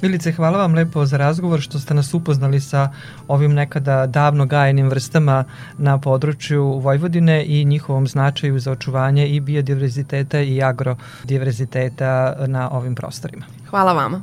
Milice, 0.01 0.31
hvala 0.31 0.57
vam 0.57 0.73
lepo 0.73 1.05
za 1.05 1.17
razgovor 1.17 1.61
što 1.61 1.79
ste 1.79 1.93
nas 1.93 2.13
upoznali 2.13 2.59
sa 2.59 2.89
ovim 3.27 3.53
nekada 3.53 4.07
davno 4.07 4.45
gajenim 4.45 4.89
vrstama 4.89 5.43
na 5.77 5.97
području 5.97 6.63
Vojvodine 6.63 7.45
i 7.45 7.65
njihovom 7.65 8.07
značaju 8.07 8.59
za 8.59 8.71
očuvanje 8.71 9.27
i 9.27 9.39
biodiverziteta 9.39 10.39
i 10.39 10.61
agrodiverziteta 10.63 12.35
na 12.47 12.69
ovim 12.75 12.95
prostorima. 12.95 13.45
Hvala 13.71 13.93
vama. 13.93 14.21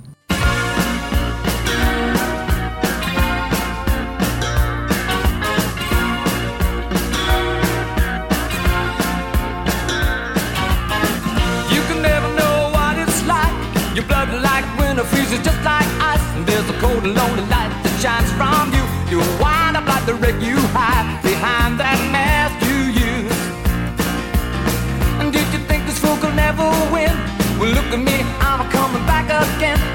Your 13.95 14.07
blood 14.07 14.33
like 14.41 14.65
winter 14.79 15.05
freezes 15.05 15.45
just 15.45 15.63
like 15.65 15.87
ice 16.01 16.25
And 16.35 16.47
there's 16.47 16.69
a 16.71 16.73
cold 16.81 17.05
and 17.05 17.15
lonely 17.15 17.45
light 17.53 17.69
that 17.85 17.95
shines 18.01 18.33
from 18.41 18.73
you 18.73 18.83
You 19.13 19.19
wind 19.37 19.77
up 19.77 19.87
like 19.87 20.07
the 20.07 20.15
wreck 20.15 20.41
you 20.41 20.57
hide 20.73 21.02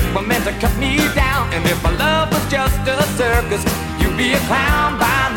Made 0.00 0.14
were 0.14 0.22
meant 0.22 0.44
to 0.44 0.52
cut 0.52 0.76
me 0.78 0.96
down. 1.14 1.52
And 1.52 1.64
if 1.66 1.82
my 1.82 1.90
love 1.96 2.30
was 2.30 2.50
just 2.50 2.76
a 2.86 3.02
circus, 3.16 3.64
you'd 4.00 4.16
be 4.16 4.32
a 4.32 4.40
clown 4.46 4.98
by 4.98 5.27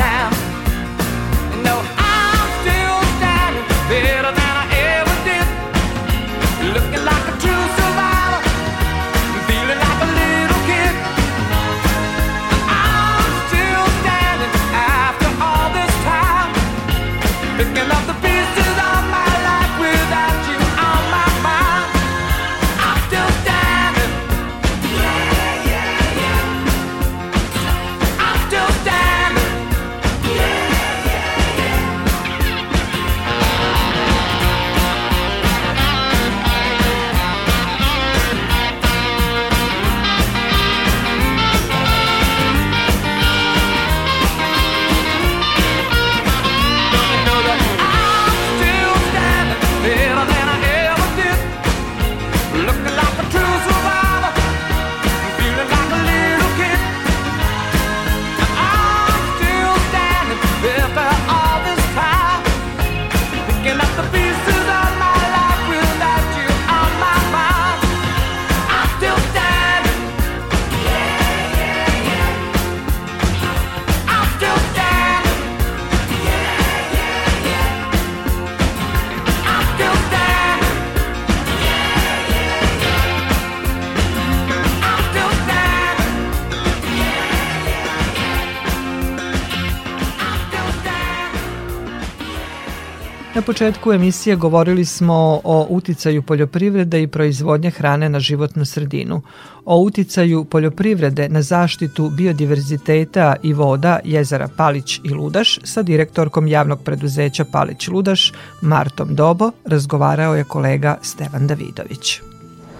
početku 93.51 93.93
emisije 93.93 94.35
govorili 94.35 94.85
smo 94.85 95.41
o 95.43 95.65
uticaju 95.69 96.21
poljoprivrede 96.21 97.01
i 97.01 97.07
proizvodnje 97.07 97.69
hrane 97.69 98.09
na 98.09 98.19
životnu 98.19 98.65
sredinu, 98.65 99.21
o 99.65 99.77
uticaju 99.77 100.45
poljoprivrede 100.45 101.29
na 101.29 101.41
zaštitu 101.41 102.09
biodiverziteta 102.09 103.35
i 103.43 103.53
voda 103.53 103.99
jezera 104.03 104.47
Palić 104.57 104.99
i 105.03 105.09
Ludaš 105.13 105.59
sa 105.63 105.81
direktorkom 105.81 106.47
javnog 106.47 106.83
preduzeća 106.83 107.45
Palić 107.45 107.87
Ludaš 107.87 108.31
Martom 108.61 109.15
Dobo 109.15 109.51
razgovarao 109.65 110.35
je 110.35 110.43
kolega 110.43 110.97
Stevan 111.01 111.47
Davidović. 111.47 112.19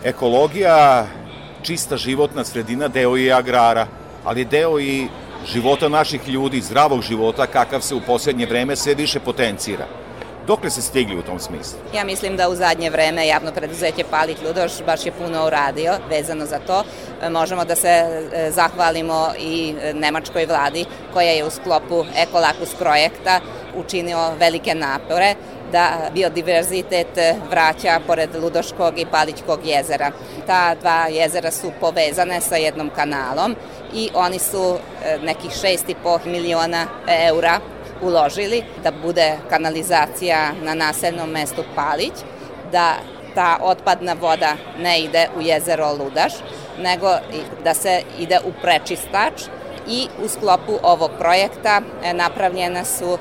Ekologija, 0.04 1.08
čista 1.62 1.98
životna 1.98 2.44
sredina, 2.44 2.88
deo 2.88 3.16
je 3.16 3.34
agrara, 3.34 3.88
ali 4.26 4.46
deo 4.46 4.80
i 4.80 5.08
života 5.54 5.90
naših 5.90 6.30
ljudi, 6.30 6.62
zdravog 6.62 7.02
života, 7.02 7.48
kakav 7.48 7.82
se 7.82 7.96
u 7.96 8.02
poslednje 8.08 8.46
vreme 8.46 8.76
sve 8.76 8.96
više 8.96 9.20
potencira. 9.20 10.01
Dokle 10.52 10.70
se 10.70 10.82
stigli 10.82 11.18
u 11.18 11.22
tom 11.22 11.40
smislu? 11.40 11.80
Ja 11.96 12.04
mislim 12.04 12.38
da 12.38 12.50
u 12.50 12.56
zadnje 12.56 12.90
vreme 12.90 13.28
javno 13.28 13.52
preduzeće 13.52 14.04
Palić 14.12 14.38
Ludoš 14.46 14.72
baš 14.86 15.06
je 15.06 15.12
puno 15.12 15.46
uradio 15.48 15.94
vezano 16.10 16.46
za 16.46 16.60
to. 16.60 16.84
Možemo 17.30 17.66
da 17.66 17.76
se 17.76 17.88
e, 17.88 18.52
zahvalimo 18.52 19.28
i 19.40 19.74
nemačkoj 19.94 20.46
vladi 20.46 20.86
koja 21.14 21.32
je 21.32 21.46
u 21.46 21.50
sklopu 21.50 22.06
Ekolakus 22.18 22.76
projekta 22.80 23.40
učinio 23.76 24.32
velike 24.40 24.76
napore 24.76 25.36
da 25.72 26.10
biodiverzitet 26.14 27.18
vraća 27.50 28.00
pored 28.08 28.30
Ludoškog 28.36 29.00
i 29.00 29.06
Palićkog 29.06 29.60
jezera. 29.66 30.12
Ta 30.48 30.76
dva 30.76 31.08
jezera 31.08 31.52
su 31.52 31.72
povezane 31.80 32.42
sa 32.42 32.56
jednom 32.56 32.90
kanalom 32.96 33.56
i 33.94 34.10
oni 34.14 34.40
su 34.40 34.78
e, 35.06 35.18
nekih 35.24 35.52
6,5 35.52 36.26
miliona 36.26 36.86
eura 37.08 37.60
uložili 38.02 38.64
da 38.84 38.92
bude 38.92 39.38
kanalizacija 39.50 40.52
na 40.64 40.74
naselnom 40.74 41.30
mestu 41.30 41.64
Palić, 41.76 42.14
da 42.72 42.96
ta 43.36 43.58
otpadna 43.62 44.14
voda 44.14 44.56
ne 44.80 45.00
ide 45.02 45.28
u 45.38 45.42
jezero 45.42 45.94
Ludaš, 45.94 46.34
nego 46.80 47.18
da 47.64 47.74
se 47.74 48.02
ide 48.20 48.40
u 48.46 48.52
prečistač 48.62 49.42
i 49.88 50.08
u 50.26 50.28
sklopu 50.28 50.80
ovog 50.84 51.12
projekta 51.20 51.82
e, 52.04 52.14
napravljene 52.14 52.86
su 52.86 53.18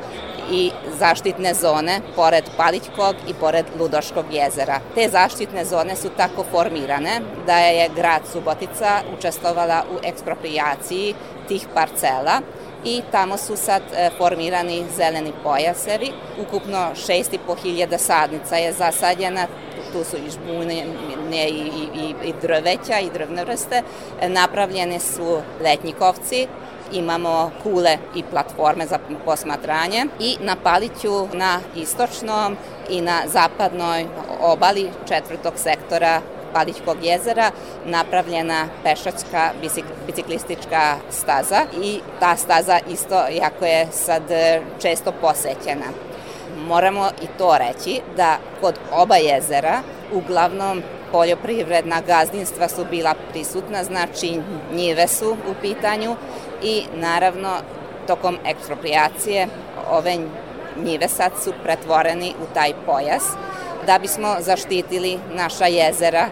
i 0.51 0.71
zaštitne 0.99 1.55
zone 1.55 2.01
pored 2.17 2.45
Palićkog 2.57 3.15
i 3.29 3.35
pored 3.35 3.67
Ludoškog 3.79 4.25
jezera. 4.33 4.81
Te 4.95 5.09
zaštitne 5.09 5.65
zone 5.65 5.97
su 5.97 6.09
tako 6.17 6.45
formirane 6.51 7.21
da 7.47 7.59
je 7.59 7.91
grad 7.97 8.23
Subotica 8.33 9.01
učestvovala 9.19 9.85
u 9.95 10.07
eksproprijaciji 10.07 11.15
tih 11.49 11.67
parcela 11.75 12.41
i 12.85 13.03
tamo 13.11 13.37
su 13.37 13.57
sad 13.57 13.83
e, 13.93 14.11
formirani 14.19 14.85
zeleni 14.97 15.33
pojasevi. 15.43 16.13
Ukupno 16.43 16.79
6.500 16.79 17.99
sadnica 17.99 18.57
je 18.57 18.73
zasadjena, 18.73 19.47
tu 19.93 20.05
su 20.05 20.17
i 20.17 20.31
žbune 20.31 20.85
i, 21.49 21.71
i, 21.95 22.15
i 22.29 22.35
drveća 22.43 22.99
i 22.99 23.11
drvne 23.11 23.45
vrste. 23.45 23.83
E, 24.21 24.29
napravljene 24.29 25.01
su 25.01 25.41
letnjikovci, 25.61 26.47
imamo 26.93 27.51
kule 27.63 27.99
i 28.15 28.23
platforme 28.23 28.87
za 28.87 28.99
posmatranje 29.25 30.07
i 30.21 30.37
na 30.41 30.57
Paliću 30.63 31.29
na 31.33 31.61
istočnom 31.77 32.57
i 32.89 33.01
na 33.01 33.23
zapadnoj 33.27 34.07
obali 34.41 34.91
četvrtog 35.09 35.53
sektora 35.57 36.21
Palićkog 36.53 36.97
jezera 37.03 37.51
napravljena 37.85 38.67
pešačka 38.83 39.51
biciklistička 40.07 40.97
staza 41.11 41.63
i 41.83 42.01
ta 42.21 42.37
staza 42.37 42.79
isto 42.89 43.15
jako 43.31 43.65
je 43.65 43.87
sad 43.93 44.31
e, 44.31 44.63
često 44.83 45.13
posećena. 45.21 45.87
Moramo 46.67 47.09
i 47.23 47.27
to 47.39 47.59
reći 47.59 48.01
da 48.17 48.39
kod 48.61 48.75
oba 48.93 49.17
jezera 49.17 49.83
uglavnom 50.13 50.83
poljoprivredna 51.13 52.01
gazdinstva 52.07 52.69
su 52.69 52.85
bila 52.91 53.15
prisutna, 53.33 53.85
znači 53.85 54.41
njive 54.73 55.09
su 55.09 55.31
u 55.33 55.55
pitanju 55.63 56.17
i 56.63 56.83
naravno 56.95 57.49
tokom 58.07 58.39
ekspropriacije 58.47 59.49
ove 59.91 60.17
njive 60.85 61.09
sad 61.09 61.33
su 61.45 61.53
pretvoreni 61.63 62.35
u 62.43 62.55
taj 62.55 62.73
pojas 62.87 63.23
da 63.87 63.99
bismo 63.99 64.37
zaštitili 64.41 65.19
naša 65.35 65.67
jezera 65.67 66.29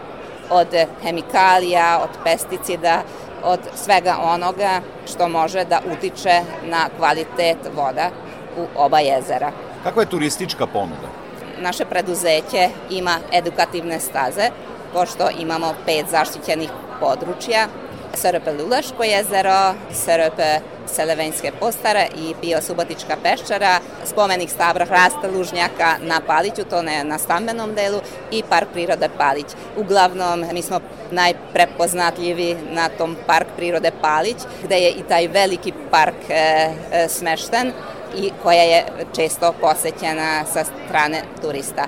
od 0.49 0.67
hemikalija, 1.03 1.99
od 2.03 2.09
pesticida, 2.23 3.01
od 3.43 3.59
svega 3.75 4.15
onoga 4.23 4.81
što 5.13 5.29
može 5.29 5.65
da 5.65 5.81
utiče 5.91 6.41
na 6.63 6.89
kvalitet 6.97 7.57
voda 7.75 8.09
u 8.57 8.65
oba 8.75 8.99
jezera. 8.99 9.51
Kakva 9.83 10.01
je 10.01 10.09
turistička 10.09 10.67
ponuda? 10.67 11.07
Naše 11.61 11.85
preduzeće 11.85 12.69
ima 12.89 13.15
edukativne 13.33 13.99
staze, 13.99 14.49
pošto 14.93 15.29
imamo 15.39 15.73
pet 15.85 16.05
zaštićenih 16.11 16.69
područja, 16.99 17.67
SRP 18.13 18.47
Lulaško 18.59 19.03
jezero, 19.03 19.73
SRP 19.91 20.39
Selevenjske 20.93 21.51
postare 21.59 22.07
i 22.15 22.33
Pio 22.41 22.61
Subotička 22.61 23.17
peščara, 23.23 23.79
spomenik 24.05 24.49
stabra 24.49 24.85
hrasta 24.85 25.27
lužnjaka 25.33 25.95
na 26.01 26.21
Paliću, 26.27 26.63
to 26.69 26.81
ne 26.81 27.03
na 27.03 27.17
stambenom 27.17 27.75
delu, 27.75 28.01
i 28.31 28.43
park 28.49 28.73
prirode 28.73 29.09
Palić. 29.17 29.45
Uglavnom, 29.77 30.45
mi 30.53 30.61
smo 30.61 30.79
najprepoznatljivi 31.11 32.57
na 32.71 32.89
tom 32.89 33.15
park 33.27 33.47
prirode 33.57 33.91
Palić, 34.01 34.37
gde 34.63 34.75
je 34.75 34.91
i 34.91 35.03
taj 35.03 35.27
veliki 35.27 35.73
park 35.91 36.29
e, 36.29 36.33
e, 36.91 37.07
smešten 37.09 37.73
i 38.17 38.31
koja 38.43 38.63
je 38.63 38.85
često 39.15 39.53
posećena 39.61 40.45
sa 40.45 40.63
strane 40.63 41.21
turista. 41.41 41.85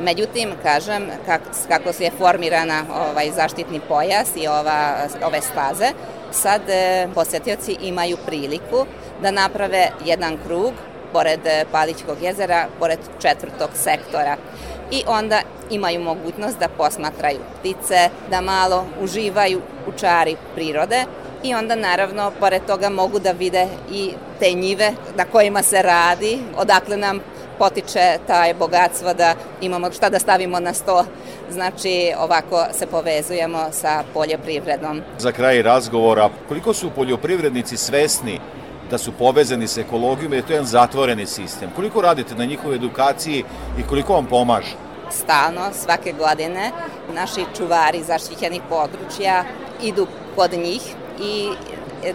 Međutim, 0.00 0.52
kažem, 0.62 1.06
kako, 1.26 1.44
kako 1.68 1.88
je 1.98 2.10
formirana 2.18 2.84
ovaj 3.10 3.30
zaštitni 3.30 3.80
pojas 3.88 4.28
i 4.36 4.48
ova, 4.48 4.96
ove 5.24 5.40
staze, 5.40 5.92
sad 6.34 6.62
e, 6.68 7.08
posetioci 7.14 7.76
imaju 7.82 8.16
priliku 8.26 8.86
da 9.22 9.30
naprave 9.30 9.90
jedan 10.04 10.38
krug 10.46 10.72
pored 11.12 11.40
Palićkog 11.72 12.22
jezera, 12.22 12.66
pored 12.78 12.98
četvrtog 13.22 13.70
sektora. 13.74 14.36
I 14.90 15.02
onda 15.06 15.40
imaju 15.70 16.00
mogućnost 16.00 16.58
da 16.58 16.68
posmatraju 16.68 17.38
ptice, 17.58 18.08
da 18.30 18.40
malo 18.40 18.86
uživaju 19.00 19.60
u 19.88 19.92
čari 19.98 20.36
prirode 20.54 21.04
i 21.42 21.54
onda 21.54 21.74
naravno 21.74 22.32
pored 22.40 22.62
toga 22.66 22.88
mogu 22.88 23.18
da 23.18 23.32
vide 23.32 23.66
i 23.90 24.12
te 24.40 24.52
njive 24.52 24.92
na 25.16 25.24
kojima 25.24 25.62
se 25.62 25.82
radi, 25.82 26.38
odakle 26.56 26.96
nam 26.96 27.20
potiče 27.58 28.18
taj 28.26 28.54
bogatstvo 28.54 29.14
da 29.14 29.34
imamo 29.60 29.92
šta 29.92 30.08
da 30.10 30.18
stavimo 30.18 30.60
na 30.60 30.74
sto. 30.74 31.04
Znači, 31.50 32.12
ovako 32.18 32.64
se 32.72 32.86
povezujemo 32.86 33.58
sa 33.72 34.02
poljoprivredom. 34.14 35.02
Za 35.18 35.32
kraj 35.32 35.62
razgovora, 35.62 36.28
koliko 36.48 36.74
su 36.74 36.90
poljoprivrednici 36.90 37.76
svesni 37.76 38.40
da 38.90 38.98
su 38.98 39.12
povezani 39.12 39.66
sa 39.66 39.80
ekologijom 39.80 40.32
i 40.32 40.36
da 40.36 40.36
je 40.36 40.46
to 40.46 40.52
jedan 40.52 40.66
zatvoreni 40.66 41.26
sistem. 41.26 41.70
Koliko 41.76 42.00
radite 42.00 42.34
na 42.34 42.44
njihovoj 42.44 42.76
edukaciji 42.76 43.44
i 43.78 43.82
koliko 43.82 44.12
vam 44.12 44.26
pomaže? 44.26 44.74
Stalno, 45.10 45.60
svake 45.72 46.12
godine, 46.12 46.70
naši 47.14 47.44
čuvari 47.56 48.02
zaštićenih 48.02 48.62
područja 48.68 49.44
idu 49.82 50.06
kod 50.36 50.52
njih 50.52 50.82
i 51.20 51.48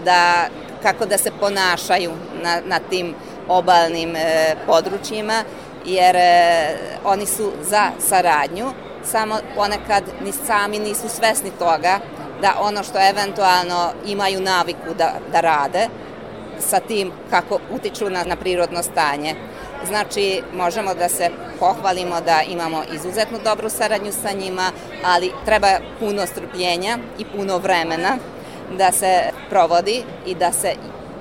da 0.06 0.48
kako 0.84 1.06
da 1.06 1.18
se 1.18 1.32
ponašaju 1.40 2.12
na, 2.44 2.62
na 2.66 2.80
tim 2.90 3.14
obalnim 3.48 4.16
e, 4.16 4.56
područjima, 4.66 5.44
jer 5.86 6.16
e, 6.16 6.78
oni 7.06 7.26
su 7.26 7.52
za 7.62 7.90
saradnju, 8.00 8.66
samo 9.12 9.36
ponekad 9.56 10.04
ni 10.24 10.32
sami 10.32 10.80
nisu 10.80 11.10
svesni 11.10 11.52
toga 11.60 12.00
da 12.42 12.56
ono 12.62 12.84
što 12.84 13.10
eventualno 13.10 13.92
imaju 14.06 14.42
naviku 14.42 14.94
da, 14.98 15.14
da 15.32 15.42
rade, 15.42 15.88
sa 16.60 16.80
tim 16.80 17.12
kako 17.30 17.60
utiču 17.72 18.10
na, 18.10 18.24
na 18.24 18.36
prirodno 18.36 18.84
stanje. 18.84 19.36
Znači, 19.88 20.42
možemo 20.54 20.94
da 20.94 21.10
se 21.10 21.30
pohvalimo 21.60 22.22
da 22.22 22.42
imamo 22.50 22.84
izuzetno 22.94 23.38
dobru 23.44 23.70
saradnju 23.70 24.12
sa 24.12 24.32
njima, 24.32 24.72
ali 25.06 25.32
treba 25.46 25.68
puno 26.00 26.26
strpljenja 26.26 26.98
i 27.20 27.26
puno 27.26 27.58
vremena 27.58 28.18
da 28.78 28.92
se 28.92 29.22
provodi 29.50 30.04
i 30.26 30.36
da 30.36 30.52
se 30.52 30.74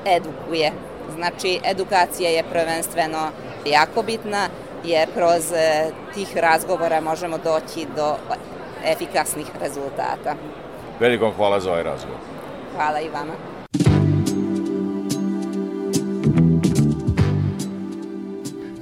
edukuje 0.07 0.73
Znači, 1.19 1.61
edukacija 1.65 2.31
je 2.31 2.45
prvenstveno 2.53 3.31
jako 3.67 4.03
bitna, 4.03 4.49
jer 4.85 5.09
kroz 5.15 5.53
e, 5.53 5.91
tih 6.15 6.37
razgovora 6.37 7.01
možemo 7.01 7.39
doći 7.39 7.87
do 7.97 8.17
efikasnih 8.85 9.47
rezultata. 9.61 10.35
Veliko 11.01 11.31
hvala 11.37 11.61
za 11.61 11.71
ovaj 11.71 11.83
razgovor. 11.83 12.19
Hvala 12.77 13.01
i 13.01 13.09
vama. 13.09 13.33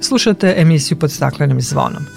Slušate 0.01 0.53
emisiju 0.57 0.99
pod 0.99 1.11
staklenim 1.11 1.61
zvonom. 1.61 2.16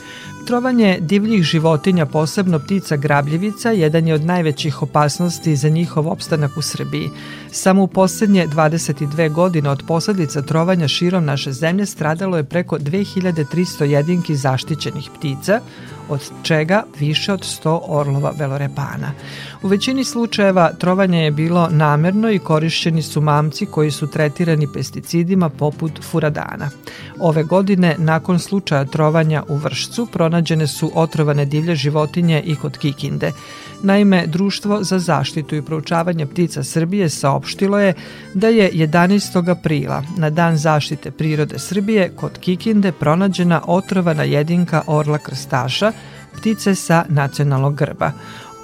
Trovanje 0.50 0.98
divljih 1.00 1.42
životinja, 1.42 2.06
posebno 2.06 2.58
ptica 2.58 2.96
grabljivica, 2.96 3.70
jedan 3.70 4.08
je 4.08 4.14
od 4.14 4.24
najvećih 4.24 4.82
opasnosti 4.82 5.56
za 5.56 5.68
njihov 5.68 6.08
opstanak 6.08 6.56
u 6.56 6.62
Srbiji. 6.62 7.10
Samo 7.52 7.82
u 7.82 7.86
poslednje 7.86 8.46
22 8.46 9.32
godine 9.32 9.70
od 9.70 9.82
posledica 9.88 10.42
trovanja 10.42 10.88
širom 10.88 11.24
naše 11.24 11.52
zemlje 11.52 11.86
stradalo 11.86 12.36
je 12.36 12.44
preko 12.44 12.78
2300 12.78 13.84
jedinki 13.84 14.36
zaštićenih 14.36 15.10
ptica, 15.18 15.60
od 16.10 16.30
čega 16.42 16.82
više 16.98 17.32
od 17.32 17.40
100 17.40 17.80
orlova 17.86 18.32
velorepana. 18.38 19.12
U 19.62 19.68
većini 19.68 20.04
slučajeva 20.04 20.72
trovanje 20.72 21.24
je 21.24 21.30
bilo 21.30 21.68
namerno 21.70 22.30
i 22.30 22.38
korišćeni 22.38 23.02
su 23.02 23.20
mamci 23.20 23.66
koji 23.66 23.90
su 23.90 24.06
tretirani 24.06 24.66
pesticidima 24.74 25.48
poput 25.48 26.02
furadana. 26.10 26.70
Ove 27.18 27.42
godine, 27.42 27.94
nakon 27.98 28.38
slučaja 28.38 28.84
trovanja 28.84 29.42
u 29.48 29.56
Vršcu, 29.56 30.06
pronađene 30.06 30.66
su 30.66 30.90
otrovane 30.94 31.44
divlje 31.44 31.74
životinje 31.74 32.42
i 32.46 32.56
kod 32.56 32.78
Kikinde. 32.78 33.32
Naime, 33.82 34.26
Društvo 34.26 34.84
za 34.84 34.98
zaštitu 34.98 35.56
i 35.56 35.62
proučavanje 35.62 36.26
ptica 36.26 36.64
Srbije 36.64 37.08
saopštilo 37.08 37.78
je 37.78 37.94
da 38.34 38.48
je 38.48 38.70
11. 38.72 39.50
aprila, 39.50 40.02
na 40.16 40.30
dan 40.30 40.56
zaštite 40.56 41.10
prirode 41.10 41.58
Srbije, 41.58 42.12
kod 42.16 42.38
Kikinde 42.38 42.92
pronađena 42.92 43.60
otrovana 43.66 44.22
jedinka 44.22 44.82
orla 44.86 45.18
krstaša, 45.18 45.92
ptice 46.36 46.74
sa 46.74 47.04
nacionalnog 47.08 47.74
grba. 47.74 48.12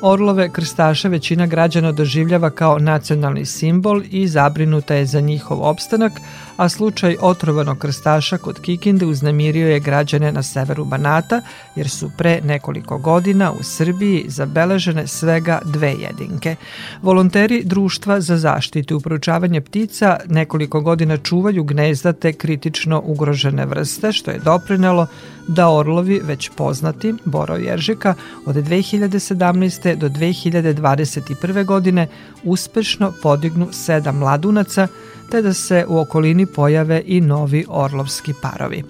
Orlove 0.02 0.48
krstaše 0.52 1.08
većina 1.08 1.46
građana 1.46 1.92
doživljava 1.92 2.50
kao 2.50 2.78
nacionalni 2.78 3.46
simbol 3.46 4.02
i 4.10 4.28
zabrinuta 4.28 4.94
je 4.94 5.06
za 5.06 5.20
njihov 5.20 5.62
opstanak, 5.62 6.12
a 6.56 6.68
slučaj 6.68 7.16
otrovanog 7.20 7.78
krstaša 7.78 8.38
kod 8.38 8.60
Kikinde 8.60 9.06
uznemirio 9.06 9.68
je 9.68 9.80
građane 9.80 10.32
na 10.32 10.42
severu 10.42 10.84
Banata, 10.84 11.40
jer 11.76 11.88
su 11.88 12.10
pre 12.18 12.40
nekoliko 12.44 12.98
godina 12.98 13.52
u 13.52 13.62
Srbiji 13.62 14.24
zabeležene 14.28 15.06
svega 15.06 15.58
dve 15.64 15.92
jedinke. 15.92 16.56
Volonteri 17.02 17.62
Društva 17.64 18.20
za 18.20 18.36
zaštitu 18.36 18.94
i 18.94 18.96
uproučavanje 18.96 19.60
ptica 19.60 20.16
nekoliko 20.28 20.80
godina 20.80 21.16
čuvaju 21.16 21.64
gnezda 21.64 22.12
te 22.12 22.32
kritično 22.32 23.02
ugrožene 23.04 23.66
vrste, 23.66 24.12
što 24.12 24.30
je 24.30 24.38
doprinelo 24.38 25.06
da 25.48 25.70
orlovi, 25.70 26.20
već 26.24 26.50
poznati, 26.56 27.14
Boro 27.24 27.56
Jeržika, 27.56 28.14
od 28.46 28.56
2017. 28.56 29.85
do 29.94 30.08
2021. 30.08 31.64
godine 31.64 32.08
uspešno 32.44 33.12
podignu 33.22 33.68
sedam 33.72 34.18
mladunaca, 34.18 34.88
te 35.30 35.42
da 35.42 35.52
se 35.52 35.84
u 35.88 35.98
okolini 35.98 36.46
pojave 36.46 37.02
i 37.06 37.20
novi 37.20 37.64
orlovski 37.68 38.34
parovi. 38.42 38.82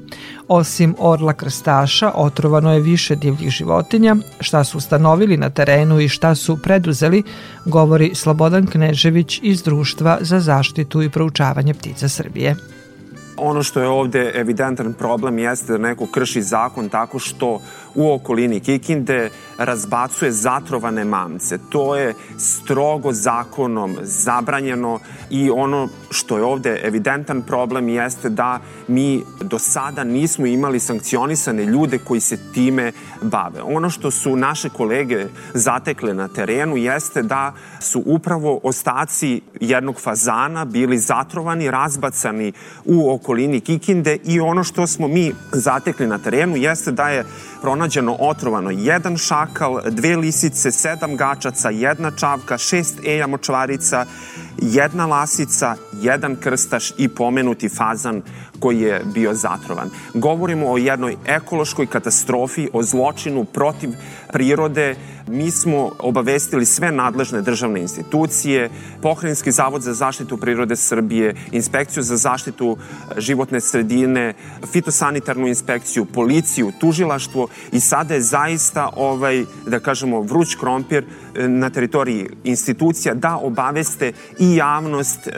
Osim 0.48 0.94
orla 0.98 1.32
krstaša, 1.32 2.12
otrovano 2.14 2.72
je 2.72 2.80
više 2.80 3.16
divljih 3.16 3.50
životinja. 3.50 4.16
Šta 4.40 4.64
su 4.64 4.78
ustanovili 4.78 5.36
na 5.36 5.50
terenu 5.50 6.00
i 6.00 6.08
šta 6.08 6.34
su 6.34 6.62
preduzeli, 6.62 7.22
govori 7.64 8.14
Slobodan 8.14 8.66
Knežević 8.66 9.40
iz 9.42 9.62
Društva 9.62 10.18
za 10.20 10.40
zaštitu 10.40 11.02
i 11.02 11.10
proučavanje 11.10 11.74
ptica 11.74 12.08
Srbije. 12.08 12.56
Ono 13.36 13.62
što 13.62 13.80
je 13.80 13.88
ovde 13.88 14.32
evidentan 14.34 14.92
problem 14.92 15.38
jeste 15.38 15.72
da 15.72 15.78
neko 15.78 16.06
krši 16.06 16.42
zakon 16.42 16.88
tako 16.88 17.18
što 17.18 17.60
u 17.96 18.12
okolini 18.12 18.60
Kikinde 18.60 19.30
razbacuje 19.58 20.32
zatrovane 20.32 21.04
mamce. 21.04 21.58
To 21.68 21.96
je 21.96 22.14
strogo 22.38 23.12
zakonom 23.12 23.96
zabranjeno 24.02 24.98
i 25.30 25.50
ono 25.50 25.88
što 26.10 26.36
je 26.38 26.44
ovde 26.44 26.80
evidentan 26.84 27.42
problem 27.42 27.88
jeste 27.88 28.28
da 28.28 28.60
mi 28.88 29.22
do 29.40 29.58
sada 29.58 30.04
nismo 30.04 30.46
imali 30.46 30.80
sankcionisane 30.80 31.64
ljude 31.64 31.98
koji 31.98 32.20
se 32.20 32.38
time 32.54 32.92
bave. 33.22 33.62
Ono 33.62 33.90
što 33.90 34.10
su 34.10 34.36
naše 34.36 34.68
kolege 34.68 35.26
zatekle 35.54 36.14
na 36.14 36.28
terenu 36.28 36.76
jeste 36.76 37.22
da 37.22 37.52
su 37.80 38.02
upravo 38.06 38.60
ostaci 38.62 39.40
jednog 39.60 40.00
fazana 40.00 40.64
bili 40.64 40.98
zatrovani, 40.98 41.70
razbacani 41.70 42.52
u 42.84 43.14
okolini 43.14 43.60
Kikinde 43.60 44.18
i 44.24 44.40
ono 44.40 44.64
što 44.64 44.86
smo 44.86 45.08
mi 45.08 45.32
zatekli 45.52 46.06
na 46.06 46.18
terenu 46.18 46.56
jeste 46.56 46.92
da 46.92 47.08
je 47.08 47.24
pronađeno 47.66 48.16
otrovano 48.20 48.70
jedan 48.70 49.16
šakal, 49.16 49.80
dve 49.90 50.16
lisice, 50.16 50.70
sedam 50.72 51.16
gačaca, 51.16 51.70
jedna 51.70 52.10
čavka, 52.10 52.58
šest 52.58 53.00
eja 53.04 53.26
močvarica, 53.26 54.06
jedna 54.58 55.06
lasica, 55.06 55.74
jedan 55.92 56.36
krstaš 56.36 56.92
i 56.98 57.08
pomenuti 57.08 57.68
fazan 57.68 58.22
koji 58.60 58.80
je 58.80 59.02
bio 59.14 59.34
zatrovan. 59.34 59.90
Govorimo 60.14 60.72
o 60.72 60.78
jednoj 60.78 61.16
ekološkoj 61.26 61.86
katastrofi, 61.86 62.68
o 62.72 62.82
zločinu 62.82 63.44
protiv 63.44 63.90
prirode. 64.32 64.96
Mi 65.28 65.50
smo 65.50 65.90
obavestili 65.98 66.66
sve 66.66 66.92
nadležne 66.92 67.42
državne 67.42 67.80
institucije, 67.80 68.70
Pokrajinski 69.02 69.52
zavod 69.52 69.82
za 69.82 69.94
zaštitu 69.94 70.36
prirode 70.36 70.76
Srbije, 70.76 71.34
Inspekciju 71.52 72.02
za 72.02 72.16
zaštitu 72.16 72.76
životne 73.16 73.60
sredine, 73.60 74.34
fitosanitarnu 74.72 75.46
inspekciju, 75.46 76.04
policiju, 76.04 76.72
tužilaštvo 76.80 77.48
i 77.72 77.80
sada 77.80 78.14
je 78.14 78.20
zaista 78.20 78.88
ovaj, 78.96 79.44
da 79.66 79.80
kažemo, 79.80 80.20
vruć 80.20 80.54
krompir 80.54 81.04
e, 81.04 81.48
na 81.48 81.70
teritoriji 81.70 82.28
institucija 82.44 83.14
da 83.14 83.36
obaveste 83.36 84.12
i 84.38 84.56
javnost 84.56 85.26
e, 85.26 85.32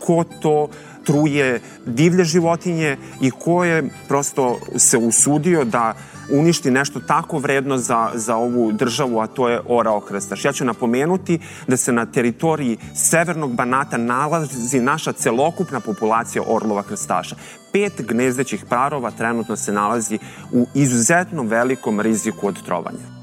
ko 0.00 0.24
to 0.42 0.68
truje 1.04 1.60
divlje 1.86 2.24
životinje 2.24 2.96
i 3.20 3.30
ko 3.30 3.64
je 3.64 3.90
prosto 4.08 4.58
se 4.76 4.98
usudio 4.98 5.64
da 5.64 5.94
uništi 6.30 6.70
nešto 6.70 7.00
tako 7.00 7.38
vredno 7.38 7.78
za, 7.78 8.10
za 8.14 8.36
ovu 8.36 8.72
državu, 8.72 9.20
a 9.20 9.26
to 9.26 9.48
je 9.48 9.60
orao 9.68 10.00
krstaš. 10.00 10.44
Ja 10.44 10.52
ću 10.52 10.64
napomenuti 10.64 11.38
da 11.66 11.76
se 11.76 11.92
na 11.92 12.06
teritoriji 12.06 12.78
severnog 12.94 13.54
Banata 13.54 13.96
nalazi 13.96 14.80
naša 14.80 15.12
celokupna 15.12 15.80
populacija 15.80 16.42
orlova 16.46 16.82
krstaša. 16.82 17.36
Pet 17.72 18.02
gnezdećih 18.08 18.64
parova 18.68 19.10
trenutno 19.10 19.56
se 19.56 19.72
nalazi 19.72 20.18
u 20.52 20.66
izuzetno 20.74 21.42
velikom 21.42 22.00
riziku 22.00 22.48
od 22.48 22.62
trovanja. 22.64 23.21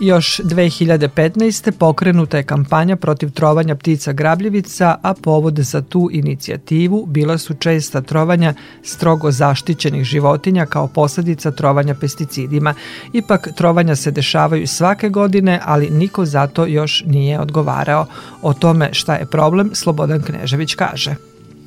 Još 0.00 0.40
2015. 0.44 1.70
pokrenuta 1.70 2.36
je 2.36 2.42
kampanja 2.42 2.96
protiv 2.96 3.30
trovanja 3.30 3.74
ptica 3.76 4.12
grabljivica, 4.12 4.96
a 5.02 5.14
povod 5.14 5.58
za 5.58 5.82
tu 5.82 6.08
inicijativu 6.12 7.06
bila 7.06 7.38
su 7.38 7.54
česta 7.54 8.00
trovanja 8.00 8.54
strogo 8.82 9.30
zaštićenih 9.30 10.04
životinja 10.04 10.66
kao 10.66 10.86
posledica 10.86 11.50
trovanja 11.50 11.94
pesticidima. 11.94 12.74
Ipak 13.12 13.48
trovanja 13.56 13.96
se 13.96 14.10
dešavaju 14.10 14.66
svake 14.66 15.08
godine, 15.08 15.60
ali 15.64 15.90
niko 15.90 16.24
zato 16.24 16.66
još 16.66 17.04
nije 17.06 17.40
odgovarao. 17.40 18.06
O 18.42 18.52
tome 18.52 18.88
šta 18.92 19.14
je 19.14 19.26
problem, 19.26 19.70
Slobodan 19.74 20.22
Knežević 20.22 20.74
kaže. 20.74 21.14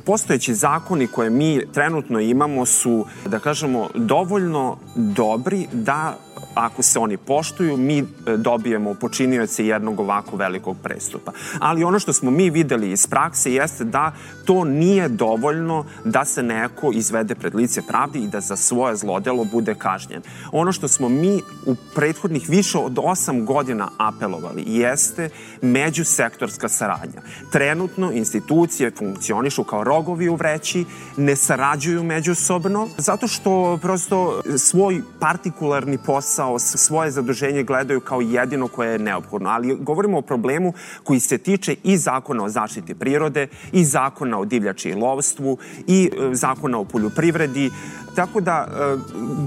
Postojeći 0.05 0.55
zakoni 0.55 1.07
koje 1.07 1.29
mi 1.29 1.61
trenutno 1.73 2.19
imamo 2.19 2.65
su, 2.65 3.05
da 3.25 3.39
kažemo, 3.39 3.89
dovoljno 3.95 4.77
dobri 4.95 5.67
da 5.71 6.17
ako 6.53 6.81
se 6.81 6.99
oni 6.99 7.17
poštuju, 7.17 7.77
mi 7.77 7.99
e, 7.99 8.03
dobijemo 8.37 8.93
počinioce 8.93 9.65
jednog 9.65 9.99
ovako 9.99 10.35
velikog 10.35 10.77
prestupa. 10.83 11.31
Ali 11.59 11.83
ono 11.83 11.99
što 11.99 12.13
smo 12.13 12.31
mi 12.31 12.49
videli 12.49 12.91
iz 12.91 13.07
prakse 13.07 13.53
jeste 13.53 13.83
da 13.83 14.11
to 14.45 14.63
nije 14.63 15.09
dovoljno 15.09 15.85
da 16.05 16.25
se 16.25 16.43
neko 16.43 16.91
izvede 16.93 17.35
pred 17.35 17.55
lice 17.55 17.81
pravdi 17.81 18.19
i 18.19 18.27
da 18.27 18.41
za 18.41 18.55
svoje 18.55 18.95
zlodelo 18.95 19.43
bude 19.43 19.75
kažnjen. 19.75 20.21
Ono 20.51 20.71
što 20.71 20.87
smo 20.87 21.09
mi 21.09 21.41
u 21.65 21.75
prethodnih 21.95 22.49
više 22.49 22.77
od 22.77 22.93
8 22.93 23.45
godina 23.45 23.89
apelovali 23.97 24.63
jeste 24.65 25.29
međusektorska 25.61 26.69
saradnja. 26.69 27.21
Trenutno 27.51 28.11
institucije 28.11 28.91
funkcionišu 28.91 29.63
kao 29.63 29.83
rogovi 29.83 30.29
u 30.29 30.35
vreći, 30.35 30.85
ne 31.17 31.35
sarađuju 31.35 32.03
međusobno, 32.03 32.87
zato 32.97 33.27
što 33.27 33.79
prosto 33.81 34.41
svoj 34.57 35.01
partikularni 35.19 35.97
posao 35.97 36.32
posao, 36.34 36.59
svoje 36.59 37.11
zaduženje 37.11 37.63
gledaju 37.63 37.99
kao 37.99 38.21
jedino 38.21 38.67
koje 38.67 38.91
je 38.91 38.99
neophodno. 38.99 39.49
Ali 39.49 39.75
govorimo 39.75 40.17
o 40.17 40.21
problemu 40.21 40.73
koji 41.03 41.19
se 41.19 41.38
tiče 41.38 41.75
i 41.84 41.97
zakona 41.97 42.43
o 42.43 42.49
zaštiti 42.49 42.95
prirode, 42.95 43.47
i 43.71 43.84
zakona 43.86 44.39
o 44.39 44.45
divljači 44.45 44.89
i 44.89 44.93
lovstvu, 44.93 45.57
i 45.88 46.09
e, 46.11 46.36
zakona 46.36 46.79
o 46.79 46.86
poljoprivredi. 46.86 47.71
Tako 48.16 48.41
da 48.41 48.68
e, 48.68 48.97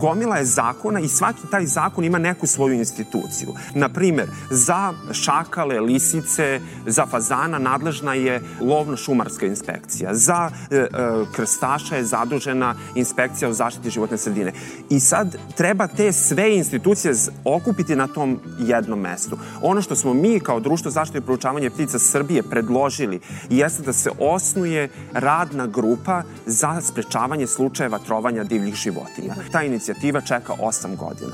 gomila 0.00 0.36
je 0.36 0.44
zakona 0.44 1.00
i 1.00 1.08
svaki 1.08 1.46
taj 1.50 1.66
zakon 1.66 2.04
ima 2.04 2.18
neku 2.18 2.46
svoju 2.46 2.74
instituciju. 2.74 3.48
Na 3.74 3.88
primer, 3.88 4.26
za 4.50 4.92
šakale, 5.12 5.80
lisice, 5.80 6.60
za 6.86 7.06
fazana 7.06 7.58
nadležna 7.58 8.14
je 8.14 8.42
lovno-šumarska 8.60 9.46
inspekcija. 9.46 10.14
Za 10.14 10.50
e, 10.70 10.86
krstaša 11.32 11.96
je 11.96 12.04
zadužena 12.04 12.74
inspekcija 12.94 13.48
o 13.48 13.52
zaštiti 13.52 13.90
životne 13.90 14.18
sredine. 14.18 14.52
I 14.90 15.00
sad 15.00 15.36
treba 15.56 15.86
te 15.86 16.12
sve 16.12 16.56
institucije 16.56 17.14
okupiti 17.44 17.96
na 17.96 18.06
tom 18.06 18.40
jednom 18.58 19.00
mestu. 19.00 19.38
Ono 19.62 19.82
što 19.82 19.96
smo 19.96 20.14
mi 20.14 20.40
kao 20.40 20.60
društvo 20.60 20.90
zaštite 20.90 21.18
i 21.18 21.20
proučavanje 21.20 21.70
ptica 21.70 21.98
Srbije 21.98 22.42
predložili 22.42 23.20
jeste 23.50 23.82
da 23.82 23.92
se 23.92 24.10
osnuje 24.18 24.88
radna 25.12 25.66
grupa 25.66 26.22
za 26.46 26.80
sprečavanje 26.80 27.46
slučajeva 27.46 27.98
trovanja 27.98 28.44
divljih 28.44 28.55
životinja. 28.74 29.34
Ta 29.52 29.62
inicijativa 29.62 30.20
čeka 30.20 30.52
8 30.52 30.96
godina. 30.96 31.32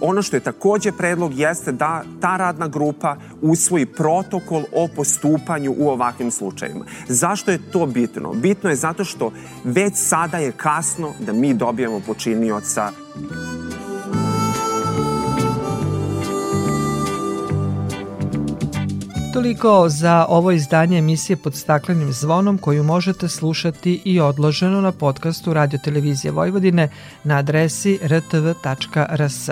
Ono 0.00 0.22
što 0.22 0.36
je 0.36 0.40
takođe 0.40 0.92
predlog 0.92 1.38
jeste 1.38 1.72
da 1.72 2.02
ta 2.20 2.36
radna 2.36 2.68
grupa 2.68 3.16
usvoji 3.42 3.86
protokol 3.86 4.62
o 4.72 4.88
postupanju 4.96 5.74
u 5.78 5.88
ovakvim 5.88 6.30
slučajima. 6.30 6.84
Zašto 7.08 7.50
je 7.50 7.70
to 7.72 7.86
bitno? 7.86 8.32
Bitno 8.32 8.70
je 8.70 8.76
zato 8.76 9.04
što 9.04 9.32
već 9.64 9.92
sada 9.96 10.38
je 10.38 10.52
kasno 10.52 11.12
da 11.20 11.32
mi 11.32 11.54
dobijemo 11.54 12.00
počinioca 12.06 12.90
Toliko 19.34 19.88
za 19.88 20.26
ovo 20.28 20.50
izdanje 20.52 20.98
emisije 20.98 21.36
pod 21.36 21.54
staklenim 21.54 22.12
zvonom 22.12 22.58
koju 22.58 22.82
možete 22.82 23.28
slušati 23.28 24.02
i 24.04 24.20
odloženo 24.20 24.80
na 24.80 24.92
podcastu 24.92 25.54
Radio 25.54 25.78
Televizije 25.84 26.30
Vojvodine 26.30 26.88
na 27.24 27.36
adresi 27.36 27.98
rtv.rs. 28.02 29.48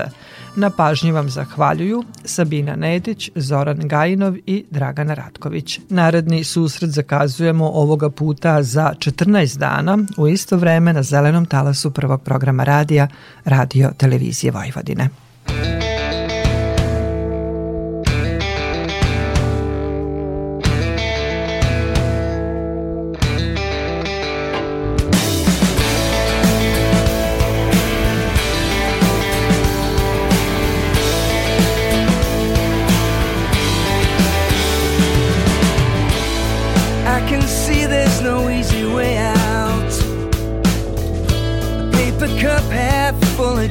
Na 0.56 0.70
pažnji 0.70 1.12
vam 1.12 1.30
zahvaljuju 1.30 2.04
Sabina 2.24 2.76
Nedić, 2.76 3.30
Zoran 3.34 3.78
Gajinov 3.88 4.36
i 4.46 4.64
Dragana 4.70 5.14
Ratković. 5.14 5.80
Naredni 5.88 6.44
susret 6.44 6.90
zakazujemo 6.90 7.70
ovoga 7.74 8.10
puta 8.10 8.62
za 8.62 8.92
14 8.98 9.58
dana 9.58 9.98
u 10.16 10.28
isto 10.28 10.56
vreme 10.56 10.92
na 10.92 11.02
zelenom 11.02 11.46
talasu 11.46 11.90
prvog 11.90 12.22
programa 12.22 12.64
radija 12.64 13.08
Radio 13.44 13.90
Televizije 13.98 14.50
Vojvodine. 14.50 15.08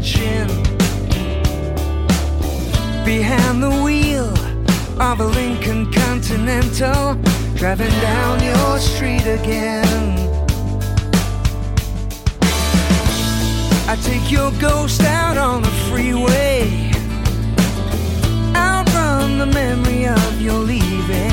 Gin. 0.01 0.47
Behind 3.03 3.63
the 3.63 3.82
wheel 3.84 4.32
of 4.99 5.19
a 5.19 5.25
Lincoln 5.25 5.91
Continental, 5.91 7.15
driving 7.55 7.89
down 8.01 8.43
your 8.43 8.79
street 8.79 9.25
again. 9.25 10.17
I 13.88 13.95
take 14.03 14.32
your 14.32 14.51
ghost 14.59 15.01
out 15.01 15.38
on 15.38 15.61
the 15.61 15.73
freeway, 15.89 16.91
outrun 18.55 19.39
the 19.39 19.47
memory 19.47 20.05
of 20.07 20.41
your 20.41 20.59
leaving. 20.59 21.32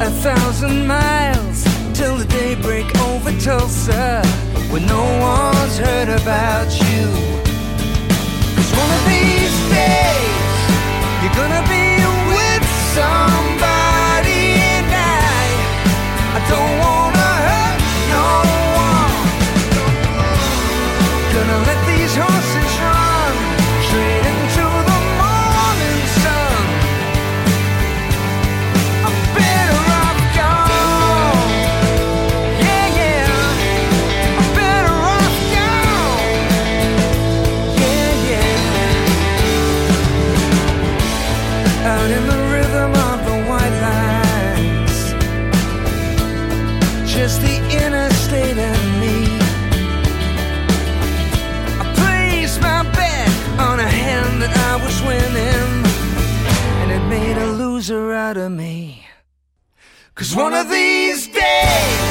A 0.00 0.10
thousand 0.22 0.86
miles 0.86 1.64
till 1.92 2.16
the 2.16 2.26
daybreak 2.26 2.86
over 3.00 3.32
Tulsa, 3.40 4.22
when 4.74 4.84
no 4.86 5.04
one's 5.20 5.78
heard 5.78 6.08
about 6.08 6.68
you. 6.88 7.06
Cause 8.56 8.70
one 8.82 8.90
of 8.98 9.02
these 9.06 9.56
days, 9.70 10.50
you're 11.22 11.36
gonna 11.38 11.62
be 11.70 11.86
with 12.34 12.64
somebody, 12.98 14.42
and 14.74 14.90
I, 14.90 15.46
I 16.36 16.40
don't 16.50 16.74
wanna 16.82 17.30
hurt 17.46 17.80
no 18.14 18.26
one. 18.82 19.14
Gonna 21.34 21.58
let 21.70 21.83
things 57.84 57.90
are 57.90 58.14
out 58.14 58.36
of 58.38 58.50
me. 58.50 59.06
Cause 60.14 60.34
one 60.34 60.54
of 60.54 60.70
these 60.70 61.28
days. 61.28 62.03